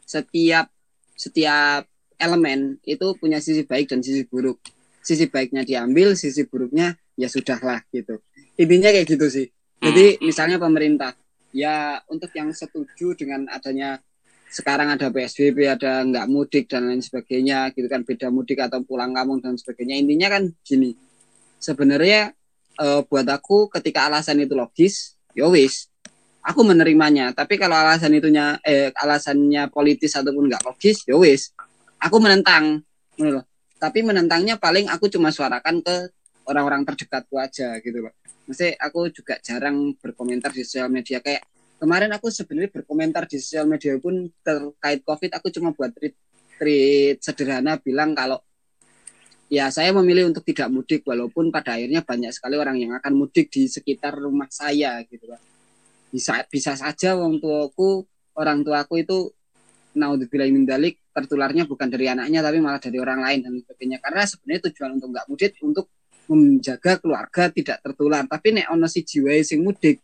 Setiap 0.03 0.67
setiap 1.15 1.87
elemen 2.19 2.83
itu 2.83 3.07
punya 3.17 3.39
sisi 3.39 3.63
baik 3.63 3.95
dan 3.95 4.03
sisi 4.03 4.27
buruk. 4.27 4.59
Sisi 5.01 5.31
baiknya 5.31 5.63
diambil, 5.63 6.19
sisi 6.19 6.45
buruknya 6.45 6.99
ya 7.17 7.29
sudahlah 7.31 7.83
gitu. 7.91 8.21
Intinya 8.61 8.91
kayak 8.93 9.07
gitu 9.09 9.27
sih. 9.31 9.47
Jadi 9.81 10.21
Hmm. 10.21 10.29
misalnya 10.29 10.57
pemerintah 10.61 11.17
ya 11.51 11.99
untuk 12.07 12.31
yang 12.37 12.53
setuju 12.53 13.17
dengan 13.17 13.49
adanya 13.49 13.99
sekarang 14.51 14.91
ada 14.91 15.15
PSBB, 15.15 15.63
ada 15.71 16.03
nggak 16.03 16.27
mudik 16.27 16.67
dan 16.67 16.91
lain 16.91 16.99
sebagainya, 16.99 17.71
gitu 17.71 17.87
kan 17.87 18.03
beda 18.03 18.35
mudik 18.35 18.59
atau 18.59 18.83
pulang 18.83 19.15
kampung 19.15 19.39
dan 19.39 19.55
sebagainya. 19.55 19.95
Intinya 20.03 20.27
kan 20.27 20.51
gini, 20.67 20.91
sebenarnya 21.63 22.35
eh, 22.81 23.01
buat 23.07 23.27
aku 23.31 23.71
ketika 23.71 24.11
alasan 24.11 24.43
itu 24.43 24.59
logis, 24.59 25.15
ya 25.39 25.47
wis, 25.47 25.87
aku 26.43 26.67
menerimanya. 26.67 27.31
Tapi 27.31 27.61
kalau 27.63 27.79
alasan 27.79 28.11
itunya 28.17 28.59
eh 28.67 28.91
alasannya 28.91 29.71
politis 29.71 30.19
ataupun 30.19 30.51
nggak 30.51 30.67
logis, 30.67 31.07
ya 31.07 31.15
wis, 31.15 31.55
aku 32.03 32.19
menentang. 32.19 32.83
Tapi 33.81 34.05
menentangnya 34.05 34.61
paling 34.61 34.91
aku 34.91 35.09
cuma 35.09 35.31
suarakan 35.33 35.81
ke 35.81 36.11
orang-orang 36.51 36.83
terdekatku 36.83 37.39
aja 37.39 37.79
gitu 37.79 38.03
loh. 38.03 38.15
Maksudnya 38.51 38.75
aku 38.83 39.01
juga 39.15 39.39
jarang 39.39 39.95
berkomentar 39.95 40.51
di 40.51 40.67
sosial 40.67 40.91
media. 40.91 41.23
Kayak 41.23 41.47
kemarin 41.79 42.11
aku 42.11 42.29
sebenarnya 42.35 42.71
berkomentar 42.75 43.31
di 43.31 43.39
sosial 43.39 43.71
media 43.71 43.95
pun 44.03 44.27
terkait 44.43 45.07
COVID 45.07 45.31
aku 45.39 45.47
cuma 45.55 45.71
buat 45.71 45.95
tweet, 45.95 46.19
tweet 46.59 47.23
sederhana 47.23 47.79
bilang 47.79 48.13
kalau 48.19 48.43
ya 49.47 49.71
saya 49.71 49.95
memilih 49.95 50.31
untuk 50.31 50.43
tidak 50.43 50.69
mudik 50.71 51.07
walaupun 51.07 51.55
pada 51.55 51.79
akhirnya 51.79 52.03
banyak 52.03 52.31
sekali 52.35 52.59
orang 52.59 52.77
yang 52.79 52.93
akan 52.99 53.13
mudik 53.15 53.51
di 53.51 53.67
sekitar 53.67 54.15
rumah 54.15 54.47
saya 54.47 55.03
gitu 55.11 55.27
kan 55.27 55.43
bisa 56.15 56.47
bisa 56.47 56.79
saja 56.79 57.19
orang 57.19 57.43
tuaku 57.43 58.07
orang 58.39 58.63
tuaku 58.63 59.03
itu 59.03 59.19
naudzubillah 59.99 60.47
dalik 60.71 61.03
tertularnya 61.11 61.67
bukan 61.67 61.91
dari 61.91 62.07
anaknya 62.07 62.41
tapi 62.41 62.59
malah 62.63 62.79
dari 62.79 62.99
orang 63.03 63.21
lain 63.21 63.39
dan 63.43 63.53
sebagainya. 63.59 63.99
Karena 63.99 64.23
sebenarnya 64.23 64.61
tujuan 64.71 64.91
untuk 64.99 65.09
nggak 65.11 65.27
mudik 65.27 65.53
untuk 65.67 65.87
menjaga 66.31 67.03
keluarga 67.03 67.51
tidak 67.51 67.83
tertular. 67.83 68.23
Tapi 68.23 68.63
nek 68.63 68.67
ono 68.71 68.87
si 68.87 69.03
jiwa 69.03 69.35
sing 69.43 69.67
mudik 69.67 69.99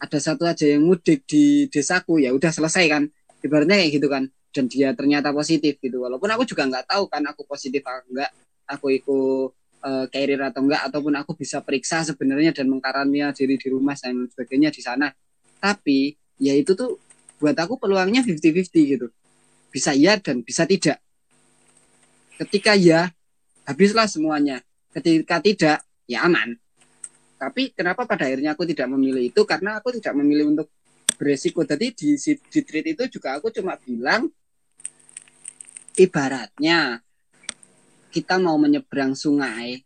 ada 0.00 0.16
satu 0.20 0.44
aja 0.48 0.64
yang 0.64 0.84
mudik 0.84 1.24
di 1.24 1.68
desaku 1.72 2.20
ya 2.20 2.36
udah 2.36 2.52
selesai 2.52 2.84
kan. 2.88 3.02
Ibaratnya 3.40 3.80
kayak 3.80 3.92
gitu 3.96 4.08
kan. 4.12 4.24
Dan 4.50 4.64
dia 4.68 4.92
ternyata 4.92 5.32
positif 5.32 5.80
gitu. 5.80 6.04
Walaupun 6.04 6.28
aku 6.28 6.44
juga 6.44 6.68
nggak 6.68 6.84
tahu 6.90 7.04
kan 7.08 7.22
aku 7.24 7.48
positif 7.48 7.80
atau 7.86 8.04
enggak 8.12 8.30
aku 8.68 8.86
ikut 8.92 9.48
uh, 9.80 10.06
carrier 10.12 10.40
atau 10.44 10.60
enggak 10.64 10.82
ataupun 10.90 11.14
aku 11.16 11.32
bisa 11.38 11.64
periksa 11.64 12.04
sebenarnya 12.04 12.52
dan 12.52 12.68
mengkarantina 12.68 13.32
diri 13.32 13.56
di 13.56 13.68
rumah 13.72 13.96
dan 13.96 14.28
sebagainya 14.28 14.70
di 14.74 14.82
sana. 14.84 15.08
Tapi 15.60 16.16
ya 16.40 16.52
itu 16.56 16.76
tuh 16.76 17.00
buat 17.40 17.56
aku 17.56 17.80
peluangnya 17.80 18.20
50-50 18.20 18.92
gitu. 18.96 19.06
Bisa 19.72 19.96
ya 19.96 20.20
dan 20.20 20.44
bisa 20.44 20.68
tidak. 20.68 21.00
Ketika 22.40 22.72
ya 22.76 23.12
habislah 23.68 24.08
semuanya 24.08 24.64
ketika 24.90 25.38
tidak 25.42 25.78
ya 26.06 26.26
aman. 26.26 26.58
Tapi 27.40 27.72
kenapa 27.72 28.04
pada 28.04 28.28
akhirnya 28.28 28.52
aku 28.52 28.68
tidak 28.68 28.90
memilih 28.92 29.32
itu? 29.32 29.42
Karena 29.48 29.80
aku 29.80 29.96
tidak 29.96 30.12
memilih 30.12 30.52
untuk 30.52 30.68
beresiko. 31.16 31.64
Jadi 31.64 31.96
di, 31.96 32.16
di 32.16 32.60
treat 32.60 32.86
itu 32.92 33.18
juga 33.20 33.40
aku 33.40 33.48
cuma 33.48 33.80
bilang 33.80 34.28
ibaratnya 35.96 37.00
kita 38.10 38.42
mau 38.42 38.58
menyeberang 38.58 39.14
sungai, 39.14 39.80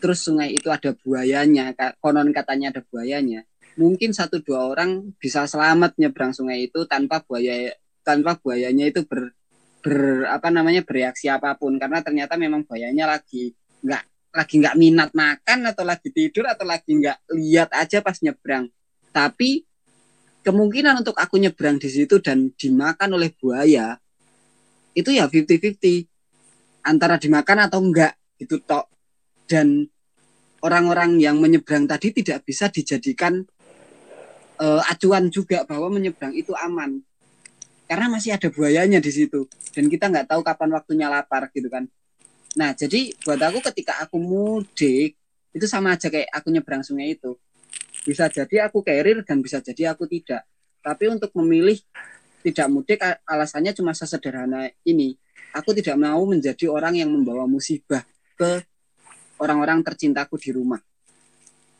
terus 0.00 0.24
sungai 0.24 0.56
itu 0.56 0.72
ada 0.72 0.96
buayanya, 0.96 1.76
konon 2.00 2.32
katanya 2.32 2.72
ada 2.72 2.82
buayanya, 2.88 3.44
mungkin 3.76 4.16
satu 4.16 4.40
dua 4.40 4.72
orang 4.72 5.12
bisa 5.20 5.44
selamat 5.44 6.00
nyebrang 6.00 6.32
sungai 6.32 6.72
itu 6.72 6.88
tanpa 6.88 7.20
buaya 7.20 7.76
tanpa 8.00 8.40
buayanya 8.40 8.88
itu 8.88 9.04
ber, 9.04 9.36
ber 9.84 10.24
apa 10.32 10.48
namanya 10.48 10.80
bereaksi 10.82 11.28
apa 11.28 11.52
pun. 11.60 11.76
Karena 11.76 12.00
ternyata 12.00 12.40
memang 12.40 12.64
buayanya 12.64 13.04
lagi 13.12 13.52
nggak 13.84 14.15
lagi 14.36 14.60
nggak 14.60 14.76
minat 14.76 15.10
makan 15.16 15.72
atau 15.72 15.88
lagi 15.88 16.12
tidur 16.12 16.44
atau 16.44 16.68
lagi 16.68 16.92
nggak 16.92 17.32
lihat 17.32 17.72
aja 17.72 18.04
pas 18.04 18.20
nyebrang. 18.20 18.68
Tapi 19.08 19.64
kemungkinan 20.44 21.00
untuk 21.00 21.16
aku 21.16 21.40
nyebrang 21.40 21.80
di 21.80 21.88
situ 21.88 22.20
dan 22.20 22.52
dimakan 22.52 23.16
oleh 23.16 23.32
buaya 23.32 23.96
itu 24.92 25.08
ya 25.08 25.24
50-50 25.24 26.84
antara 26.84 27.16
dimakan 27.16 27.58
atau 27.64 27.80
enggak 27.80 28.12
itu 28.36 28.60
tok. 28.60 28.92
Dan 29.48 29.88
orang-orang 30.60 31.16
yang 31.16 31.40
menyeberang 31.40 31.88
tadi 31.88 32.12
tidak 32.12 32.44
bisa 32.44 32.68
dijadikan 32.68 33.40
uh, 34.60 34.82
acuan 34.92 35.32
juga 35.32 35.64
bahwa 35.64 35.96
menyeberang 35.96 36.36
itu 36.36 36.52
aman. 36.52 37.00
Karena 37.88 38.12
masih 38.12 38.36
ada 38.36 38.52
buayanya 38.52 39.00
di 39.00 39.12
situ. 39.14 39.48
Dan 39.72 39.88
kita 39.88 40.12
nggak 40.12 40.28
tahu 40.28 40.44
kapan 40.44 40.76
waktunya 40.76 41.08
lapar 41.08 41.48
gitu 41.56 41.72
kan 41.72 41.88
nah 42.56 42.72
jadi 42.72 43.12
buat 43.20 43.36
aku 43.36 43.60
ketika 43.72 44.00
aku 44.00 44.16
mudik 44.16 45.14
itu 45.52 45.66
sama 45.68 45.94
aja 45.94 46.08
kayak 46.08 46.32
aku 46.32 46.48
nyebrang 46.48 46.80
sungai 46.80 47.12
itu 47.12 47.36
bisa 48.08 48.32
jadi 48.32 48.66
aku 48.66 48.80
carrier 48.80 49.20
dan 49.22 49.44
bisa 49.44 49.60
jadi 49.60 49.92
aku 49.92 50.08
tidak 50.08 50.48
tapi 50.80 51.12
untuk 51.12 51.30
memilih 51.36 51.76
tidak 52.40 52.66
mudik 52.72 52.98
alasannya 53.28 53.76
cuma 53.76 53.92
sesederhana 53.92 54.72
ini 54.88 55.20
aku 55.52 55.76
tidak 55.76 55.96
mau 56.00 56.20
menjadi 56.24 56.68
orang 56.68 56.96
yang 56.96 57.12
membawa 57.12 57.44
musibah 57.44 58.04
ke 58.36 58.64
orang-orang 59.40 59.84
tercintaku 59.84 60.36
di 60.40 60.52
rumah. 60.52 60.80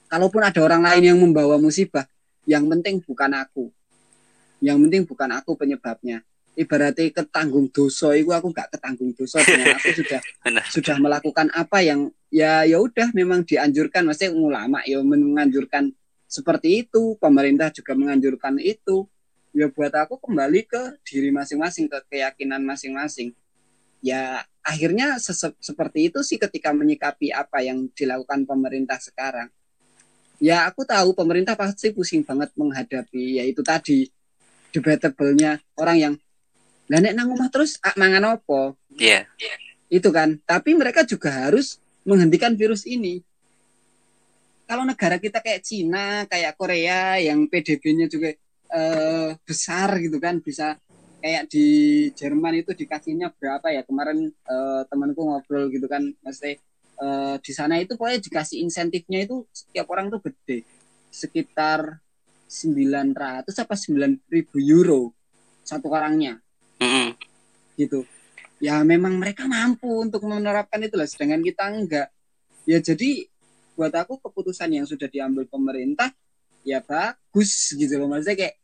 Kalaupun 0.07 0.43
ada 0.45 0.61
orang 0.63 0.81
lain 0.87 1.13
yang 1.13 1.19
membawa 1.19 1.59
musibah, 1.59 2.07
yang 2.47 2.65
penting 2.71 3.03
bukan 3.03 3.33
aku. 3.37 3.69
Yang 4.63 4.77
penting 4.87 5.03
bukan 5.05 5.31
aku 5.35 5.53
penyebabnya. 5.59 6.23
Ibaratnya 6.57 7.13
ketanggung 7.13 7.69
dosa 7.69 8.17
itu 8.17 8.33
aku 8.33 8.49
gak 8.49 8.73
ketanggung 8.73 9.13
dosa 9.13 9.45
aku 9.45 9.93
sudah 10.01 10.21
sudah 10.73 10.97
melakukan 10.97 11.53
apa 11.53 11.85
yang 11.85 12.09
ya 12.33 12.65
ya 12.65 12.81
udah 12.81 13.13
memang 13.13 13.45
dianjurkan 13.45 14.09
maksudnya 14.09 14.33
ulama 14.33 14.81
ya 14.89 15.05
menganjurkan 15.05 15.93
seperti 16.27 16.83
itu, 16.89 17.15
pemerintah 17.23 17.71
juga 17.71 17.95
menganjurkan 17.95 18.59
itu. 18.59 19.07
Ya 19.55 19.71
buat 19.73 19.95
aku 19.95 20.21
kembali 20.21 20.69
ke 20.69 21.01
diri 21.07 21.33
masing-masing, 21.33 21.89
ke 21.89 21.99
keyakinan 22.13 22.61
masing-masing 22.61 23.33
ya 24.05 24.45
akhirnya 24.63 25.17
seperti 25.59 26.15
itu 26.15 26.21
sih 26.23 26.39
ketika 26.39 26.71
menyikapi 26.71 27.35
apa 27.35 27.63
yang 27.65 27.91
dilakukan 27.91 28.45
pemerintah 28.45 28.99
sekarang. 29.03 29.49
Ya 30.37 30.69
aku 30.69 30.85
tahu 30.85 31.17
pemerintah 31.17 31.57
pasti 31.57 31.91
pusing 31.91 32.21
banget 32.21 32.53
menghadapi 32.55 33.41
yaitu 33.41 33.65
tadi 33.65 34.07
debatable-nya 34.71 35.59
orang 35.81 35.97
yang 35.97 36.15
lah 36.87 37.03
nek 37.03 37.15
nang 37.19 37.35
rumah 37.35 37.51
terus 37.51 37.79
ah, 37.83 37.95
mangan 37.99 38.39
opo. 38.39 38.79
Iya. 38.95 39.27
Yeah. 39.39 39.59
Itu 39.91 40.15
kan. 40.15 40.39
Tapi 40.47 40.75
mereka 40.79 41.03
juga 41.03 41.35
harus 41.35 41.83
menghentikan 42.07 42.55
virus 42.55 42.87
ini. 42.87 43.23
Kalau 44.67 44.83
negara 44.83 45.19
kita 45.19 45.39
kayak 45.43 45.63
Cina, 45.63 46.27
kayak 46.27 46.59
Korea 46.59 47.23
yang 47.23 47.47
PDB-nya 47.47 48.11
juga 48.11 48.35
uh, 48.75 49.31
besar 49.47 49.95
gitu 50.03 50.19
kan, 50.19 50.43
bisa 50.43 50.75
kayak 51.23 51.51
di 51.51 51.67
Jerman 52.15 52.63
itu 52.63 52.71
dikasihnya 52.75 53.35
berapa 53.35 53.67
ya 53.75 53.83
kemarin 53.83 54.31
uh, 54.47 54.83
temanku 54.87 55.27
ngobrol 55.27 55.67
gitu 55.75 55.91
kan 55.91 56.07
mesti 56.23 56.55
uh, 57.03 57.35
di 57.41 57.51
sana 57.51 57.83
itu 57.83 57.99
pokoknya 57.99 58.21
dikasih 58.23 58.63
insentifnya 58.63 59.27
itu 59.27 59.43
setiap 59.51 59.91
orang 59.91 60.13
tuh 60.13 60.23
gede 60.23 60.63
sekitar 61.11 61.99
900 62.47 63.43
apa 63.43 63.75
9000 63.75 64.23
euro 64.71 65.11
satu 65.67 65.91
orangnya 65.91 66.39
mm 66.81 66.89
-hmm. 66.89 67.09
gitu 67.77 68.01
ya 68.61 68.81
memang 68.83 69.21
mereka 69.21 69.45
mampu 69.45 69.89
untuk 70.01 70.25
menerapkan 70.25 70.81
itu 70.81 70.97
lah 70.97 71.05
sedangkan 71.05 71.45
kita 71.45 71.65
enggak 71.69 72.09
ya 72.65 72.81
jadi 72.81 73.29
buat 73.77 73.93
aku 73.93 74.17
keputusan 74.25 74.73
yang 74.73 74.89
sudah 74.89 75.07
diambil 75.07 75.45
pemerintah 75.45 76.09
ya 76.65 76.81
bagus 76.81 77.77
gitu 77.77 78.01
loh 78.01 78.09
maksudnya 78.09 78.37
kayak 78.49 78.57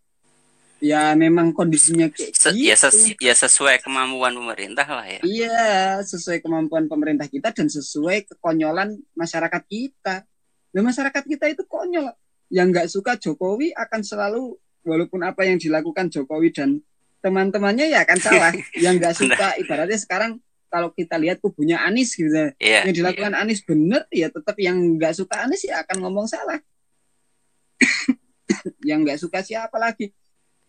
ya 0.83 1.15
memang 1.15 1.55
kondisinya 1.55 2.11
kayak 2.11 2.35
Se 2.35 2.51
gitu. 2.51 2.67
ya, 2.67 2.75
ses 2.75 3.15
ya 3.23 3.35
sesuai 3.39 3.79
kemampuan 3.87 4.35
pemerintah 4.35 4.83
lah 4.83 5.07
ya. 5.07 5.21
Iya, 5.23 6.03
sesuai 6.03 6.43
kemampuan 6.43 6.91
pemerintah 6.91 7.31
kita 7.31 7.55
dan 7.55 7.71
sesuai 7.71 8.27
kekonyolan 8.27 8.99
masyarakat 9.15 9.63
kita. 9.71 10.27
Nah, 10.75 10.83
masyarakat 10.83 11.23
kita 11.23 11.55
itu 11.55 11.63
konyol. 11.71 12.11
Yang 12.51 12.67
nggak 12.75 12.89
suka 12.91 13.13
Jokowi 13.15 13.71
akan 13.79 14.01
selalu 14.03 14.59
walaupun 14.83 15.23
apa 15.23 15.47
yang 15.47 15.57
dilakukan 15.63 16.11
Jokowi 16.11 16.51
dan 16.51 16.83
teman-temannya 17.23 17.87
ya 17.89 18.03
akan 18.03 18.19
salah. 18.19 18.53
yang 18.85 18.99
nggak 18.99 19.15
suka 19.15 19.57
ibaratnya 19.63 19.99
sekarang 19.99 20.43
kalau 20.67 20.91
kita 20.91 21.17
lihat 21.17 21.39
kubunya 21.39 21.81
Anies 21.87 22.19
gitu. 22.19 22.53
Yeah, 22.59 22.85
yang 22.85 22.95
dilakukan 22.97 23.33
yeah. 23.33 23.43
Anies 23.47 23.63
bener 23.63 24.03
ya 24.11 24.29
tetap 24.29 24.59
yang 24.59 24.77
nggak 24.99 25.15
suka 25.15 25.47
Anies 25.47 25.63
ya 25.63 25.81
akan 25.87 25.97
ngomong 26.03 26.27
salah. 26.27 26.59
yang 28.89 29.07
nggak 29.07 29.23
suka 29.23 29.41
siapa 29.41 29.79
lagi? 29.79 30.11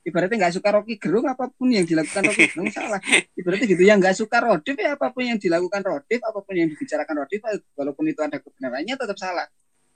ibaratnya 0.03 0.37
nggak 0.45 0.55
suka 0.59 0.69
Rocky 0.75 0.95
Gerung 0.99 1.27
apa 1.31 1.47
pun 1.47 1.71
yang 1.71 1.87
dilakukan 1.87 2.27
Rocky 2.27 2.51
Gerung 2.51 2.69
salah 2.75 2.99
ibaratnya 3.39 3.67
gitu 3.71 3.83
yang 3.83 3.97
nggak 4.03 4.15
suka 4.19 4.37
Rodif 4.43 4.75
ya 4.75 4.99
apa 4.99 5.07
pun 5.15 5.23
yang 5.23 5.39
dilakukan 5.39 5.81
Rodif 5.81 6.19
apa 6.19 6.39
pun 6.43 6.53
yang 6.53 6.67
dibicarakan 6.67 7.15
Rodif 7.23 7.39
walaupun 7.73 8.03
itu 8.11 8.19
ada 8.19 8.37
kebenarannya 8.43 8.95
tetap 8.99 9.17
salah 9.17 9.47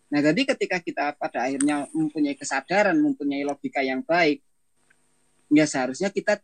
nah 0.08 0.24
jadi 0.24 0.42
ketika 0.56 0.80
kita 0.80 1.06
pada 1.20 1.52
akhirnya 1.52 1.84
mempunyai 1.92 2.40
kesadaran 2.40 2.96
mempunyai 2.96 3.44
logika 3.44 3.84
yang 3.84 4.00
baik 4.08 4.40
ya 5.52 5.66
seharusnya 5.68 6.12
kita 6.12 6.40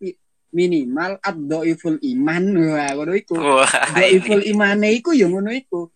minimal 0.53 1.17
ad-doiful 1.19 1.97
iman. 1.99 2.43
Wah 2.71 2.93
ngono 2.93 3.13
iku. 3.17 3.35
Doiful 3.97 4.45
imane 4.45 4.93
iku 5.01 5.11
ya 5.17 5.25
ngono 5.25 5.49
iku. 5.49 5.89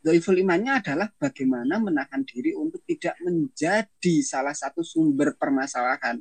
Doiful 0.00 0.40
imannya 0.40 0.80
adalah 0.80 1.08
bagaimana 1.12 1.76
menahan 1.76 2.24
diri 2.24 2.56
untuk 2.56 2.82
tidak 2.88 3.20
menjadi 3.20 4.14
salah 4.24 4.56
satu 4.56 4.80
sumber 4.82 5.38
permasalahan. 5.38 6.18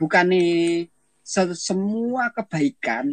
Bukannya 0.00 0.88
semua 1.54 2.32
kebaikan 2.32 3.12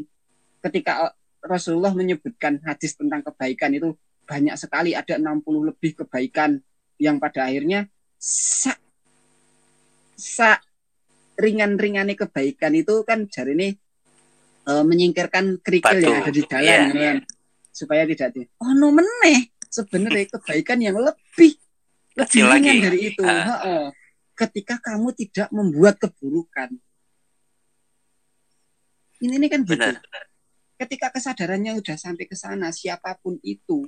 ketika 0.63 1.11
Rasulullah 1.43 1.93
menyebutkan 1.93 2.57
hadis 2.65 2.97
tentang 2.97 3.21
kebaikan 3.21 3.75
itu 3.75 3.93
banyak 4.25 4.57
sekali 4.57 4.97
ada 4.97 5.21
60 5.21 5.69
lebih 5.69 6.01
kebaikan 6.01 6.57
yang 6.97 7.21
pada 7.21 7.45
akhirnya 7.45 7.85
sa, 8.17 8.73
sa 10.15 10.57
ringan-ringannya 11.35 12.15
kebaikan 12.15 12.73
itu 12.75 13.03
kan 13.03 13.27
jari 13.27 13.53
ini 13.55 13.69
e, 14.63 14.71
menyingkirkan 14.83 15.59
kerikil 15.59 15.99
yang 15.99 16.23
ada 16.23 16.31
di 16.31 16.43
jalan 16.47 16.63
yeah, 16.65 16.87
kan? 16.91 17.17
supaya 17.69 18.07
tidak 18.07 18.29
di 18.35 18.41
oh 18.63 18.71
no 18.75 18.91
meneh 18.95 19.51
sebenarnya 19.67 20.25
kebaikan 20.39 20.79
yang 20.79 20.95
lebih 20.95 21.59
lebih 22.15 22.31
Kecil 22.31 22.47
ringan 22.47 22.75
lagi. 22.79 22.85
dari 22.87 22.99
itu. 23.11 23.23
Ah. 23.27 23.43
Heeh. 23.43 23.85
Ketika 24.35 24.75
kamu 24.79 25.15
tidak 25.15 25.47
membuat 25.51 25.95
keburukan. 25.99 26.75
Ini, 29.23 29.39
ini 29.39 29.47
kan 29.47 29.63
gitu. 29.63 29.79
Benar. 29.79 29.99
Ketika 30.75 31.07
kesadarannya 31.07 31.79
udah 31.79 31.95
sampai 31.95 32.27
ke 32.27 32.35
sana, 32.35 32.67
siapa 32.75 33.15
pun 33.23 33.39
itu, 33.39 33.87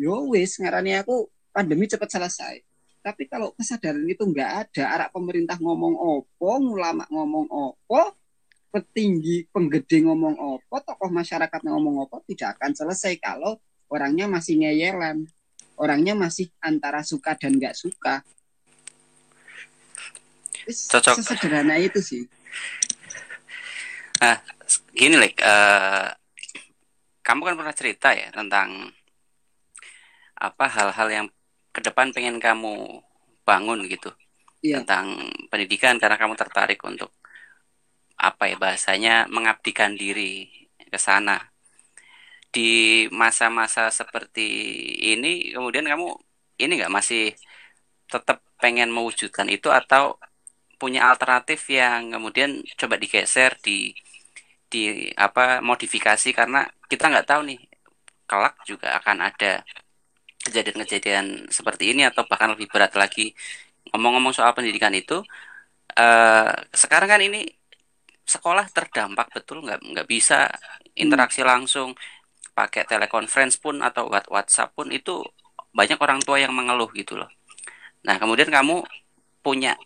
yo 0.00 0.32
wis 0.32 0.56
ngarani 0.56 0.96
aku 0.96 1.28
pandemi 1.52 1.84
cepat 1.84 2.08
selesai. 2.08 2.64
Tapi 3.06 3.30
kalau 3.30 3.54
kesadaran 3.54 4.02
itu 4.02 4.26
nggak 4.26 4.50
ada, 4.66 4.82
arah 4.90 5.08
pemerintah 5.14 5.54
ngomong 5.62 5.94
opo, 5.94 6.58
ulama 6.58 7.06
ngomong 7.06 7.46
opo, 7.46 8.18
petinggi, 8.74 9.46
penggede 9.46 10.02
ngomong 10.02 10.34
opo, 10.34 10.82
tokoh 10.82 11.06
masyarakat 11.14 11.62
ngomong 11.62 12.02
opo, 12.02 12.26
tidak 12.26 12.58
akan 12.58 12.74
selesai 12.74 13.14
kalau 13.22 13.62
orangnya 13.86 14.26
masih 14.26 14.58
ngeyelan. 14.58 15.22
Orangnya 15.78 16.18
masih 16.18 16.50
antara 16.58 17.06
suka 17.06 17.38
dan 17.38 17.54
nggak 17.54 17.78
suka. 17.78 18.26
Cocok. 20.66 21.22
Sesederhana 21.22 21.78
itu 21.78 22.02
sih. 22.02 22.26
Gini, 24.96 25.14
Lek, 25.14 25.36
eh, 25.38 26.08
kamu 27.22 27.40
kan 27.44 27.54
pernah 27.54 27.76
cerita 27.76 28.16
ya 28.16 28.32
tentang 28.32 28.90
apa 30.34 30.64
hal-hal 30.66 31.08
yang 31.12 31.26
ke 31.76 31.80
depan 31.86 32.08
pengen 32.16 32.36
kamu 32.46 32.72
bangun 33.48 33.80
gitu 33.92 34.10
Iya. 34.66 34.76
tentang 34.76 35.06
pendidikan 35.50 35.96
karena 36.02 36.16
kamu 36.22 36.34
tertarik 36.42 36.80
untuk 36.90 37.10
apa 38.28 38.42
ya 38.50 38.56
bahasanya 38.64 39.14
mengabdikan 39.34 39.92
diri 40.02 40.32
ke 40.92 40.98
sana. 41.06 41.36
Di 42.54 42.60
masa-masa 43.22 43.82
seperti 44.00 44.46
ini 45.12 45.52
kemudian 45.54 45.84
kamu 45.92 46.06
ini 46.62 46.72
nggak 46.80 46.94
masih 46.98 47.22
tetap 48.12 48.38
pengen 48.62 48.90
mewujudkan 48.96 49.48
itu 49.56 49.68
atau 49.80 50.04
punya 50.80 51.00
alternatif 51.12 51.60
yang 51.78 52.00
kemudian 52.14 52.50
coba 52.80 52.96
digeser 53.02 53.52
di 53.66 53.92
di 54.72 54.80
apa 55.26 55.42
modifikasi 55.70 56.28
karena 56.38 56.60
kita 56.90 57.04
nggak 57.10 57.28
tahu 57.30 57.40
nih 57.50 57.60
kelak 58.30 58.56
juga 58.70 58.88
akan 59.00 59.18
ada 59.28 59.52
kejadian-kejadian 60.46 61.26
seperti 61.58 61.84
ini 61.92 62.02
atau 62.10 62.22
bahkan 62.30 62.50
lebih 62.54 62.68
berat 62.72 62.92
lagi 63.02 63.34
ngomong-ngomong 63.92 64.34
soal 64.36 64.52
pendidikan 64.56 64.94
itu 64.96 65.14
eh, 65.98 66.50
sekarang 66.82 67.08
kan 67.12 67.20
ini 67.28 67.38
sekolah 68.26 68.66
terdampak 68.76 69.26
betul 69.34 69.62
nggak 69.64 69.80
nggak 69.92 70.06
bisa 70.14 70.50
interaksi 70.98 71.40
langsung 71.46 71.94
pakai 72.58 72.82
telekonferensi 72.90 73.58
pun 73.64 73.76
atau 73.88 74.04
what- 74.12 74.30
WhatsApp 74.34 74.74
pun 74.78 74.88
itu 74.98 75.22
banyak 75.78 75.98
orang 76.04 76.20
tua 76.26 76.38
yang 76.44 76.52
mengeluh 76.56 76.90
gitu 76.96 77.14
loh. 77.20 77.30
Nah 78.06 78.16
kemudian 78.22 78.50
kamu 78.52 78.84
punya 79.44 79.76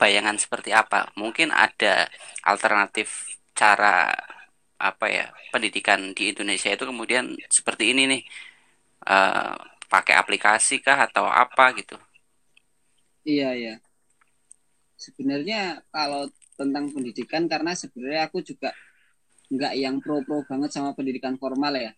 bayangan 0.00 0.36
seperti 0.40 0.70
apa? 0.74 1.10
Mungkin 1.20 1.50
ada 1.54 2.08
alternatif 2.46 3.08
cara 3.56 4.10
apa 4.82 5.06
ya 5.06 5.24
pendidikan 5.54 6.00
di 6.16 6.34
Indonesia 6.34 6.70
itu 6.74 6.84
kemudian 6.90 7.24
seperti 7.50 7.84
ini 7.94 8.02
nih 8.12 8.22
Eh, 9.02 9.54
pakai 9.92 10.16
aplikasi 10.16 10.80
kah 10.80 11.04
atau 11.04 11.28
apa 11.28 11.76
gitu? 11.76 12.00
Iya, 13.28 13.52
iya. 13.52 13.74
Sebenarnya 14.96 15.84
kalau 15.92 16.32
tentang 16.56 16.88
pendidikan 16.88 17.44
karena 17.44 17.76
sebenarnya 17.76 18.32
aku 18.32 18.40
juga 18.40 18.72
nggak 19.52 19.74
yang 19.76 20.00
pro-pro 20.00 20.48
banget 20.48 20.72
sama 20.72 20.96
pendidikan 20.96 21.36
formal 21.36 21.76
ya. 21.76 21.92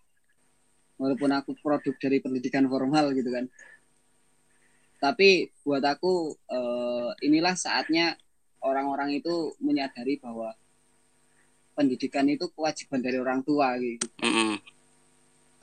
Walaupun 0.99 1.30
aku 1.30 1.55
produk 1.62 1.95
dari 2.03 2.18
pendidikan 2.18 2.66
formal 2.66 3.14
gitu 3.14 3.30
kan. 3.30 3.47
Tapi 4.99 5.55
buat 5.62 5.84
aku 5.86 6.34
eh, 6.51 7.11
inilah 7.30 7.55
saatnya 7.55 8.18
orang-orang 8.64 9.22
itu 9.22 9.55
menyadari 9.62 10.18
bahwa 10.18 10.51
pendidikan 11.78 12.26
itu 12.26 12.51
kewajiban 12.55 13.03
dari 13.03 13.18
orang 13.20 13.42
tua 13.47 13.76
gitu. 13.78 14.07
Mm-mm. 14.22 14.74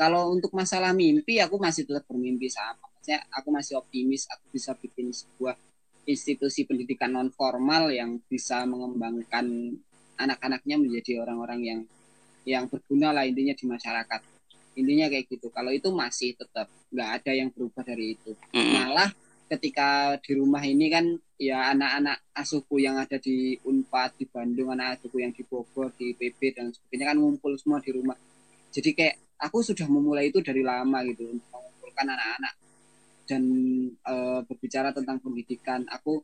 Kalau 0.01 0.33
untuk 0.33 0.49
masalah 0.57 0.97
mimpi 0.97 1.37
aku 1.37 1.61
masih 1.61 1.85
tetap 1.85 2.09
bermimpi 2.09 2.49
sama. 2.49 2.89
Maksudnya 2.89 3.21
aku 3.37 3.53
masih 3.53 3.77
optimis 3.77 4.25
aku 4.33 4.49
bisa 4.49 4.73
bikin 4.73 5.13
sebuah 5.13 5.53
institusi 6.09 6.65
pendidikan 6.65 7.13
non 7.13 7.29
formal 7.29 7.93
yang 7.93 8.17
bisa 8.25 8.65
mengembangkan 8.65 9.77
anak-anaknya 10.17 10.81
menjadi 10.81 11.21
orang-orang 11.21 11.61
yang 11.61 11.79
yang 12.49 12.65
berguna 12.65 13.13
lah 13.13 13.29
intinya 13.29 13.53
di 13.53 13.65
masyarakat. 13.69 14.21
Intinya 14.73 15.05
kayak 15.05 15.29
gitu. 15.29 15.53
Kalau 15.53 15.69
itu 15.69 15.93
masih 15.93 16.33
tetap 16.33 16.65
nggak 16.89 17.09
ada 17.21 17.31
yang 17.37 17.53
berubah 17.53 17.85
dari 17.85 18.17
itu. 18.17 18.33
Malah 18.57 19.13
ketika 19.53 20.17
di 20.17 20.33
rumah 20.33 20.65
ini 20.65 20.89
kan 20.89 21.05
ya 21.37 21.77
anak-anak 21.77 22.25
asuhku 22.33 22.81
yang 22.81 22.97
ada 22.97 23.21
di 23.21 23.53
Unpad 23.61 24.17
di 24.17 24.25
Bandung, 24.25 24.73
anak 24.73 24.97
asuhku 24.97 25.21
yang 25.21 25.29
di 25.29 25.45
Bogor, 25.45 25.93
di 25.93 26.17
PB 26.17 26.39
dan 26.57 26.73
sebagainya 26.73 27.13
kan 27.13 27.17
ngumpul 27.21 27.53
semua 27.61 27.77
di 27.77 27.93
rumah. 27.93 28.17
Jadi 28.71 28.89
kayak 28.97 29.30
aku 29.41 29.65
sudah 29.65 29.89
memulai 29.89 30.29
itu 30.29 30.39
dari 30.45 30.61
lama 30.61 31.01
gitu 31.09 31.25
untuk 31.25 31.49
mengumpulkan 31.49 32.05
anak-anak 32.13 32.53
dan 33.25 33.43
eh, 33.89 34.39
berbicara 34.45 34.93
tentang 34.93 35.17
pendidikan. 35.17 35.81
Aku 35.89 36.21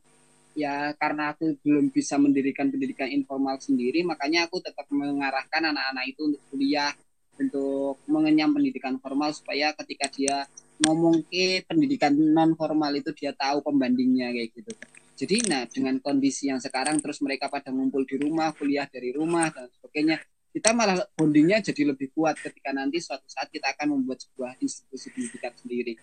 ya 0.58 0.94
karena 0.98 1.34
aku 1.34 1.58
belum 1.62 1.94
bisa 1.94 2.18
mendirikan 2.18 2.70
pendidikan 2.70 3.10
informal 3.10 3.58
sendiri, 3.62 4.06
makanya 4.06 4.46
aku 4.50 4.62
tetap 4.62 4.86
mengarahkan 4.94 5.74
anak-anak 5.74 6.06
itu 6.10 6.22
untuk 6.34 6.42
kuliah, 6.50 6.94
untuk 7.38 8.02
mengenyam 8.10 8.54
pendidikan 8.54 8.98
formal 8.98 9.34
supaya 9.34 9.74
ketika 9.78 10.10
dia 10.10 10.36
ngomong 10.82 11.26
ke 11.26 11.66
pendidikan 11.66 12.14
non 12.14 12.54
formal 12.54 12.94
itu 12.94 13.10
dia 13.14 13.34
tahu 13.34 13.66
pembandingnya 13.66 14.30
kayak 14.34 14.50
gitu. 14.54 14.72
Jadi 15.18 15.50
nah 15.50 15.66
dengan 15.66 15.98
kondisi 15.98 16.50
yang 16.54 16.62
sekarang 16.62 17.02
terus 17.02 17.18
mereka 17.26 17.50
pada 17.50 17.74
ngumpul 17.74 18.06
di 18.06 18.22
rumah, 18.22 18.54
kuliah 18.54 18.86
dari 18.86 19.10
rumah 19.10 19.50
dan 19.50 19.66
sebagainya, 19.74 20.22
kita 20.52 20.74
malah 20.74 21.04
bondingnya 21.14 21.62
jadi 21.62 21.94
lebih 21.94 22.12
kuat 22.16 22.40
ketika 22.42 22.74
nanti 22.74 22.98
suatu 22.98 23.28
saat 23.30 23.52
kita 23.54 23.74
akan 23.78 24.00
membuat 24.00 24.24
sebuah 24.26 24.58
institusi 24.64 25.14
pendidikan 25.14 25.54
sendiri 25.54 25.94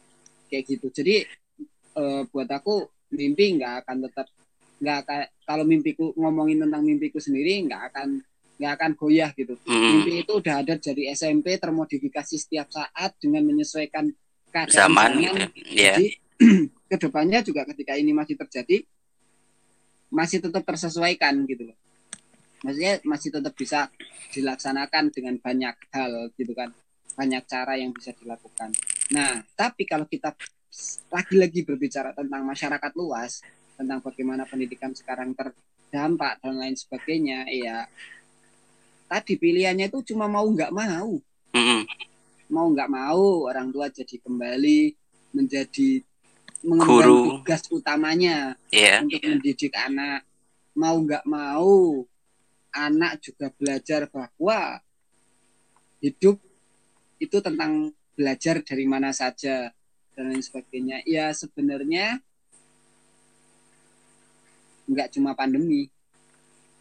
kayak 0.49 0.64
gitu. 0.68 0.86
Jadi 0.95 1.24
eh, 1.99 2.22
buat 2.30 2.49
aku 2.49 2.86
mimpi 3.14 3.59
nggak 3.59 3.84
akan 3.84 3.97
tetap 4.11 4.26
nggak 4.78 4.97
akan 5.07 5.18
kalau 5.47 5.64
mimpiku 5.64 6.12
ngomongin 6.18 6.66
tentang 6.66 6.82
mimpiku 6.82 7.18
sendiri 7.22 7.64
nggak 7.66 7.82
akan 7.95 8.09
nggak 8.59 8.72
akan 8.78 8.90
goyah 8.95 9.30
gitu. 9.34 9.59
Mm-mm. 9.66 9.90
Mimpi 9.99 10.12
itu 10.22 10.32
udah 10.38 10.62
ada 10.62 10.74
dari 10.78 11.11
SMP 11.11 11.59
termodifikasi 11.59 12.34
setiap 12.38 12.70
saat 12.70 13.18
dengan 13.18 13.42
menyesuaikan 13.42 14.14
keadaan 14.55 14.70
Zaman 14.70 15.11
gitu. 15.18 15.36
Ya. 15.74 15.99
Jadi 15.99 16.09
ke 16.90 16.97
depannya 16.99 17.42
juga 17.42 17.66
ketika 17.74 17.99
ini 17.99 18.14
masih 18.14 18.38
terjadi 18.38 18.86
masih 20.14 20.38
tetap 20.38 20.62
tersesuaikan 20.62 21.42
gitu 21.51 21.74
loh. 21.74 21.76
Maksudnya 22.64 23.04
masih 23.04 23.28
tetap 23.28 23.52
bisa 23.52 23.92
dilaksanakan 24.32 25.12
dengan 25.12 25.36
banyak 25.36 25.76
hal 25.92 26.32
gitu 26.34 26.56
kan. 26.56 26.72
Banyak 27.14 27.44
cara 27.44 27.76
yang 27.76 27.92
bisa 27.92 28.16
dilakukan. 28.16 28.72
Nah, 29.12 29.44
tapi 29.54 29.84
kalau 29.84 30.08
kita 30.08 30.32
lagi-lagi 31.12 31.62
berbicara 31.62 32.10
tentang 32.16 32.42
masyarakat 32.42 32.92
luas, 32.96 33.44
tentang 33.76 34.00
bagaimana 34.00 34.48
pendidikan 34.48 34.90
sekarang 34.96 35.36
terdampak 35.36 36.40
dan 36.42 36.56
lain 36.58 36.74
sebagainya, 36.74 37.46
ya 37.52 37.86
tadi 39.04 39.36
pilihannya 39.38 39.92
itu 39.92 40.10
cuma 40.10 40.26
mau 40.26 40.48
nggak 40.48 40.72
mau 40.74 41.20
mau 42.50 42.66
nggak 42.72 42.90
mau 42.90 43.46
orang 43.46 43.70
tua 43.70 43.86
jadi 43.92 44.16
kembali 44.18 44.80
menjadi 45.36 46.02
mengemban 46.64 47.38
tugas 47.38 47.62
utamanya 47.70 48.56
Ya. 48.72 49.04
untuk 49.04 49.20
mendidik 49.22 49.70
anak 49.76 50.24
mau 50.74 50.96
nggak 50.98 51.22
mau 51.28 52.02
anak 52.74 53.22
juga 53.22 53.54
belajar 53.54 54.10
bahwa 54.10 54.82
hidup 56.02 56.36
itu 57.22 57.38
tentang 57.38 57.94
belajar 58.18 58.60
dari 58.60 58.84
mana 58.84 59.14
saja 59.14 59.70
dan 60.14 60.24
lain 60.30 60.42
sebagainya. 60.42 61.06
Ya 61.06 61.30
sebenarnya 61.30 62.18
nggak 64.90 65.14
cuma 65.14 65.32
pandemi. 65.32 65.88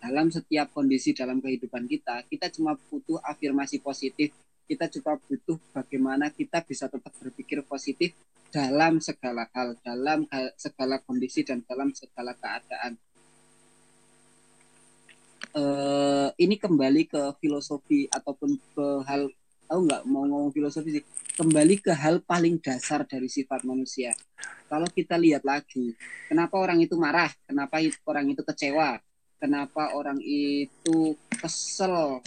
Dalam 0.04 0.28
setiap 0.28 0.76
kondisi 0.76 1.16
dalam 1.16 1.40
kehidupan 1.40 1.88
kita 1.88 2.28
kita 2.28 2.52
cuma 2.52 2.76
butuh 2.76 3.22
afirmasi 3.24 3.80
positif. 3.80 4.36
Kita 4.64 4.88
cuma 4.88 5.20
butuh 5.20 5.60
bagaimana 5.76 6.32
kita 6.32 6.64
bisa 6.64 6.88
tetap 6.88 7.12
berpikir 7.20 7.64
positif 7.68 8.16
dalam 8.48 9.04
segala 9.04 9.50
hal, 9.52 9.76
dalam 9.84 10.24
segala 10.56 11.04
kondisi 11.04 11.44
dan 11.44 11.66
dalam 11.68 11.92
segala 11.92 12.32
keadaan. 12.38 12.96
Eh, 15.54 16.30
ini 16.42 16.58
kembali 16.58 17.06
ke 17.06 17.38
filosofi 17.38 18.10
ataupun 18.10 18.58
ke 18.74 18.88
hal 19.06 19.30
tahu 19.70 19.80
nggak 19.86 20.02
mau 20.10 20.26
ngomong 20.26 20.50
filosofi 20.50 20.98
sih 20.98 21.06
kembali 21.38 21.78
ke 21.78 21.94
hal 21.94 22.26
paling 22.26 22.58
dasar 22.58 23.06
dari 23.06 23.30
sifat 23.30 23.62
manusia. 23.62 24.18
Kalau 24.66 24.90
kita 24.90 25.14
lihat 25.14 25.46
lagi, 25.46 25.94
kenapa 26.26 26.58
orang 26.58 26.82
itu 26.82 26.98
marah, 26.98 27.30
kenapa 27.46 27.78
orang 28.10 28.34
itu 28.34 28.42
kecewa, 28.42 28.98
kenapa 29.38 29.94
orang 29.94 30.18
itu 30.26 31.14
kesel 31.38 32.26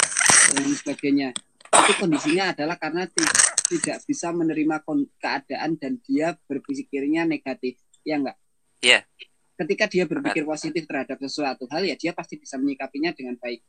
dan 0.54 0.70
sebagainya. 0.78 1.34
Itu 1.66 1.92
kondisinya 1.98 2.54
adalah 2.54 2.78
karena 2.78 3.10
ti- 3.10 3.26
tidak 3.74 4.06
bisa 4.06 4.30
menerima 4.30 4.86
keadaan 5.18 5.74
dan 5.74 5.98
dia 6.06 6.38
berpikirnya 6.46 7.26
negatif 7.26 7.74
ya 8.06 8.22
enggak 8.22 8.38
Iya. 8.86 9.02
Yeah. 9.02 9.35
Ketika 9.56 9.84
dia 9.88 10.04
berpikir 10.04 10.44
positif 10.44 10.84
terhadap 10.84 11.16
sesuatu 11.16 11.64
hal 11.72 11.82
ya 11.88 11.96
dia 11.96 12.12
pasti 12.12 12.36
bisa 12.36 12.60
menyikapinya 12.60 13.16
dengan 13.16 13.40
baik. 13.40 13.64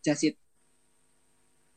Jasit. 0.00 0.40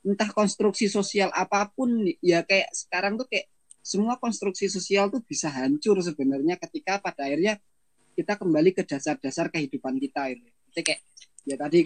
Entah 0.03 0.31
konstruksi 0.31 0.87
sosial 0.87 1.31
apa 1.35 1.67
pun 1.71 2.07
ya 2.23 2.43
kayak 2.43 2.71
sekarang 2.71 3.19
tuh 3.19 3.27
kayak 3.27 3.51
semua 3.83 4.15
konstruksi 4.15 4.71
sosial 4.71 5.11
tuh 5.11 5.19
bisa 5.23 5.51
hancur 5.51 5.99
sebenarnya 5.99 6.55
ketika 6.55 7.03
pada 7.03 7.27
akhirnya 7.27 7.59
kita 8.15 8.39
kembali 8.39 8.71
ke 8.71 8.87
dasar-dasar 8.87 9.51
kehidupan 9.51 9.99
kita 9.99 10.31
itu. 10.31 10.47
Jadi 10.71 10.81
kayak 10.87 11.01
ya 11.43 11.55
tadi 11.59 11.77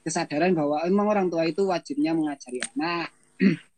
kesadaran 0.00 0.56
bahwa 0.56 0.80
emang 0.88 1.06
orang 1.12 1.26
tua 1.28 1.44
itu 1.44 1.68
wajibnya 1.68 2.16
mengajari 2.16 2.60
anak. 2.74 3.12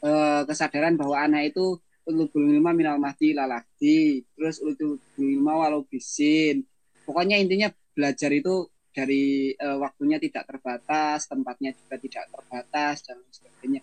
Eh, 0.00 0.42
kesadaran 0.48 0.96
bahwa 0.96 1.12
anak 1.20 1.52
itu 1.52 1.76
ulubul 2.10 2.50
lima 2.50 2.74
minal 2.74 2.98
mahdi 2.98 3.32
lalahdi 3.32 4.26
terus 4.34 4.58
ulubul 4.60 4.98
lima 5.16 5.56
walau 5.56 5.86
bisin 5.86 6.66
pokoknya 7.06 7.38
intinya 7.38 7.70
belajar 7.94 8.30
itu 8.34 8.66
dari 8.90 9.54
uh, 9.54 9.78
waktunya 9.78 10.18
tidak 10.18 10.50
terbatas, 10.50 11.30
tempatnya 11.30 11.70
juga 11.74 11.96
tidak 11.98 12.24
terbatas 12.30 13.06
dan 13.06 13.18
sebagainya. 13.30 13.80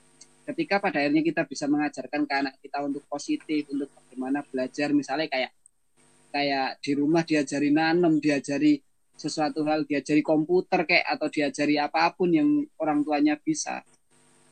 Ketika 0.47 0.79
pada 0.79 1.03
akhirnya 1.03 1.23
kita 1.23 1.43
bisa 1.43 1.67
mengajarkan 1.67 2.23
ke 2.23 2.33
anak 2.35 2.55
kita 2.59 2.79
untuk 2.83 3.03
positif, 3.07 3.67
untuk 3.71 3.91
bagaimana 3.91 4.43
belajar, 4.47 4.91
misalnya 4.95 5.27
kayak 5.27 5.51
kayak 6.31 6.79
di 6.83 6.91
rumah 6.95 7.23
diajari 7.23 7.71
nanam, 7.71 8.19
diajari 8.19 8.79
sesuatu 9.17 9.65
hal, 9.67 9.83
diajari 9.83 10.21
komputer 10.23 10.87
kayak 10.87 11.07
atau 11.07 11.27
diajari 11.27 11.75
apa 11.79 12.11
pun 12.15 12.31
yang 12.31 12.47
orang 12.79 13.03
tuanya 13.03 13.35
bisa. 13.39 13.83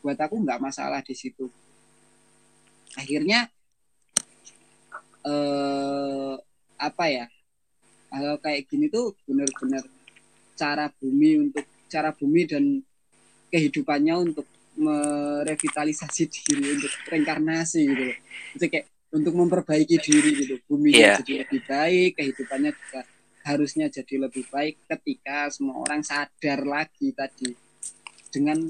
Buat 0.04 0.20
aku 0.20 0.40
nggak 0.44 0.60
masalah 0.60 1.00
di 1.04 1.16
situ. 1.16 1.48
Akhirnya 2.96 3.48
eh, 5.26 6.36
apa 6.76 7.06
ya 7.10 7.26
hal 8.14 8.38
kayak 8.40 8.70
gini 8.70 8.88
tuh 8.88 9.18
benar-benar 9.28 9.84
cara 10.56 10.88
bumi 11.02 11.50
untuk 11.50 11.66
cara 11.92 12.16
bumi 12.16 12.42
dan 12.48 12.80
kehidupannya 13.52 14.16
untuk 14.16 14.48
merevitalisasi 14.76 16.24
diri 16.28 16.76
untuk 16.76 16.92
reinkarnasi 17.08 17.82
gitu 17.88 18.04
Itu 18.60 18.66
kayak 18.68 18.88
untuk 19.16 19.34
memperbaiki 19.36 19.96
diri 20.04 20.32
gitu. 20.44 20.56
Bumi 20.68 20.92
yeah. 20.92 21.16
jadi 21.24 21.48
lebih 21.48 21.62
baik, 21.64 22.20
kehidupannya 22.20 22.72
juga 22.76 23.02
harusnya 23.48 23.88
jadi 23.88 24.28
lebih 24.28 24.44
baik 24.52 24.84
ketika 24.90 25.48
semua 25.54 25.80
orang 25.80 26.04
sadar 26.04 26.66
lagi 26.68 27.16
tadi 27.16 27.56
dengan 28.34 28.68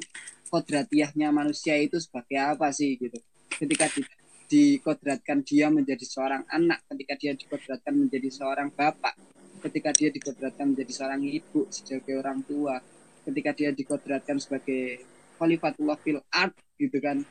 kodratiahnya 0.53 1.33
manusia 1.33 1.73
itu 1.81 1.97
sebagai 1.97 2.37
apa 2.37 2.69
sih 2.69 2.93
gitu. 3.01 3.17
Ketika 3.49 3.89
di, 3.89 4.05
dikodratkan 4.45 5.41
dia 5.41 5.67
menjadi 5.73 6.05
seorang 6.05 6.45
anak, 6.49 6.85
ketika 6.89 7.13
dia 7.17 7.33
dikodratkan 7.33 7.93
menjadi 7.97 8.29
seorang 8.29 8.69
bapak, 8.69 9.17
ketika 9.65 9.89
dia 9.93 10.09
dikodratkan 10.13 10.73
menjadi 10.73 10.93
seorang 10.93 11.21
ibu 11.25 11.65
sebagai 11.73 12.21
orang 12.21 12.45
tua 12.45 12.77
ketika 13.25 13.51
dia 13.57 13.73
dikodratkan 13.73 14.37
sebagai 14.37 15.01
khalifatullah 15.41 15.97
fil 15.99 16.21
art 16.29 16.53
gitu 16.77 17.01
kan. 17.01 17.25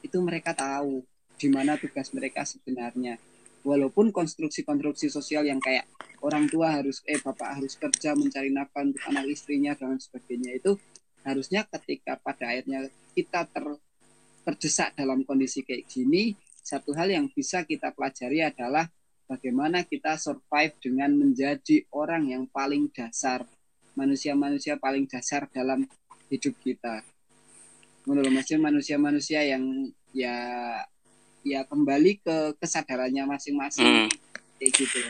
Itu 0.00 0.22
mereka 0.22 0.54
tahu 0.54 1.02
di 1.36 1.50
mana 1.50 1.74
tugas 1.74 2.14
mereka 2.14 2.46
sebenarnya. 2.46 3.18
Walaupun 3.62 4.10
konstruksi-konstruksi 4.10 5.10
sosial 5.10 5.46
yang 5.46 5.62
kayak 5.62 5.86
orang 6.22 6.50
tua 6.50 6.82
harus 6.82 7.02
eh 7.06 7.18
bapak 7.18 7.62
harus 7.62 7.78
kerja 7.78 8.14
mencari 8.14 8.50
nafkah 8.50 8.82
untuk 8.82 9.02
anak 9.06 9.26
istrinya 9.30 9.74
dan 9.78 9.98
sebagainya 9.98 10.58
itu 10.58 10.78
harusnya 11.22 11.62
ketika 11.70 12.18
pada 12.18 12.50
akhirnya 12.50 12.90
kita 13.14 13.46
ter 13.46 13.78
terdesak 14.42 14.94
dalam 14.98 15.22
kondisi 15.22 15.62
kayak 15.62 15.86
gini 15.86 16.34
satu 16.62 16.94
hal 16.94 17.10
yang 17.10 17.26
bisa 17.26 17.66
kita 17.66 17.90
pelajari 17.90 18.46
adalah 18.46 18.86
bagaimana 19.26 19.82
kita 19.82 20.14
survive 20.14 20.78
dengan 20.78 21.10
menjadi 21.18 21.82
orang 21.90 22.30
yang 22.30 22.46
paling 22.46 22.86
dasar, 22.94 23.42
manusia-manusia 23.98 24.78
paling 24.78 25.10
dasar 25.10 25.50
dalam 25.50 25.84
hidup 26.30 26.54
kita. 26.62 27.02
Menurut 28.06 28.30
manusia-manusia 28.30 29.42
yang 29.42 29.90
ya 30.14 30.34
ya 31.42 31.66
kembali 31.66 32.22
ke 32.22 32.36
kesadarannya 32.62 33.26
masing-masing 33.26 34.06
hmm. 34.06 34.10
kayak 34.62 34.72
gitu. 34.78 35.00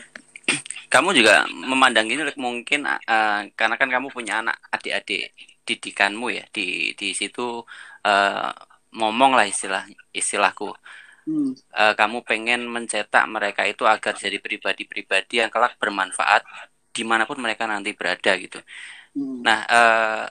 Kamu 0.89 1.13
juga 1.13 1.45
memandang 1.49 2.09
ini 2.09 2.21
mungkin 2.37 2.85
uh, 2.85 3.41
karena 3.53 3.75
kan 3.77 3.89
kamu 3.89 4.09
punya 4.09 4.41
anak 4.41 4.57
adik-adik 4.73 5.33
didikanmu 5.63 6.27
ya 6.33 6.45
di 6.53 6.93
di 6.93 7.15
situ 7.17 7.65
uh, 8.05 8.53
ngomong 8.93 9.33
lah 9.33 9.45
istilah 9.49 9.83
istilahku 10.13 10.69
hmm. 11.27 11.51
uh, 11.73 11.93
kamu 11.97 12.21
pengen 12.23 12.61
mencetak 12.69 13.25
mereka 13.27 13.65
itu 13.67 13.83
agar 13.87 14.13
jadi 14.15 14.37
pribadi-pribadi 14.39 15.43
yang 15.43 15.49
kelak 15.49 15.75
bermanfaat 15.81 16.45
di 16.93 17.01
mana 17.01 17.25
pun 17.25 17.41
mereka 17.41 17.65
nanti 17.65 17.91
berada 17.97 18.37
gitu. 18.37 18.61
Hmm. 19.17 19.41
Nah, 19.41 19.59
uh, 19.65 20.25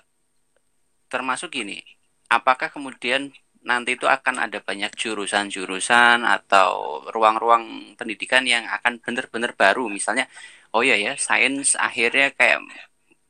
termasuk 1.10 1.50
gini, 1.50 1.82
apakah 2.30 2.70
kemudian 2.70 3.34
nanti 3.62 3.94
itu 3.98 4.06
akan 4.06 4.42
ada 4.42 4.58
banyak 4.62 4.94
jurusan-jurusan 4.94 6.26
atau 6.26 7.02
ruang-ruang 7.10 7.94
pendidikan 7.98 8.46
yang 8.46 8.66
akan 8.66 9.02
benar-benar 9.02 9.54
baru, 9.58 9.90
misalnya, 9.90 10.26
oh 10.74 10.82
ya 10.86 10.94
ya, 10.98 11.18
sains 11.18 11.74
akhirnya 11.78 12.30
kayak 12.34 12.62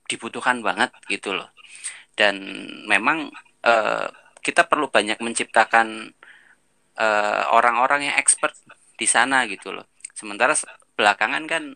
dibutuhkan 0.09 0.61
banget 0.61 0.93
gitu 1.09 1.33
loh. 1.37 1.49
Dan 2.13 2.37
memang 2.85 3.33
uh, 3.65 4.09
kita 4.43 4.67
perlu 4.67 4.91
banyak 4.91 5.23
menciptakan 5.23 6.13
Eh, 6.93 7.45
orang-orang 7.57 8.05
uh, 8.05 8.07
yang 8.13 8.17
expert 8.21 8.53
di 9.01 9.09
sana 9.09 9.49
gitu 9.49 9.73
loh. 9.73 9.89
Sementara 10.13 10.53
belakangan 10.93 11.49
kan 11.49 11.73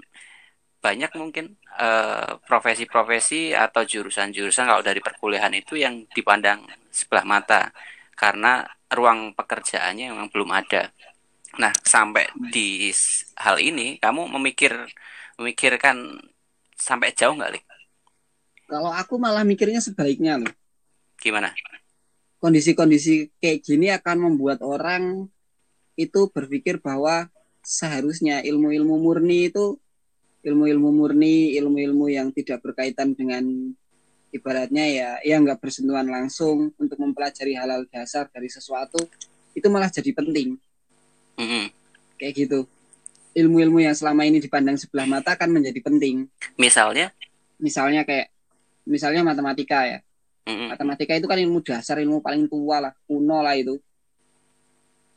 banyak 0.85 1.09
mungkin 1.17 1.57
eh, 1.81 2.37
profesi-profesi 2.45 3.57
uh, 3.57 3.65
atau 3.67 3.83
jurusan-jurusan 3.83 4.69
kalau 4.69 4.85
dari 4.85 5.01
perkuliahan 5.01 5.51
itu 5.57 5.81
yang 5.81 6.05
dipandang 6.13 6.69
sebelah 6.93 7.25
mata 7.25 7.73
karena 8.13 8.63
ruang 8.93 9.33
pekerjaannya 9.33 10.13
memang 10.13 10.29
belum 10.29 10.53
ada. 10.53 10.93
Nah, 11.57 11.73
sampai 11.81 12.29
di 12.53 12.93
hal 13.41 13.57
ini 13.57 13.97
kamu 13.97 14.29
memikir 14.37 14.77
memikirkan 15.41 16.21
sampai 16.77 17.17
jauh 17.17 17.33
nggak, 17.35 17.57
Lik? 17.57 17.65
Kalau 18.69 18.93
aku 18.93 19.17
malah 19.17 19.49
mikirnya 19.49 19.81
sebaliknya, 19.81 20.37
loh. 20.45 20.53
Gimana? 21.17 21.57
Kondisi-kondisi 22.47 23.35
kayak 23.43 23.59
gini 23.67 23.91
akan 23.91 24.31
membuat 24.31 24.63
orang 24.63 25.27
itu 25.99 26.31
berpikir 26.31 26.79
bahwa 26.79 27.27
seharusnya 27.67 28.47
ilmu-ilmu 28.47 29.03
murni 29.03 29.51
itu 29.51 29.75
ilmu-ilmu 30.47 30.95
murni, 30.95 31.59
ilmu-ilmu 31.59 32.07
yang 32.07 32.31
tidak 32.31 32.63
berkaitan 32.63 33.19
dengan 33.19 33.43
ibaratnya 34.31 34.87
ya 34.87 35.11
yang 35.27 35.43
nggak 35.43 35.59
bersentuhan 35.59 36.07
langsung 36.07 36.71
untuk 36.79 37.03
mempelajari 37.03 37.59
halal 37.59 37.83
dasar 37.91 38.31
dari 38.31 38.47
sesuatu 38.47 39.03
itu 39.59 39.67
malah 39.67 39.91
jadi 39.91 40.15
penting. 40.15 40.55
Mm-hmm. 41.35 41.65
Kayak 42.23 42.33
gitu. 42.47 42.61
Ilmu-ilmu 43.35 43.83
yang 43.83 43.99
selama 43.99 44.23
ini 44.23 44.39
dipandang 44.39 44.79
sebelah 44.79 45.11
mata 45.11 45.35
akan 45.35 45.51
menjadi 45.51 45.83
penting. 45.83 46.31
Misalnya? 46.55 47.11
Misalnya 47.59 48.07
kayak 48.07 48.31
misalnya 48.87 49.27
matematika 49.27 49.83
ya 49.83 49.99
Matematika 50.47 51.19
itu 51.19 51.27
kan 51.27 51.39
ilmu 51.43 51.59
dasar, 51.59 51.99
ilmu 51.99 52.23
paling 52.23 52.47
tua 52.47 52.79
lah, 52.79 52.93
kuno 53.03 53.43
lah 53.43 53.59
itu. 53.59 53.75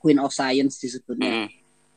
Queen 0.01 0.17
of 0.17 0.33
Science 0.33 0.81
disebutnya. 0.81 1.45
mm 1.45 1.49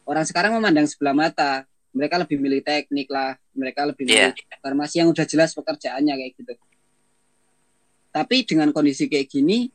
Orang 0.03 0.27
sekarang 0.27 0.59
memandang 0.59 0.85
sebelah 0.91 1.15
mata. 1.15 1.63
Mereka 1.95 2.19
lebih 2.19 2.43
milih 2.43 2.61
teknik 2.67 3.07
lah, 3.07 3.39
mereka 3.55 3.87
lebih 3.87 4.09
milih 4.09 4.35
yeah. 4.35 4.59
farmasi 4.59 4.99
yang 4.99 5.15
udah 5.15 5.23
jelas 5.23 5.55
pekerjaannya 5.55 6.11
kayak 6.11 6.33
gitu. 6.35 6.53
Tapi 8.11 8.37
dengan 8.43 8.75
kondisi 8.75 9.07
kayak 9.07 9.31
gini, 9.31 9.71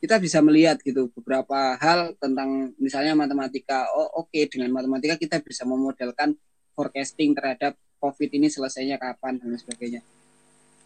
kita 0.00 0.16
bisa 0.16 0.40
melihat 0.40 0.80
gitu 0.80 1.12
beberapa 1.12 1.76
hal 1.76 2.16
tentang 2.16 2.72
misalnya 2.80 3.12
matematika. 3.12 3.84
Oh 3.92 4.24
oke, 4.24 4.32
okay, 4.32 4.48
dengan 4.48 4.72
matematika 4.72 5.20
kita 5.20 5.42
bisa 5.44 5.68
memodelkan 5.68 6.38
forecasting 6.72 7.36
terhadap 7.36 7.76
COVID 8.00 8.30
ini 8.32 8.48
selesainya 8.48 8.96
kapan 8.96 9.42
dan 9.42 9.58
sebagainya 9.58 10.00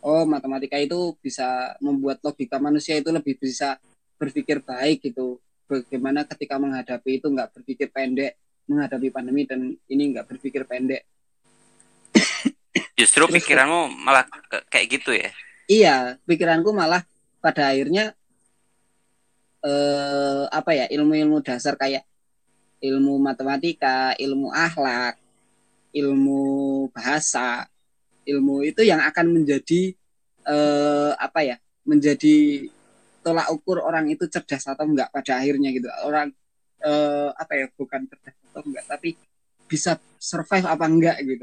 oh 0.02 0.24
matematika 0.28 0.76
itu 0.80 1.14
bisa 1.20 1.76
membuat 1.80 2.20
logika 2.24 2.56
manusia 2.60 2.96
itu 2.98 3.08
lebih 3.12 3.36
bisa 3.36 3.80
berpikir 4.16 4.64
baik 4.64 5.04
gitu. 5.12 5.38
Bagaimana 5.66 6.22
ketika 6.22 6.56
menghadapi 6.62 7.18
itu 7.18 7.26
nggak 7.26 7.50
berpikir 7.56 7.90
pendek 7.90 8.38
menghadapi 8.66 9.08
pandemi 9.14 9.46
dan 9.46 9.74
ini 9.86 10.02
nggak 10.14 10.26
berpikir 10.26 10.66
pendek. 10.66 11.06
Justru 12.98 13.28
Terus, 13.28 13.34
pikiranmu 13.42 13.92
malah 14.02 14.26
kayak 14.70 14.86
gitu 14.90 15.14
ya? 15.14 15.30
Iya 15.66 15.94
pikiranku 16.24 16.70
malah 16.70 17.02
pada 17.42 17.74
akhirnya 17.74 18.14
eh, 19.62 20.44
apa 20.50 20.70
ya 20.74 20.86
ilmu-ilmu 20.90 21.42
dasar 21.42 21.74
kayak 21.74 22.06
ilmu 22.80 23.18
matematika 23.18 24.14
ilmu 24.18 24.52
akhlak 24.52 25.18
ilmu 25.96 26.42
bahasa 26.92 27.64
ilmu 28.26 28.66
itu 28.66 28.82
yang 28.82 28.98
akan 29.00 29.40
menjadi 29.40 29.94
uh, 30.46 31.14
apa 31.16 31.40
ya 31.46 31.56
menjadi 31.86 32.66
tolak 33.22 33.50
ukur 33.54 33.82
orang 33.82 34.10
itu 34.10 34.26
cerdas 34.26 34.66
atau 34.66 34.86
enggak 34.86 35.10
pada 35.10 35.38
akhirnya 35.38 35.70
gitu. 35.74 35.86
Orang 36.06 36.34
uh, 36.82 37.30
apa 37.34 37.52
ya 37.54 37.66
bukan 37.74 38.06
cerdas 38.10 38.36
atau 38.50 38.62
enggak 38.66 38.84
tapi 38.86 39.14
bisa 39.66 39.98
survive 40.18 40.66
apa 40.66 40.84
enggak 40.86 41.16
gitu. 41.22 41.42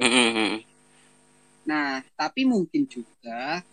Nah 1.67 2.03
tapi 2.15 2.43
mungkin 2.47 2.87
juga 2.87 3.63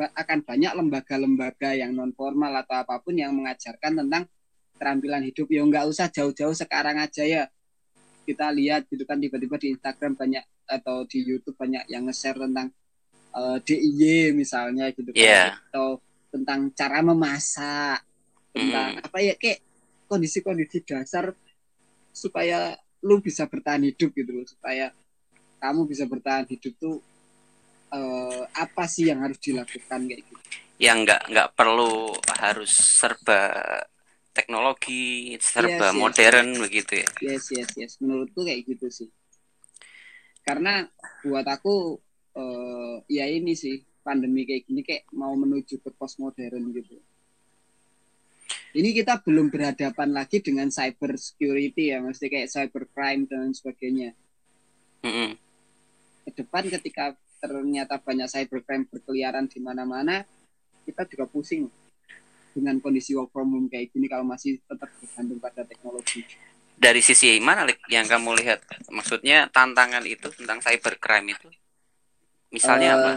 akan 0.00 0.40
banyak 0.40 0.72
lembaga-lembaga 0.80 1.76
yang 1.76 1.92
non 1.92 2.16
formal 2.16 2.56
atau 2.64 2.80
apa 2.80 2.96
pun 3.04 3.12
yang 3.12 3.36
mengajarkan 3.36 4.00
tentang 4.04 4.24
keterampilan 4.72 5.28
hidup. 5.28 5.48
Ya 5.52 5.60
nggak 5.60 5.84
usah 5.88 6.08
jauh-jauh 6.08 6.56
sekarang 6.56 6.96
aja 6.96 7.20
ya 7.24 7.42
kita 8.30 8.46
lihat 8.54 8.86
gitu 8.86 9.02
kan 9.02 9.18
tiba-tiba 9.18 9.58
di 9.58 9.74
Instagram 9.74 10.14
banyak 10.14 10.44
atau 10.64 11.02
di 11.02 11.18
YouTube 11.20 11.58
banyak 11.58 11.90
yang 11.90 12.06
nge-share 12.06 12.38
tentang 12.38 12.70
uh, 13.34 13.58
DIY 13.58 14.30
misalnya 14.32 14.94
gitu 14.94 15.10
kan 15.10 15.18
Iya. 15.18 15.58
atau 15.70 15.98
tentang 16.30 16.70
cara 16.72 17.02
memasak 17.02 17.98
tentang 18.54 18.88
Mm. 18.98 19.06
apa 19.06 19.18
ya 19.18 19.34
kayak 19.34 19.58
kondisi-kondisi 20.06 20.82
dasar 20.82 21.34
supaya 22.10 22.74
lu 23.02 23.18
bisa 23.18 23.46
bertahan 23.46 23.82
hidup 23.86 24.10
gitu 24.10 24.30
loh 24.30 24.46
supaya 24.46 24.90
kamu 25.58 25.86
bisa 25.86 26.04
bertahan 26.06 26.46
hidup 26.46 26.74
tuh 26.78 26.96
eh, 27.90 28.42
apa 28.54 28.86
sih 28.86 29.10
yang 29.10 29.22
harus 29.22 29.38
dilakukan 29.38 30.00
kayak 30.06 30.22
gitu 30.22 30.42
yang 30.80 31.02
nggak 31.02 31.30
nggak 31.30 31.48
perlu 31.54 32.10
harus 32.38 32.70
serba 32.72 33.42
teknologi 34.30 35.34
serba 35.42 35.90
Yes, 35.90 35.94
yes, 35.94 35.98
modern 35.98 36.48
begitu 36.58 36.92
ya. 37.02 37.08
Yes 37.22 37.44
yes 37.50 37.70
yes. 37.76 37.92
Menurutku 37.98 38.46
kayak 38.46 38.62
gitu 38.66 38.86
sih. 38.88 39.08
Karena 40.46 40.86
buat 41.26 41.46
aku 41.46 41.98
eh, 42.34 42.96
ya 43.10 43.26
ini 43.26 43.52
sih 43.58 43.82
pandemi 44.00 44.48
kayak 44.48 44.62
gini 44.66 44.80
kayak 44.82 45.04
mau 45.12 45.34
menuju 45.34 45.82
ke 45.82 45.90
postmodern 45.94 46.72
gitu. 46.72 46.98
Ini 48.70 48.94
kita 48.94 49.18
belum 49.26 49.50
berhadapan 49.50 50.14
lagi 50.14 50.38
dengan 50.38 50.70
cyber 50.70 51.18
security 51.18 51.90
ya 51.90 51.98
mesti 51.98 52.30
kayak 52.30 52.50
cyber 52.50 52.86
crime 52.90 53.26
dan 53.26 53.50
sebagainya. 53.50 54.14
Mm-mm. 55.00 55.32
ke 56.28 56.44
depan 56.44 56.68
ketika 56.68 57.16
ternyata 57.40 57.96
banyak 57.96 58.28
cybercrime 58.28 58.84
berkeliaran 58.84 59.48
di 59.48 59.56
mana-mana 59.64 60.20
kita 60.84 61.08
juga 61.08 61.24
pusing 61.24 61.72
dengan 62.50 62.76
kondisi 62.78 63.12
work 63.12 63.30
from 63.30 63.48
home 63.48 63.66
kayak 63.66 63.90
gini 63.90 64.06
kalau 64.06 64.22
masih 64.22 64.58
tetap 64.60 64.90
bergantung 64.92 65.38
pada 65.38 65.62
teknologi. 65.62 66.22
dari 66.74 66.98
sisi 66.98 67.36
mana 67.38 67.62
yang 67.86 68.04
kamu 68.04 68.40
lihat 68.40 68.64
maksudnya 68.88 69.44
tantangan 69.48 70.00
itu 70.02 70.32
tentang 70.32 70.58
cybercrime 70.58 71.28
itu 71.30 71.48
misalnya 72.50 72.90
Eh, 72.90 72.96
apa 72.96 73.12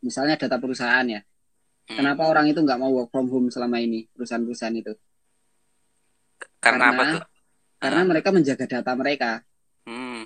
Misalnya 0.00 0.32
data 0.34 0.56
perusahaan 0.56 1.04
ya. 1.04 1.20
Hmm. 1.84 1.92
Kenapa 1.94 2.24
orang 2.24 2.48
itu 2.48 2.56
nggak 2.56 2.80
mau 2.80 2.88
work 2.88 3.12
from 3.12 3.28
home 3.28 3.52
selama 3.52 3.76
ini 3.76 4.08
perusahaan-perusahaan 4.10 4.72
itu? 4.74 4.96
karena, 6.56 6.88
apa 6.88 6.96
karena- 6.96 7.12
tuh 7.12 7.22
Karena 7.76 8.00
Ah. 8.00 8.08
mereka 8.08 8.28
menjaga 8.28 8.64
data 8.64 8.92
mereka. 8.92 9.30
Hmm. 9.84 10.24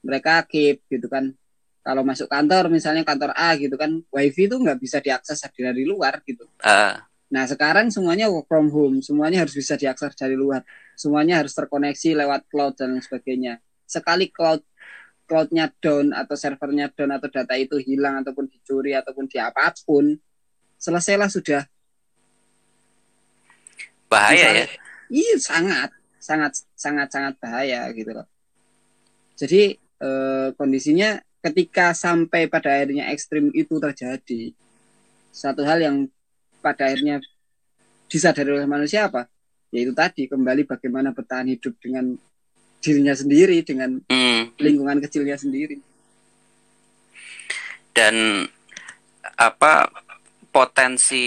Mereka 0.00 0.44
keep 0.44 0.84
gitu 0.86 1.08
kan. 1.08 1.32
Kalau 1.80 2.04
masuk 2.04 2.28
kantor 2.28 2.68
misalnya 2.68 3.02
kantor 3.08 3.32
A 3.32 3.56
gitu 3.56 3.74
kan, 3.80 4.04
wifi 4.12 4.46
itu 4.46 4.56
nggak 4.60 4.76
bisa 4.76 5.00
diakses 5.00 5.40
dari 5.56 5.84
luar 5.88 6.20
gitu. 6.28 6.44
Ah, 6.60 7.08
Nah, 7.30 7.46
sekarang 7.46 7.94
semuanya 7.94 8.26
work 8.26 8.50
from 8.50 8.74
home, 8.74 8.98
semuanya 9.06 9.46
harus 9.46 9.54
bisa 9.54 9.78
diakses 9.78 10.18
dari 10.18 10.34
luar. 10.34 10.66
Semuanya 10.98 11.38
harus 11.38 11.54
terkoneksi 11.54 12.18
lewat 12.18 12.50
cloud 12.50 12.74
dan 12.74 12.98
sebagainya. 12.98 13.62
Sekali 13.86 14.34
cloud 14.34 14.66
cloudnya 15.30 15.70
down 15.78 16.10
atau 16.10 16.34
servernya 16.34 16.90
down 16.90 17.14
atau 17.14 17.30
data 17.30 17.54
itu 17.54 17.78
hilang 17.78 18.18
ataupun 18.26 18.50
dicuri 18.50 18.98
ataupun 18.98 19.30
di 19.30 19.38
apa 19.38 19.70
pun, 19.86 20.10
selesailah 20.74 21.30
sudah. 21.30 21.62
bahaya 24.10 24.34
Misalnya- 24.34 24.66
ya 24.66 24.78
Iya, 25.10 25.34
sangat 25.38 25.90
sangat 26.18 26.52
sangat 26.74 27.08
sangat 27.14 27.34
bahaya 27.38 27.86
gitu 27.94 28.10
loh. 28.10 28.26
Jadi 29.38 29.78
eh, 30.00 30.48
kondisinya 30.58 31.14
ketika 31.40 31.92
sampai 31.96 32.46
pada 32.48 32.72
akhirnya 32.72 33.10
ekstrim 33.12 33.50
itu 33.56 33.76
terjadi, 33.80 34.52
satu 35.32 35.64
hal 35.64 35.80
yang 35.82 35.96
pada 36.60 36.88
akhirnya 36.88 37.20
disadari 38.10 38.50
oleh 38.52 38.68
manusia 38.68 39.08
apa? 39.08 39.26
Yaitu 39.72 39.92
tadi 39.94 40.26
kembali 40.28 40.66
bagaimana 40.66 41.14
bertahan 41.14 41.48
hidup 41.50 41.74
dengan 41.80 42.16
dirinya 42.80 43.14
sendiri, 43.14 43.62
dengan 43.64 44.00
Hmm. 44.10 44.52
lingkungan 44.60 45.00
kecilnya 45.04 45.36
sendiri. 45.40 45.80
dan 47.90 48.46
apa 49.36 49.90
potensi 50.54 51.24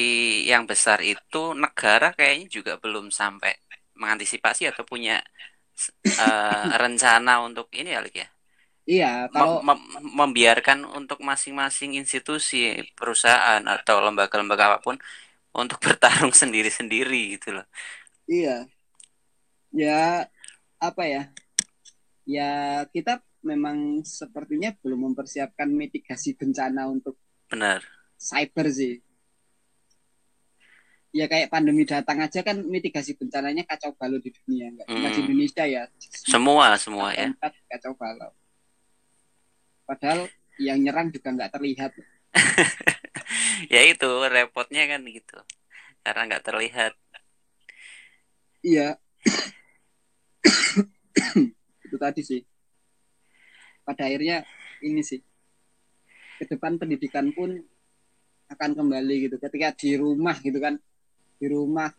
yang 0.47 0.64
besar 0.68 0.99
itu 1.03 1.51
negara 1.55 2.16
kayaknya 2.16 2.47
juga 2.49 2.74
belum 2.80 3.11
sampai 3.11 3.51
mengantisipasi 3.99 4.72
atau 4.72 4.84
punya 4.88 5.20
eh, 6.18 6.66
rencana 6.84 7.43
untuk 7.43 7.68
ini 7.76 7.93
ya 7.93 8.01
ya 8.09 8.28
Iya, 8.84 9.31
kalau 9.31 9.63
Mem- 9.63 9.79
mem- 9.79 10.11
membiarkan 10.19 10.84
untuk 10.84 11.23
masing-masing 11.23 11.95
institusi 11.95 12.84
perusahaan 12.99 13.63
atau 13.63 14.03
lembaga-lembaga 14.03 14.75
apa 14.75 14.79
pun 14.84 14.95
untuk 15.55 15.79
bertarung 15.86 16.36
sendiri-sendiri 16.36 17.39
gitu 17.39 17.55
loh 17.55 17.65
Iya. 18.27 18.67
Ya, 19.73 20.27
apa 20.79 21.03
ya? 21.07 21.21
Ya, 22.23 22.49
kita 22.93 23.19
memang 23.43 24.03
sepertinya 24.07 24.71
belum 24.79 25.11
mempersiapkan 25.11 25.67
mitigasi 25.67 26.36
bencana 26.39 26.88
untuk 26.88 27.19
benar 27.51 27.84
cyber 28.19 28.67
sih. 28.71 28.99
Ya 31.13 31.29
kayak 31.29 31.53
pandemi 31.53 31.86
datang 31.86 32.25
aja 32.25 32.41
kan 32.41 32.57
mitigasi 32.65 33.13
bencananya 33.13 33.61
kacau 33.69 33.93
balau 33.93 34.17
di 34.17 34.34
dunia, 34.34 34.73
nggak 34.73 34.88
cuma 34.89 35.07
di 35.07 35.13
Hmm. 35.13 35.25
Indonesia 35.29 35.63
ya. 35.69 35.84
semua 36.25 36.73
semua 36.79 37.13
ya 37.13 37.29
kacau 37.69 37.93
balau. 37.93 38.31
Padahal 39.84 40.27
yang 40.61 40.79
nyerang 40.79 41.11
juga 41.11 41.29
nggak 41.34 41.51
terlihat. 41.53 41.91
ya 43.73 43.81
itu 43.86 44.09
repotnya 44.25 44.89
kan 44.89 45.05
gitu 45.05 45.38
karena 46.03 46.21
nggak 46.27 46.45
terlihat 46.49 46.93
Iya. 48.63 48.95
Itu 51.86 51.95
tadi 51.99 52.23
sih. 52.23 52.39
Pada 53.84 54.07
akhirnya 54.07 54.47
ini 54.79 55.03
sih. 55.03 55.19
Ke 56.39 56.47
depan 56.47 56.79
pendidikan 56.79 57.36
pun 57.36 57.59
akan 58.47 58.71
kembali 58.71 59.27
gitu. 59.27 59.36
Ketika 59.36 59.75
di 59.75 59.99
rumah 59.99 60.39
gitu 60.39 60.63
kan. 60.63 60.79
Di 61.36 61.51
rumah. 61.51 61.91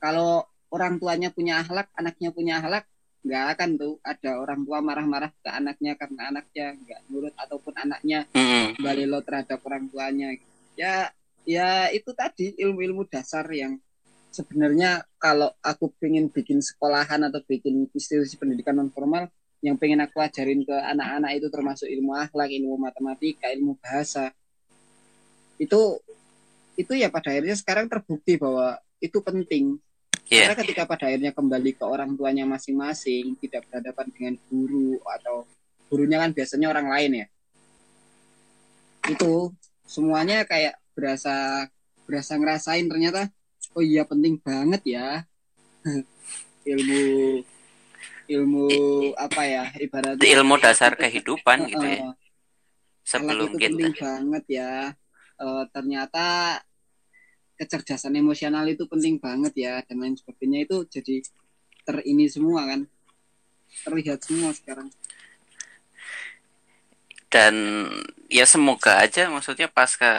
Kalau 0.00 0.48
orang 0.72 0.96
tuanya 0.96 1.28
punya 1.28 1.60
akhlak, 1.60 1.92
anaknya 2.00 2.32
punya 2.32 2.58
akhlak, 2.58 2.88
nggak 3.22 3.44
akan 3.54 3.70
tuh 3.78 3.94
ada 4.02 4.30
orang 4.42 4.66
tua 4.66 4.78
marah-marah 4.82 5.30
ke 5.30 5.50
anaknya 5.50 5.94
karena 5.94 6.20
anaknya 6.34 6.66
nggak 6.74 7.00
nurut 7.06 7.34
ataupun 7.38 7.74
anaknya 7.78 8.26
balelo 8.82 9.22
terhadap 9.22 9.62
orang 9.62 9.86
tuanya. 9.86 10.34
Ya, 10.74 11.14
ya 11.46 11.86
itu 11.94 12.10
tadi 12.12 12.58
ilmu-ilmu 12.58 13.06
dasar 13.06 13.46
yang 13.54 13.78
sebenarnya 14.32 15.06
kalau 15.20 15.52
aku 15.62 15.92
pengen 16.00 16.32
bikin 16.32 16.58
sekolahan 16.64 17.22
atau 17.28 17.44
bikin 17.44 17.86
institusi 17.92 18.34
pendidikan 18.40 18.80
non 18.80 18.90
formal 18.90 19.28
yang 19.62 19.78
pengen 19.78 20.02
aku 20.02 20.18
ajarin 20.18 20.66
ke 20.66 20.74
anak-anak 20.74 21.38
itu 21.38 21.46
termasuk 21.46 21.86
ilmu 21.86 22.18
akhlak, 22.18 22.50
ilmu 22.50 22.74
matematika, 22.74 23.46
ilmu 23.54 23.78
bahasa. 23.78 24.34
Itu 25.54 26.02
itu 26.74 26.92
ya 26.98 27.06
pada 27.12 27.30
akhirnya 27.30 27.54
sekarang 27.54 27.86
terbukti 27.86 28.34
bahwa 28.34 28.82
itu 28.98 29.22
penting. 29.22 29.78
Iya. 30.32 30.48
Karena 30.48 30.60
ketika 30.64 30.82
pada 30.88 31.04
akhirnya 31.12 31.32
kembali 31.36 31.70
ke 31.76 31.84
orang 31.84 32.16
tuanya 32.16 32.48
masing-masing, 32.48 33.36
tidak 33.36 33.68
berhadapan 33.68 34.06
dengan 34.16 34.34
guru 34.48 34.96
atau 35.04 35.44
gurunya 35.92 36.16
kan 36.16 36.32
biasanya 36.32 36.72
orang 36.72 36.88
lain 36.88 37.12
ya. 37.20 37.26
Itu 39.12 39.52
semuanya 39.84 40.48
kayak 40.48 40.80
berasa 40.96 41.68
berasa 42.08 42.32
ngerasain 42.40 42.88
ternyata 42.88 43.28
oh 43.76 43.84
iya 43.84 44.04
penting 44.04 44.40
banget 44.40 44.82
ya 44.84 45.24
ilmu 46.72 47.04
ilmu 48.28 48.66
apa 49.16 49.42
ya 49.48 49.64
ibaratnya 49.80 50.20
ilmu 50.20 50.54
dasar 50.60 50.92
kehidupan 50.96 51.72
gitu 51.72 51.84
ya 51.84 52.12
sebelum 53.04 53.56
itu 53.56 53.56
kita 53.56 53.68
penting 53.72 53.94
banget 53.96 54.44
ya 54.48 54.72
Eh, 55.42 55.64
ternyata 55.74 56.58
kecerdasan 57.62 58.18
emosional 58.18 58.66
itu 58.66 58.90
penting 58.90 59.22
banget 59.22 59.54
ya 59.54 59.74
dan 59.86 60.02
lain 60.02 60.18
sebagainya. 60.18 60.66
Itu 60.66 60.82
jadi 60.90 61.22
terini 61.86 62.26
semua 62.26 62.66
kan. 62.66 62.80
Terlihat 63.86 64.18
semua 64.26 64.50
sekarang. 64.50 64.90
Dan 67.30 67.54
ya 68.28 68.44
semoga 68.44 69.00
aja 69.00 69.30
maksudnya 69.30 69.70
pasca 69.70 70.12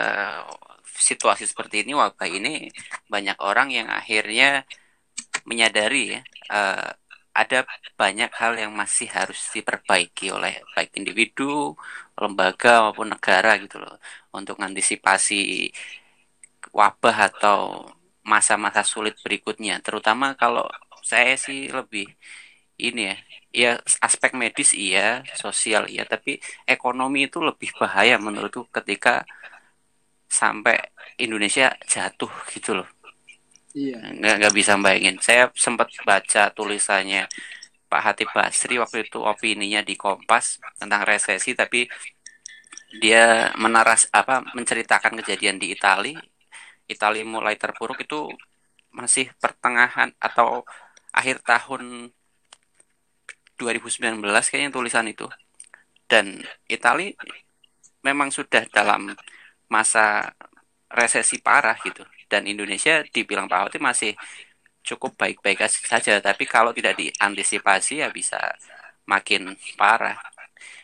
situasi 0.97 1.45
seperti 1.45 1.85
ini 1.85 1.93
wabah 1.93 2.25
ini 2.25 2.71
banyak 3.11 3.37
orang 3.43 3.69
yang 3.69 3.87
akhirnya 3.91 4.65
menyadari 5.45 6.17
ya 6.17 6.21
eh, 6.49 6.89
ada 7.33 7.65
banyak 7.97 8.29
hal 8.37 8.53
yang 8.61 8.71
masih 8.77 9.09
harus 9.09 9.49
diperbaiki 9.49 10.29
oleh 10.29 10.61
baik 10.77 10.93
individu, 11.01 11.73
lembaga 12.13 12.85
maupun 12.85 13.09
negara 13.09 13.57
gitu 13.57 13.81
loh 13.81 13.97
untuk 14.37 14.61
mengantisipasi 14.61 15.73
wabah 16.71 17.17
atau 17.33 17.89
masa-masa 18.23 18.81
sulit 18.87 19.19
berikutnya. 19.19 19.83
Terutama 19.83 20.33
kalau 20.39 20.65
saya 21.03 21.35
sih 21.35 21.67
lebih 21.67 22.07
ini 22.79 23.11
ya 23.11 23.15
ya 23.53 23.71
aspek 24.01 24.33
medis 24.33 24.73
iya 24.73 25.21
sosial 25.37 25.85
iya 25.85 26.03
tapi 26.09 26.41
ekonomi 26.65 27.29
itu 27.29 27.37
lebih 27.37 27.69
bahaya 27.77 28.17
menurutku 28.17 28.65
ketika 28.73 29.21
sampai 30.25 30.81
Indonesia 31.21 31.69
jatuh 31.85 32.31
gitu 32.49 32.81
loh. 32.81 32.89
Iya. 33.77 33.97
Nggak 34.17 34.33
nggak 34.41 34.53
bisa 34.57 34.73
bayangin. 34.81 35.17
Saya 35.21 35.43
sempat 35.53 35.93
baca 36.01 36.49
tulisannya 36.49 37.29
Pak 37.89 38.01
Hatip 38.01 38.29
Basri 38.33 38.81
waktu 38.81 39.05
itu 39.05 39.21
opininya 39.21 39.85
di 39.85 39.93
Kompas 39.93 40.57
tentang 40.81 41.05
resesi 41.05 41.53
tapi 41.53 41.85
dia 43.01 43.53
menaras 43.57 44.09
apa 44.13 44.41
menceritakan 44.57 45.17
kejadian 45.21 45.57
di 45.61 45.73
Italia 45.73 46.17
Italia 46.87 47.23
mulai 47.23 47.55
terpuruk 47.55 47.99
itu 48.03 48.29
masih 48.93 49.31
pertengahan 49.41 50.13
atau 50.21 50.61
akhir 51.13 51.41
tahun 51.41 52.13
2019 53.57 54.21
kayaknya 54.49 54.71
tulisan 54.73 55.07
itu. 55.09 55.25
Dan 56.05 56.43
Italia 56.67 57.15
memang 58.03 58.29
sudah 58.29 58.67
dalam 58.69 59.15
masa 59.71 60.35
resesi 60.91 61.39
parah 61.39 61.77
gitu. 61.81 62.03
Dan 62.29 62.45
Indonesia 62.45 63.01
dibilang 63.09 63.49
Pak 63.49 63.59
Hoti 63.69 63.79
masih 63.81 64.11
cukup 64.83 65.15
baik-baik 65.15 65.63
saja. 65.69 66.19
Tapi 66.19 66.43
kalau 66.45 66.75
tidak 66.75 66.99
diantisipasi 66.99 68.03
ya 68.03 68.09
bisa 68.11 68.37
makin 69.07 69.55
parah. 69.79 70.19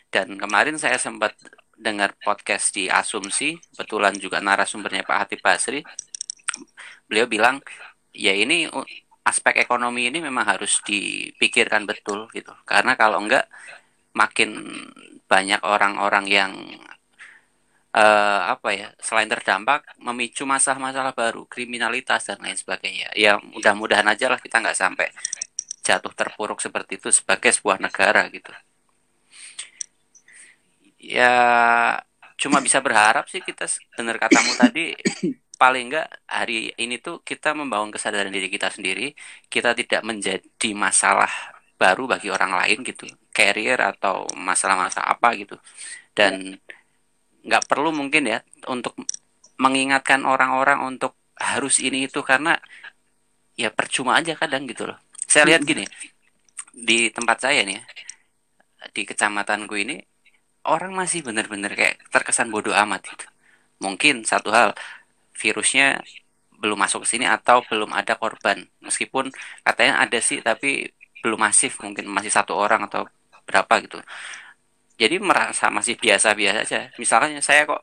Dan 0.09 0.39
kemarin 0.39 0.79
saya 0.81 0.97
sempat 0.97 1.37
dengar 1.79 2.11
podcast 2.19 2.75
di 2.75 2.91
Asumsi 2.91 3.55
betulan 3.79 4.11
juga 4.19 4.43
narasumbernya 4.43 5.07
Pak 5.07 5.17
Hatip 5.25 5.39
Basri. 5.39 5.79
Beliau 7.07 7.25
bilang 7.25 7.63
ya 8.11 8.35
ini 8.35 8.67
aspek 9.23 9.63
ekonomi 9.63 10.11
ini 10.11 10.19
memang 10.19 10.43
harus 10.43 10.83
dipikirkan 10.83 11.87
betul 11.87 12.27
gitu. 12.35 12.51
Karena 12.67 12.99
kalau 12.99 13.23
enggak 13.23 13.47
makin 14.11 14.59
banyak 15.31 15.61
orang-orang 15.63 16.25
yang 16.27 16.51
uh, 17.95 18.41
apa 18.51 18.69
ya 18.75 18.87
selain 18.99 19.31
terdampak 19.31 19.87
memicu 20.03 20.43
masalah-masalah 20.43 21.15
baru 21.15 21.47
kriminalitas 21.47 22.27
dan 22.27 22.43
lain 22.43 22.59
sebagainya. 22.59 23.15
Ya 23.15 23.39
mudah-mudahan 23.39 24.05
aja 24.11 24.27
lah 24.27 24.39
kita 24.41 24.59
nggak 24.59 24.77
sampai 24.77 25.07
jatuh 25.87 26.13
terpuruk 26.13 26.59
seperti 26.59 26.99
itu 26.99 27.09
sebagai 27.09 27.49
sebuah 27.55 27.81
negara 27.81 28.27
gitu 28.29 28.51
ya 30.99 31.33
cuma 32.39 32.59
bisa 32.59 32.83
berharap 32.83 33.27
sih 33.31 33.39
kita 33.39 33.65
benar 33.95 34.19
katamu 34.19 34.51
tadi. 34.59 34.95
Paling 35.59 35.91
enggak 35.91 36.07
hari 36.23 36.71
ini 36.79 37.03
tuh 37.03 37.19
kita 37.19 37.51
membangun 37.51 37.91
kesadaran 37.91 38.31
diri 38.31 38.47
kita 38.47 38.71
sendiri. 38.71 39.11
Kita 39.51 39.75
tidak 39.75 40.07
menjadi 40.07 40.69
masalah 40.71 41.27
baru 41.75 42.07
bagi 42.07 42.31
orang 42.31 42.55
lain 42.55 42.83
gitu. 42.83 43.07
Carrier 43.35 43.79
atau 43.79 44.23
masalah-masalah 44.39 45.19
apa 45.19 45.35
gitu. 45.35 45.55
Dan 46.15 46.55
nggak 47.43 47.67
perlu 47.67 47.91
mungkin 47.91 48.27
ya 48.27 48.39
untuk 48.71 48.95
mengingatkan 49.59 50.23
orang-orang 50.23 50.79
untuk 50.87 51.15
harus 51.35 51.79
ini 51.79 52.07
itu 52.07 52.23
karena 52.23 52.55
ya 53.59 53.71
percuma 53.71 54.15
aja 54.19 54.35
kadang 54.39 54.63
gitu 54.67 54.87
loh. 54.87 54.99
Saya 55.27 55.43
lihat 55.55 55.67
gini 55.67 55.83
di 56.71 57.11
tempat 57.11 57.43
saya 57.43 57.67
nih 57.67 57.75
ya, 57.75 57.83
di 58.95 59.03
kecamatanku 59.03 59.75
ini 59.75 59.99
orang 60.65 60.91
masih 60.95 61.23
benar-benar 61.23 61.71
kayak 61.75 61.95
terkesan 62.11 62.51
bodoh 62.51 62.75
amat 62.75 63.01
gitu. 63.07 63.25
Mungkin 63.79 64.27
satu 64.27 64.51
hal 64.51 64.75
virusnya 65.39 66.03
belum 66.59 66.75
masuk 66.75 67.07
ke 67.07 67.15
sini 67.15 67.25
atau 67.25 67.63
belum 67.69 67.89
ada 67.95 68.13
korban. 68.19 68.67
Meskipun 68.83 69.31
katanya 69.63 70.03
ada 70.03 70.19
sih 70.19 70.43
tapi 70.43 70.91
belum 71.23 71.39
masif 71.39 71.79
mungkin 71.83 72.05
masih 72.11 72.31
satu 72.31 72.53
orang 72.55 72.87
atau 72.87 73.07
berapa 73.47 73.73
gitu. 73.83 73.97
Jadi 74.99 75.15
merasa 75.23 75.71
masih 75.71 75.95
biasa-biasa 75.95 76.59
aja. 76.67 76.79
Misalnya 76.99 77.39
saya 77.39 77.63
kok 77.63 77.81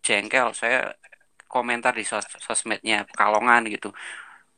jengkel 0.00 0.48
saya 0.56 0.96
komentar 1.46 1.92
di 1.94 2.04
sos 2.08 2.24
sosmednya 2.40 3.04
Pekalongan 3.04 3.68
gitu. 3.68 3.92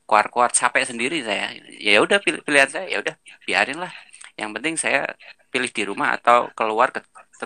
Kuat-kuat 0.09 0.54
capek 0.54 0.84
sendiri 0.88 1.20
saya. 1.26 1.52
Ya 1.82 1.98
udah 2.00 2.18
pilih 2.22 2.40
pilihan 2.46 2.70
saya 2.70 2.86
ya 2.88 2.98
udah 3.02 3.14
biarin 3.44 3.78
lah. 3.82 3.92
Yang 4.38 4.50
penting 4.56 4.74
saya 4.78 5.00
pilih 5.52 5.70
di 5.74 5.82
rumah 5.88 6.14
atau 6.16 6.48
keluar 6.54 6.88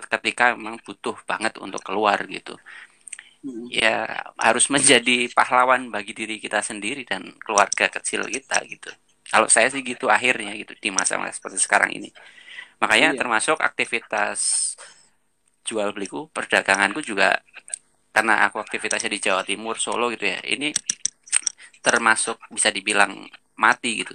ketika 0.01 0.45
memang 0.57 0.77
butuh 0.87 1.17
banget 1.29 1.55
untuk 1.61 1.83
keluar 1.85 2.19
gitu 2.29 2.57
ya 3.73 4.07
harus 4.39 4.69
menjadi 4.71 5.27
pahlawan 5.33 5.91
bagi 5.91 6.13
diri 6.15 6.37
kita 6.39 6.61
sendiri 6.63 7.03
dan 7.09 7.23
keluarga 7.43 7.89
kecil 7.91 8.23
kita 8.29 8.57
gitu 8.69 8.91
kalau 9.33 9.49
saya 9.49 9.69
sih 9.73 9.83
gitu 9.83 10.07
akhirnya 10.13 10.53
gitu 10.61 10.73
di 10.79 10.91
masa-masa 10.93 11.35
seperti 11.39 11.59
sekarang 11.63 11.91
ini 11.99 12.11
Makanya 12.83 13.15
iya. 13.15 13.19
termasuk 13.21 13.59
aktivitas 13.63 14.41
jual 15.69 15.89
beliku, 15.95 16.27
perdaganganku 16.35 17.01
juga 17.07 17.39
karena 18.15 18.35
aku 18.47 18.59
aktivitasnya 18.59 19.11
di 19.15 19.21
Jawa 19.23 19.43
Timur, 19.47 19.77
Solo 19.79 20.11
gitu 20.15 20.27
ya. 20.27 20.39
Ini 20.43 20.75
termasuk 21.83 22.39
bisa 22.55 22.69
dibilang 22.75 23.13
mati 23.59 24.03
gitu. 24.03 24.15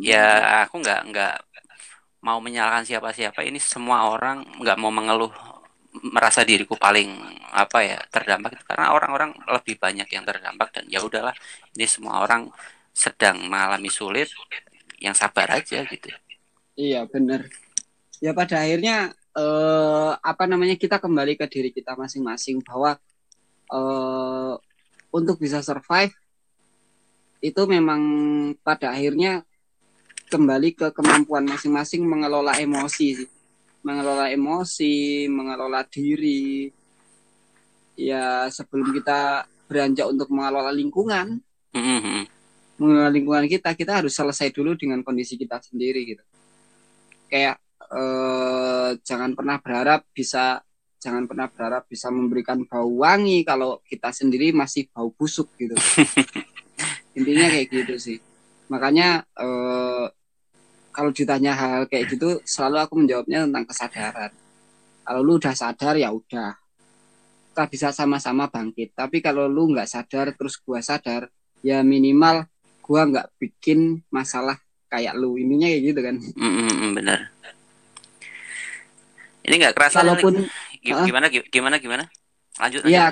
Ya 0.00 0.24
aku 0.64 0.80
nggak 0.80 1.00
nggak 1.10 1.34
mau 2.24 2.40
menyalahkan 2.40 2.88
siapa-siapa. 2.88 3.44
Ini 3.44 3.60
semua 3.60 4.08
orang 4.08 4.42
nggak 4.58 4.78
mau 4.80 4.88
mengeluh 4.88 5.30
merasa 5.94 6.42
diriku 6.42 6.74
paling 6.74 7.06
apa 7.54 7.78
ya 7.86 7.98
terdampak 8.10 8.58
itu 8.58 8.64
karena 8.66 8.90
orang-orang 8.90 9.30
lebih 9.46 9.78
banyak 9.78 10.10
yang 10.10 10.26
terdampak 10.26 10.74
dan 10.74 10.90
ya 10.90 10.98
udahlah 10.98 11.30
ini 11.78 11.86
semua 11.86 12.18
orang 12.18 12.50
sedang 12.90 13.46
mengalami 13.46 13.86
sulit 13.86 14.26
yang 14.98 15.14
sabar 15.14 15.62
aja 15.62 15.86
gitu 15.86 16.10
Iya 16.74 17.06
benar. 17.06 17.46
Ya 18.18 18.34
pada 18.34 18.66
akhirnya 18.66 19.14
eh, 19.14 20.12
apa 20.18 20.44
namanya 20.50 20.74
kita 20.74 20.98
kembali 20.98 21.38
ke 21.38 21.46
diri 21.46 21.70
kita 21.70 21.94
masing-masing 21.94 22.58
bahwa 22.66 22.98
eh, 23.70 24.54
untuk 25.14 25.38
bisa 25.38 25.62
survive 25.62 26.10
itu 27.38 27.62
memang 27.70 28.02
pada 28.66 28.90
akhirnya 28.90 29.46
kembali 30.28 30.74
ke 30.74 30.86
kemampuan 30.90 31.44
masing-masing 31.46 32.04
mengelola 32.04 32.56
emosi 32.56 33.28
mengelola 33.84 34.32
emosi 34.32 35.28
mengelola 35.28 35.84
diri. 35.84 36.72
Ya 37.94 38.50
sebelum 38.50 38.90
kita 38.90 39.46
beranjak 39.70 40.10
untuk 40.10 40.26
mengelola 40.34 40.74
lingkungan 40.74 41.38
mm 41.70 41.78
-hmm. 41.78 42.20
mengelola 42.82 43.10
lingkungan 43.12 43.46
kita 43.46 43.70
kita 43.78 44.02
harus 44.02 44.10
selesai 44.18 44.50
dulu 44.50 44.74
dengan 44.74 45.04
kondisi 45.06 45.38
kita 45.38 45.62
sendiri 45.62 46.02
gitu. 46.02 46.24
Kayak 47.30 47.62
eh, 47.94 48.90
jangan 49.04 49.36
pernah 49.38 49.62
berharap 49.62 50.10
bisa 50.10 50.58
jangan 50.98 51.28
pernah 51.28 51.46
berharap 51.52 51.84
bisa 51.86 52.08
memberikan 52.08 52.64
bau 52.64 53.04
wangi 53.04 53.44
kalau 53.44 53.78
kita 53.84 54.10
sendiri 54.10 54.50
masih 54.50 54.90
bau 54.90 55.12
busuk 55.14 55.52
gitu. 55.60 55.76
Intinya 57.18 57.46
kayak 57.46 57.68
gitu 57.70 57.94
sih 58.00 58.18
makanya 58.68 59.22
eh, 59.36 60.06
kalau 60.94 61.10
ditanya 61.10 61.52
hal 61.58 61.90
kayak 61.90 62.14
gitu 62.14 62.38
selalu 62.46 62.76
aku 62.78 62.94
menjawabnya 63.02 63.50
tentang 63.50 63.66
kesadaran. 63.66 64.32
Kalau 65.04 65.20
lu 65.26 65.42
udah 65.42 65.54
sadar 65.58 65.98
ya 65.98 66.14
udah. 66.14 66.54
Kita 67.50 67.64
bisa 67.66 67.88
sama-sama 67.90 68.46
bangkit. 68.46 68.94
Tapi 68.94 69.18
kalau 69.18 69.50
lu 69.50 69.74
nggak 69.74 69.90
sadar 69.90 70.30
terus 70.38 70.54
gua 70.62 70.78
sadar 70.78 71.26
ya 71.66 71.82
minimal 71.82 72.46
gua 72.78 73.10
nggak 73.10 73.26
bikin 73.42 74.06
masalah 74.06 74.54
kayak 74.86 75.18
lu. 75.18 75.34
Ininya 75.34 75.66
kayak 75.66 75.82
gitu 75.82 76.00
kan. 76.00 76.16
Mm, 76.38 76.52
-hmm, 76.62 76.90
benar. 76.94 77.18
Ini 79.44 79.54
nggak 79.60 79.74
kerasa 79.76 80.06
kalaupun 80.06 80.46
gimana 80.80 81.26
gimana 81.28 81.76
gimana? 81.82 82.04
Lanjut 82.54 82.86
ya 82.86 83.10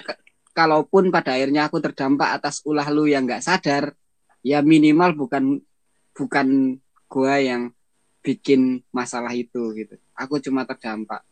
kalaupun 0.54 1.10
pada 1.10 1.34
akhirnya 1.34 1.66
aku 1.66 1.80
terdampak 1.82 2.40
atas 2.40 2.60
ulah 2.62 2.86
lu 2.92 3.08
yang 3.08 3.24
nggak 3.24 3.42
sadar 3.42 3.96
ya 4.42 4.60
minimal 4.60 5.14
bukan 5.14 5.62
bukan 6.12 6.78
gua 7.08 7.38
yang 7.40 7.72
bikin 8.22 8.82
masalah 8.94 9.34
itu 9.34 9.74
gitu. 9.74 9.98
Aku 10.14 10.38
cuma 10.38 10.62
terdampak. 10.62 11.26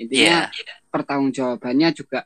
Intinya 0.00 0.48
yeah. 0.48 0.80
pertanggungjawabannya 0.92 1.88
juga 1.92 2.24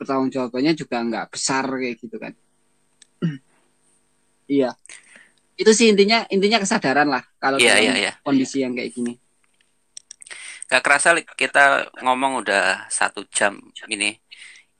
pertanggungjawabannya 0.00 0.72
juga 0.72 0.96
nggak 1.04 1.26
besar 1.32 1.64
kayak 1.68 1.96
gitu 2.00 2.16
kan. 2.16 2.32
Iya. 4.50 4.74
Itu 5.54 5.70
sih 5.70 5.92
intinya 5.92 6.26
intinya 6.26 6.58
kesadaran 6.58 7.06
lah 7.06 7.22
kalau 7.38 7.62
yeah, 7.62 7.78
yeah, 7.78 7.96
yeah. 8.10 8.14
kondisi 8.26 8.66
yang 8.66 8.74
kayak 8.74 8.90
gini. 8.90 9.14
Gak 10.66 10.82
kerasa 10.82 11.14
kita 11.38 11.94
ngomong 12.02 12.42
udah 12.42 12.90
satu 12.90 13.22
jam 13.30 13.62
ini. 13.86 14.18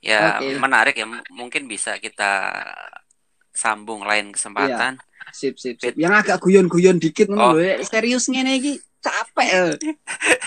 Ya 0.02 0.42
okay. 0.42 0.58
menarik 0.58 0.96
ya. 0.98 1.06
Mungkin 1.30 1.70
bisa 1.70 2.02
kita 2.02 2.66
sambung 3.60 4.00
lain 4.08 4.32
kesempatan 4.32 4.96
yeah. 4.96 5.32
sip 5.36 5.60
sip 5.60 5.76
sip 5.76 5.92
yang 6.00 6.16
agak 6.16 6.40
guyon-guyon 6.40 6.96
dikit 6.96 7.28
oh. 7.28 7.52
loh 7.52 7.60
seriusnya 7.84 8.40
nih 8.40 8.80
capek 9.00 9.76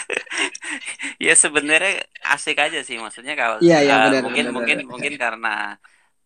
ya 1.26 1.34
sebenarnya 1.38 2.06
asik 2.34 2.58
aja 2.58 2.82
sih 2.82 2.98
maksudnya 2.98 3.38
kalau 3.38 3.62
yeah, 3.62 3.82
uh, 3.86 4.22
mungkin 4.26 4.50
benar, 4.50 4.54
mungkin 4.54 4.78
benar. 4.82 4.90
mungkin 4.90 5.14
karena 5.18 5.56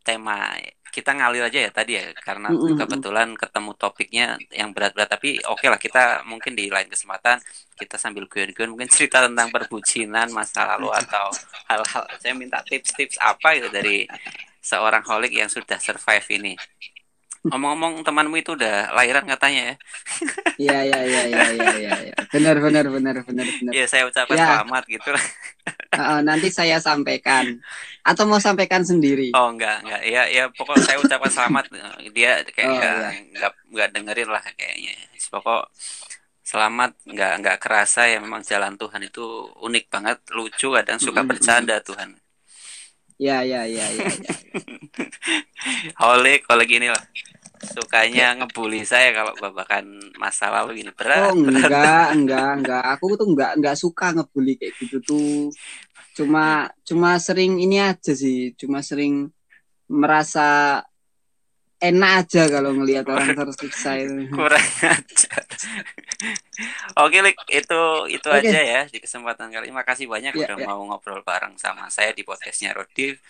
tema 0.03 0.55
kita 0.87 1.11
ngalir 1.13 1.51
aja 1.51 1.59
ya 1.67 1.71
tadi 1.71 1.99
ya 1.99 2.15
karena 2.23 2.47
Mm, 2.47 2.57
mm, 2.57 2.67
mm. 2.73 2.77
kebetulan 2.79 3.29
ketemu 3.35 3.71
topiknya 3.75 4.25
yang 4.55 4.71
berat-berat 4.71 5.09
tapi 5.11 5.37
oke 5.43 5.67
lah 5.67 5.75
kita 5.75 6.23
mungkin 6.23 6.55
di 6.55 6.71
lain 6.71 6.87
kesempatan 6.87 7.43
kita 7.75 7.99
sambil 7.99 8.25
guyon-guyon 8.25 8.71
mungkin 8.71 8.87
cerita 8.87 9.27
tentang 9.27 9.51
perbucinan 9.51 10.31
masa 10.31 10.63
lalu 10.75 10.89
atau 10.95 11.27
hal-hal 11.67 12.03
saya 12.17 12.33
minta 12.33 12.63
tips-tips 12.63 13.19
apa 13.19 13.59
gitu 13.59 13.69
dari 13.69 14.07
seorang 14.67 15.03
holik 15.07 15.31
yang 15.31 15.47
sudah 15.47 15.79
survive 15.79 16.27
ini. 16.35 16.53
Ngomong-ngomong 17.47 18.03
temanmu 18.03 18.35
itu 18.43 18.59
udah 18.59 18.91
lahiran 18.91 19.23
katanya 19.23 19.71
ya. 19.71 19.75
Iya 20.59 20.77
iya 20.83 20.99
iya 21.07 21.21
iya 21.31 21.43
iya 21.55 21.69
iya. 21.79 21.93
Ya. 22.11 22.15
Benar 22.27 22.59
benar 22.59 22.85
benar 22.91 23.15
benar 23.23 23.47
benar. 23.47 23.71
Ya 23.71 23.85
saya 23.87 24.03
ucapkan 24.03 24.35
Ya. 24.35 24.47
selamat 24.51 24.83
gitu. 24.91 25.11
Uh, 25.95 26.19
nanti 26.27 26.51
saya 26.51 26.83
sampaikan 26.83 27.63
atau 28.03 28.27
mau 28.27 28.41
sampaikan 28.43 28.83
sendiri. 28.83 29.31
Oh 29.31 29.47
enggak 29.55 29.79
enggak 29.85 30.01
ya 30.03 30.27
ya 30.27 30.43
pokok 30.51 30.75
saya 30.83 30.99
ucapkan 30.99 31.31
selamat 31.31 31.71
dia 32.11 32.43
kayak 32.51 32.67
Oh, 32.67 32.73
enggak, 32.75 32.95
iya. 32.99 33.09
enggak 33.31 33.51
enggak 33.71 33.89
dengerin 33.95 34.29
lah 34.33 34.43
kayaknya 34.43 34.93
pokok 35.31 35.63
selamat 36.43 36.91
enggak 37.07 37.31
enggak 37.39 37.57
kerasa 37.63 38.01
ya 38.11 38.19
memang 38.19 38.43
jalan 38.43 38.75
Tuhan 38.75 39.01
itu 39.07 39.23
unik 39.63 39.85
banget 39.87 40.17
lucu 40.35 40.67
kadang 40.75 40.99
suka 40.99 41.23
bercanda 41.23 41.79
Tuhan 41.79 42.15
Ya 43.17 43.41
ya 43.41 43.65
ya 43.65 43.85
ya. 43.97 44.07
ya. 44.13 44.33
Kalau 46.47 46.63
gini 46.63 46.87
lah 46.93 47.03
sukanya 47.57 48.37
ngebully 48.37 48.85
saya 48.85 49.09
kalau 49.17 49.33
babakan 49.41 49.97
masa 50.21 50.53
lalu 50.53 50.85
ini 50.85 50.91
berat, 50.93 51.33
Oh 51.33 51.33
berat. 51.33 51.69
enggak 51.69 52.05
enggak 52.15 52.49
enggak. 52.61 52.83
Aku 52.93 53.05
tuh 53.19 53.27
enggak 53.33 53.51
enggak 53.57 53.75
suka 53.81 54.05
ngebully 54.15 54.53
kayak 54.59 54.73
gitu 54.81 54.97
tuh. 55.01 55.29
Cuma 56.17 56.69
cuma 56.85 57.09
sering 57.17 57.57
ini 57.57 57.77
aja 57.81 58.13
sih. 58.13 58.53
Cuma 58.59 58.79
sering 58.85 59.29
merasa 59.89 60.81
enak 61.81 62.11
aja 62.25 62.41
kalau 62.53 62.71
ngelihat 62.77 63.05
orang 63.09 63.31
tersiksa 63.37 63.89
itu. 64.01 64.13
kurang 64.35 64.67
ajar. 64.81 65.45
Oke, 66.97 67.17
Lik, 67.25 67.37
itu 67.49 67.73
itu 68.15 68.27
Oke. 68.27 68.49
aja 68.49 68.57
ya 68.71 68.79
di 68.93 68.97
kesempatan 69.03 69.47
kali. 69.53 69.69
ini. 69.69 69.75
Makasih 69.75 70.07
banyak 70.09 70.33
Ya, 70.33 70.43
udah 70.43 70.57
ya. 70.57 70.65
mau 70.67 70.79
ngobrol 70.87 71.21
bareng 71.25 71.55
sama 71.57 71.89
saya 71.93 72.11
di 72.17 72.23
podcastnya 72.27 72.73
Rodif. 72.77 73.21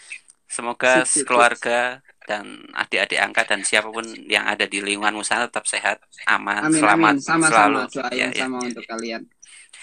Semoga 0.48 1.04
Sip, 1.04 1.08
sip, 1.08 1.28
sip. 1.28 1.28
keluarga 1.28 2.00
dan 2.28 2.46
adik-adik 2.76 3.20
angkat 3.20 3.46
dan 3.52 3.62
siapa 3.68 3.90
pun 3.92 4.04
yang 4.28 4.46
ada 4.48 4.66
di 4.68 4.80
lingkunganmu 4.84 5.24
sana 5.24 5.48
tetap 5.52 5.66
sehat, 5.68 5.98
aman, 6.28 6.68
Amin 6.68 6.80
selamat 6.80 7.16
amin. 7.16 7.22
Sama-sama 7.22 7.48
selalu. 7.48 7.80
doa 7.94 8.10
Ya, 8.12 8.28
yang 8.28 8.32
ya. 8.32 8.48
sama 8.48 8.58
untuk 8.64 8.86
kalian 8.88 9.24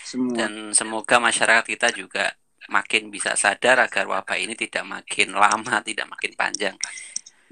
semua. 0.04 0.36
Dan 0.38 0.72
semoga 0.78 1.16
masyarakat 1.22 1.64
kita 1.66 1.88
juga 1.94 2.34
makin 2.76 3.12
bisa 3.12 3.36
sadar 3.36 3.76
agar 3.86 4.04
wabah 4.08 4.38
ini 4.40 4.54
tidak 4.56 4.84
makin 4.88 5.36
lama, 5.36 5.74
tidak 5.84 6.06
makin 6.08 6.32
panjang. 6.40 6.76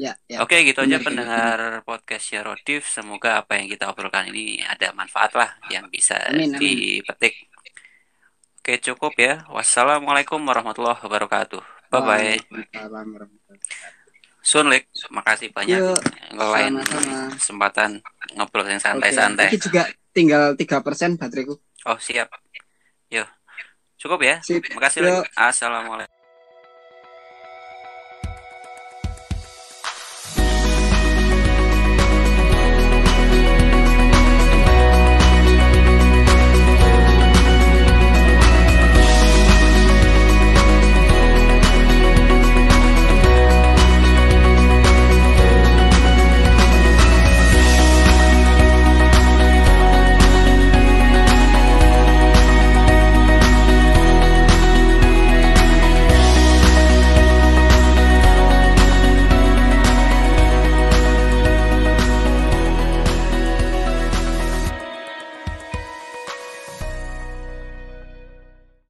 Ya 0.01 0.17
ya. 0.25 0.41
Oke, 0.41 0.65
gitu 0.65 0.81
aja 0.83 0.99
pendengar 1.05 1.85
podcastnya 1.85 2.41
Rodif. 2.43 2.89
Semoga 2.89 3.45
apa 3.45 3.61
yang 3.61 3.69
kita 3.69 3.93
obrolkan 3.93 4.29
ini 4.33 4.65
ada 4.65 4.91
manfaat 4.97 5.37
lah 5.37 5.51
yang 5.69 5.87
bisa 5.93 6.17
Amin, 6.33 6.53
amin. 6.53 6.59
dipetik. 6.59 7.49
Oke, 8.63 8.79
cukup 8.79 9.13
ya. 9.19 9.43
Wassalamualaikum 9.51 10.39
warahmatullahi 10.41 11.03
wabarakatuh. 11.03 11.63
Bye 11.93 12.01
bye. 12.01 12.39
Waalaikumsalam 12.41 13.07
warahmatullahi 13.11 13.59
wabarakatuh. 13.59 14.01
Sun 14.43 14.67
Lik, 14.75 14.91
makasih 15.15 15.55
banyak 15.55 15.79
ngelain 16.35 16.75
sama-sama. 16.83 17.31
kesempatan 17.39 17.91
ngobrol 18.35 18.67
yang 18.67 18.83
santai-santai. 18.83 19.55
Ini 19.55 19.59
juga 19.63 19.87
tinggal 20.11 20.59
3% 20.59 21.15
bateraiku. 21.15 21.55
Oh, 21.87 21.99
siap. 22.03 22.27
Yo. 23.07 23.23
Cukup 24.03 24.19
ya. 24.27 24.43
Sip. 24.43 24.67
Makasih. 24.75 25.07
Lik. 25.07 25.31
Assalamualaikum. 25.39 26.22